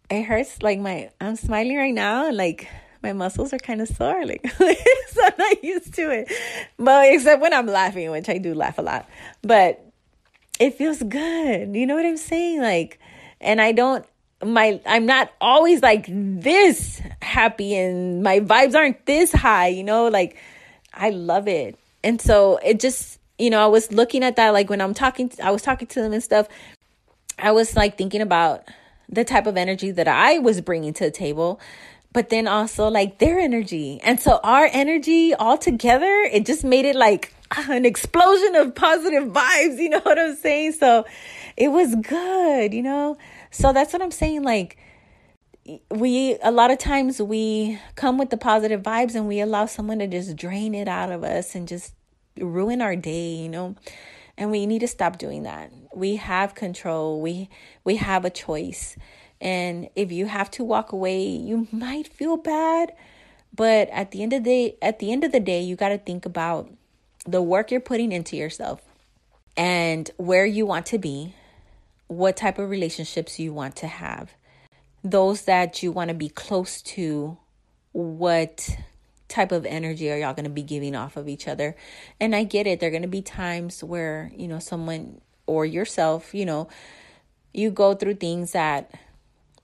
it 0.09 0.23
hurts 0.23 0.61
like 0.63 0.79
my 0.79 1.09
I'm 1.19 1.35
smiling 1.35 1.75
right 1.75 1.93
now 1.93 2.27
and 2.27 2.37
like 2.37 2.69
my 3.01 3.11
muscles 3.11 3.51
are 3.51 3.59
kind 3.59 3.81
of 3.81 3.89
sore. 3.89 4.23
Like 4.25 4.49
so 5.09 5.23
I'm 5.25 5.33
not 5.37 5.61
used 5.61 5.93
to 5.95 6.09
it. 6.09 6.31
But 6.79 7.11
except 7.11 7.41
when 7.41 7.53
I'm 7.53 7.67
laughing, 7.67 8.09
which 8.11 8.29
I 8.29 8.37
do 8.37 8.53
laugh 8.53 8.77
a 8.77 8.81
lot. 8.81 9.09
But 9.41 9.85
it 10.57 10.75
feels 10.75 11.03
good. 11.03 11.75
You 11.75 11.85
know 11.85 11.95
what 11.95 12.05
I'm 12.05 12.15
saying? 12.15 12.61
Like 12.61 12.97
and 13.41 13.59
I 13.59 13.73
don't 13.73 14.05
my 14.45 14.79
I'm 14.85 15.05
not 15.05 15.31
always 15.41 15.81
like 15.81 16.05
this 16.09 17.01
happy 17.21 17.75
and 17.75 18.23
my 18.23 18.39
vibes 18.39 18.75
aren't 18.75 19.05
this 19.05 19.31
high, 19.31 19.67
you 19.67 19.83
know, 19.83 20.07
like 20.07 20.37
I 20.93 21.09
love 21.09 21.47
it. 21.47 21.77
And 22.03 22.21
so 22.21 22.57
it 22.57 22.79
just, 22.79 23.19
you 23.37 23.49
know, 23.49 23.63
I 23.63 23.67
was 23.67 23.91
looking 23.91 24.23
at 24.23 24.35
that 24.35 24.49
like 24.51 24.69
when 24.69 24.81
I'm 24.81 24.93
talking 24.93 25.31
I 25.41 25.51
was 25.51 25.61
talking 25.61 25.87
to 25.87 26.01
them 26.01 26.13
and 26.13 26.23
stuff, 26.23 26.47
I 27.39 27.51
was 27.51 27.75
like 27.75 27.97
thinking 27.97 28.21
about 28.21 28.67
the 29.09 29.23
type 29.23 29.47
of 29.47 29.57
energy 29.57 29.91
that 29.91 30.07
I 30.07 30.39
was 30.39 30.61
bringing 30.61 30.93
to 30.93 31.05
the 31.05 31.11
table, 31.11 31.59
but 32.11 32.29
then 32.29 32.47
also 32.47 32.87
like 32.87 33.19
their 33.19 33.39
energy. 33.39 33.99
And 34.03 34.19
so 34.19 34.39
our 34.43 34.69
energy 34.71 35.33
all 35.33 35.57
together, 35.57 36.11
it 36.31 36.45
just 36.45 36.63
made 36.63 36.85
it 36.85 36.95
like 36.95 37.33
an 37.69 37.85
explosion 37.85 38.55
of 38.55 38.75
positive 38.75 39.25
vibes, 39.25 39.77
you 39.77 39.89
know 39.89 39.99
what 40.03 40.19
I'm 40.19 40.35
saying? 40.35 40.73
So 40.73 41.05
it 41.57 41.69
was 41.69 41.95
good, 41.95 42.73
you 42.73 42.83
know? 42.83 43.17
So 43.54 43.72
that's 43.72 43.93
what 43.93 44.01
I'm 44.01 44.12
saying. 44.12 44.41
Like, 44.41 44.78
we, 45.91 46.38
a 46.41 46.51
lot 46.51 46.72
of 46.72 46.80
times 46.80 47.22
we 47.22 47.80
come 47.95 48.18
with 48.18 48.32
the 48.32 48.38
positive 48.38 48.82
vibes 48.82 49.14
and 49.14 49.28
we 49.28 49.39
allow 49.39 49.68
someone 49.68 49.99
to 49.99 50.08
just 50.08 50.36
drain 50.36 50.74
it 50.74 50.88
out 50.88 51.12
of 51.12 51.24
us 51.24 51.54
and 51.54 51.68
just 51.68 51.93
ruin 52.38 52.82
our 52.82 52.95
day, 52.95 53.36
you 53.36 53.47
know? 53.47 53.76
And 54.39 54.49
we 54.49 54.66
need 54.66 54.80
to 54.80 54.88
stop 54.88 55.20
doing 55.20 55.43
that. 55.43 55.72
We 55.93 56.16
have 56.16 56.56
control. 56.56 57.22
We 57.22 57.49
we 57.84 57.97
have 57.97 58.26
a 58.26 58.32
choice. 58.32 58.97
And 59.39 59.88
if 59.95 60.12
you 60.12 60.26
have 60.26 60.49
to 60.51 60.64
walk 60.64 60.91
away, 60.91 61.24
you 61.24 61.68
might 61.72 62.08
feel 62.08 62.38
bad, 62.38 62.93
but 63.56 63.88
at 63.89 64.10
the 64.10 64.24
end 64.24 64.34
of 64.34 64.43
the 64.43 64.49
day, 64.49 64.78
at 64.82 64.97
the 64.97 65.12
end 65.12 65.24
of 65.24 65.32
the 65.32 65.39
day, 65.39 65.62
you 65.62 65.76
got 65.76 65.89
to 65.89 65.99
think 65.99 66.26
about 66.26 66.72
the 67.28 67.41
work 67.41 67.70
you're 67.70 67.80
putting 67.80 68.12
into 68.12 68.36
yourself 68.36 68.82
and 69.56 70.10
where 70.18 70.45
you 70.47 70.66
want 70.66 70.88
to 70.88 70.97
be 70.97 71.36
what 72.08 72.38
type 72.38 72.60
of 72.60 72.70
relationships 72.70 73.39
you 73.39 73.54
want 73.54 73.76
to 73.78 73.88
have. 73.88 74.32
Those 75.04 75.43
that 75.43 75.84
you 75.84 75.91
want 75.91 76.10
to 76.10 76.14
be 76.14 76.30
close 76.30 76.82
to, 76.82 77.38
what 77.91 78.70
type 79.28 79.51
of 79.51 79.66
energy 79.66 80.12
are 80.12 80.18
y'all 80.18 80.34
going 80.34 80.43
to 80.45 80.49
be 80.49 80.64
giving 80.64 80.95
off 80.95 81.18
of 81.18 81.28
each 81.28 81.47
other? 81.47 81.76
And 82.20 82.36
I 82.36 82.43
get 82.43 82.68
it. 82.68 82.80
There 82.80 82.88
are 82.88 82.91
going 82.91 83.01
to 83.01 83.08
be 83.08 83.22
times 83.22 83.84
where, 83.84 84.32
you 84.36 84.47
know, 84.47 84.60
someone 84.60 85.22
or 85.45 85.66
yourself, 85.66 86.34
you 86.34 86.45
know, 86.45 86.70
you 87.54 87.70
go 87.70 87.93
through 87.93 88.16
things 88.16 88.51
that 88.51 88.91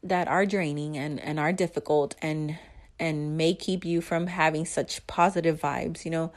that 0.01 0.27
are 0.27 0.45
draining 0.45 0.97
and 0.97 1.19
and 1.19 1.39
are 1.39 1.51
difficult 1.51 2.15
and 2.21 2.57
and 2.99 3.37
may 3.37 3.53
keep 3.53 3.85
you 3.85 4.01
from 4.01 4.27
having 4.27 4.65
such 4.65 5.05
positive 5.07 5.59
vibes, 5.59 6.05
you 6.05 6.11
know. 6.11 6.31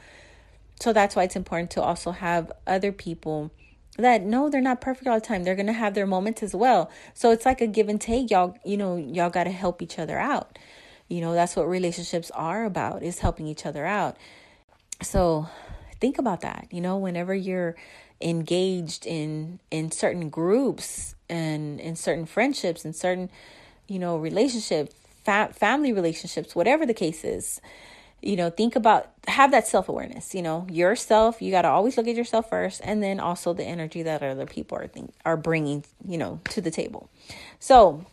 So 0.79 0.93
that's 0.93 1.15
why 1.15 1.23
it's 1.23 1.35
important 1.35 1.71
to 1.71 1.81
also 1.81 2.11
have 2.11 2.51
other 2.65 2.91
people 2.91 3.51
that 3.97 4.23
no 4.23 4.49
they're 4.49 4.61
not 4.61 4.81
perfect 4.81 5.07
all 5.07 5.15
the 5.15 5.25
time. 5.25 5.43
They're 5.43 5.55
gonna 5.55 5.73
have 5.73 5.93
their 5.93 6.07
moments 6.07 6.41
as 6.43 6.55
well. 6.55 6.89
So 7.13 7.31
it's 7.31 7.45
like 7.45 7.61
a 7.61 7.67
give 7.67 7.89
and 7.89 8.01
take. 8.01 8.31
Y'all 8.31 8.57
you 8.65 8.77
know 8.77 8.97
y'all 8.97 9.29
gotta 9.29 9.51
help 9.51 9.81
each 9.81 9.99
other 9.99 10.17
out. 10.17 10.57
You 11.07 11.21
know 11.21 11.33
that's 11.33 11.55
what 11.55 11.67
relationships 11.67 12.31
are 12.31 12.65
about 12.65 13.03
is 13.03 13.19
helping 13.19 13.47
each 13.47 13.65
other 13.65 13.85
out. 13.85 14.17
So 15.01 15.47
think 15.99 16.17
about 16.17 16.41
that. 16.41 16.67
You 16.71 16.81
know 16.81 16.97
whenever 16.97 17.35
you're 17.35 17.75
engaged 18.21 19.05
in 19.05 19.59
in 19.69 19.91
certain 19.91 20.29
groups 20.29 21.15
and 21.29 21.79
in 21.79 21.95
certain 21.95 22.25
friendships 22.25 22.85
and 22.85 22.95
certain 22.95 23.29
you 23.87 23.99
know 23.99 24.17
relationships 24.17 24.95
fa- 25.23 25.51
family 25.53 25.91
relationships 25.91 26.55
whatever 26.55 26.85
the 26.85 26.93
case 26.93 27.23
is 27.23 27.59
you 28.23 28.35
know, 28.35 28.49
think 28.49 28.75
about 28.75 29.11
have 29.27 29.51
that 29.51 29.67
self 29.67 29.89
awareness. 29.89 30.33
You 30.33 30.41
know, 30.41 30.67
yourself. 30.69 31.41
You 31.41 31.51
got 31.51 31.63
to 31.63 31.69
always 31.69 31.97
look 31.97 32.07
at 32.07 32.15
yourself 32.15 32.49
first, 32.49 32.81
and 32.83 33.03
then 33.03 33.19
also 33.19 33.53
the 33.53 33.63
energy 33.63 34.03
that 34.03 34.23
other 34.23 34.45
people 34.45 34.77
are 34.77 34.87
think, 34.87 35.13
are 35.25 35.37
bringing, 35.37 35.83
you 36.07 36.17
know, 36.17 36.39
to 36.49 36.61
the 36.61 36.71
table. 36.71 37.09
So, 37.59 38.05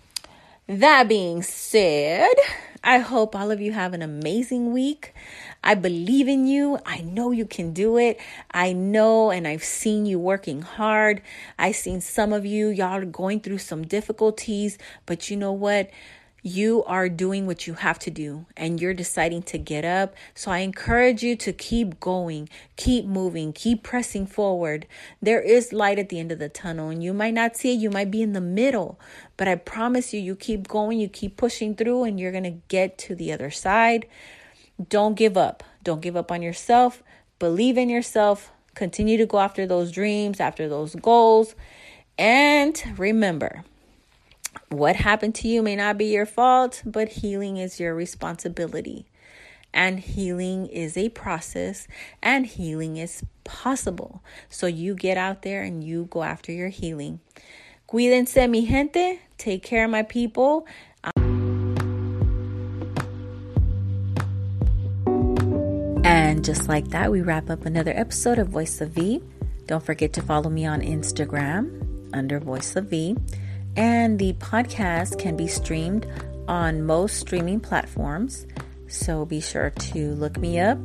that 0.66 1.08
being 1.08 1.42
said, 1.42 2.34
I 2.82 2.98
hope 2.98 3.34
all 3.34 3.50
of 3.50 3.61
you 3.61 3.72
have 3.72 3.92
an 3.92 4.02
amazing 4.02 4.72
week. 4.72 5.14
I 5.62 5.74
believe 5.74 6.28
in 6.28 6.46
you. 6.46 6.78
I 6.86 7.02
know 7.02 7.30
you 7.30 7.44
can 7.44 7.72
do 7.72 7.98
it. 7.98 8.18
I 8.50 8.72
know 8.72 9.30
and 9.30 9.46
I've 9.46 9.64
seen 9.64 10.06
you 10.06 10.18
working 10.18 10.62
hard. 10.62 11.20
I've 11.58 11.76
seen 11.76 12.00
some 12.00 12.32
of 12.32 12.46
you, 12.46 12.68
y'all 12.68 12.96
are 12.96 13.04
going 13.04 13.40
through 13.40 13.58
some 13.58 13.86
difficulties, 13.86 14.78
but 15.04 15.28
you 15.28 15.36
know 15.36 15.52
what? 15.52 15.90
You 16.43 16.84
are 16.84 17.09
doing 17.09 17.47
what 17.47 17.66
you 17.66 17.74
have 17.74 17.99
to 18.01 18.11
do 18.11 18.47
and 18.57 18.80
you're 18.80 18.95
deciding 18.95 19.43
to 19.45 19.59
get 19.59 19.84
up. 19.84 20.14
So 20.34 20.51
I 20.51 20.59
encourage 20.59 21.22
you 21.22 21.36
to 21.36 21.53
keep 21.53 22.01
going, 22.01 22.49
keep 22.76 23.05
moving, 23.05 23.53
keep 23.53 23.82
pressing 23.82 24.26
forward. 24.26 24.86
There 25.20 25.41
is 25.41 25.72
light 25.72 25.99
at 25.99 26.09
the 26.09 26.18
end 26.18 26.32
of 26.32 26.38
the 26.38 26.49
tunnel 26.49 26.88
and 26.88 27.03
you 27.03 27.12
might 27.12 27.34
not 27.34 27.57
see 27.57 27.74
it, 27.74 27.80
you 27.80 27.91
might 27.91 28.11
be 28.11 28.22
in 28.22 28.32
the 28.32 28.41
middle, 28.41 28.99
but 29.41 29.49
I 29.49 29.55
promise 29.55 30.12
you, 30.12 30.20
you 30.20 30.36
keep 30.36 30.68
going, 30.68 30.99
you 30.99 31.09
keep 31.09 31.38
pushing 31.38 31.74
through, 31.74 32.05
and 32.05 32.20
you're 32.20 32.30
going 32.30 32.45
to 32.45 32.61
get 32.68 32.99
to 32.99 33.14
the 33.14 33.32
other 33.32 33.51
side. 33.51 34.07
Don't 34.88 35.14
give 35.14 35.38
up. 35.38 35.64
Don't 35.82 36.03
give 36.03 36.14
up 36.14 36.30
on 36.30 36.43
yourself. 36.43 37.03
Believe 37.38 37.78
in 37.78 37.88
yourself. 37.88 38.53
Continue 38.74 39.16
to 39.16 39.24
go 39.24 39.38
after 39.38 39.66
those 39.66 39.93
dreams, 39.93 40.41
after 40.41 40.68
those 40.68 40.95
goals. 40.95 41.55
And 42.18 42.82
remember, 42.99 43.64
what 44.68 44.96
happened 44.96 45.34
to 45.36 45.48
you 45.48 45.62
may 45.62 45.76
not 45.76 45.98
be 45.98 46.07
your 46.07 46.26
fault, 46.26 46.82
but 46.84 47.09
healing 47.09 47.57
is 47.57 47.80
your 47.80 47.94
responsibility. 47.94 49.07
And 49.72 50.01
healing 50.01 50.66
is 50.66 50.96
a 50.96 51.11
process, 51.11 51.86
and 52.22 52.44
healing 52.44 52.96
is 52.96 53.22
possible. 53.44 54.22
So 54.48 54.66
you 54.66 54.94
get 54.94 55.16
out 55.16 55.42
there 55.42 55.62
and 55.62 55.84
you 55.84 56.09
go 56.11 56.24
after 56.24 56.51
your 56.51 56.70
healing. 56.70 57.20
Cuídense, 57.88 58.48
mi 58.51 58.66
gente. 58.66 59.20
Take 59.38 59.62
care, 59.62 59.86
my 59.86 60.03
people. 60.03 60.66
And 66.05 66.44
just 66.44 66.68
like 66.68 66.88
that, 66.88 67.11
we 67.12 67.20
wrap 67.20 67.51
up 67.51 67.64
another 67.66 67.92
episode 67.94 68.38
of 68.38 68.48
Voice 68.48 68.80
of 68.80 68.90
V. 68.90 69.22
Don't 69.66 69.84
forget 69.84 70.12
to 70.14 70.22
follow 70.22 70.51
me 70.51 70.66
on 70.66 70.80
Instagram 70.80 72.11
under 72.12 72.40
Voice 72.40 72.74
of 72.74 72.86
V. 72.86 73.16
And 73.80 74.18
the 74.18 74.34
podcast 74.34 75.18
can 75.18 75.38
be 75.38 75.46
streamed 75.46 76.06
on 76.46 76.84
most 76.84 77.16
streaming 77.18 77.60
platforms. 77.60 78.46
So 78.88 79.24
be 79.24 79.40
sure 79.40 79.70
to 79.70 80.14
look 80.16 80.36
me 80.36 80.60
up, 80.60 80.78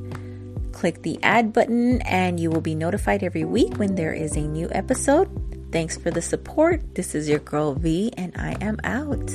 click 0.71 1.01
the 1.01 1.19
add 1.21 1.51
button, 1.51 2.01
and 2.03 2.39
you 2.39 2.49
will 2.49 2.61
be 2.61 2.73
notified 2.73 3.21
every 3.21 3.43
week 3.43 3.75
when 3.75 3.95
there 3.95 4.13
is 4.13 4.37
a 4.37 4.47
new 4.47 4.69
episode. 4.71 5.27
Thanks 5.73 5.97
for 5.97 6.09
the 6.09 6.21
support. 6.21 6.95
This 6.95 7.15
is 7.15 7.27
your 7.27 7.39
girl 7.39 7.73
V, 7.73 8.13
and 8.15 8.31
I 8.37 8.55
am 8.61 8.79
out. 8.85 9.29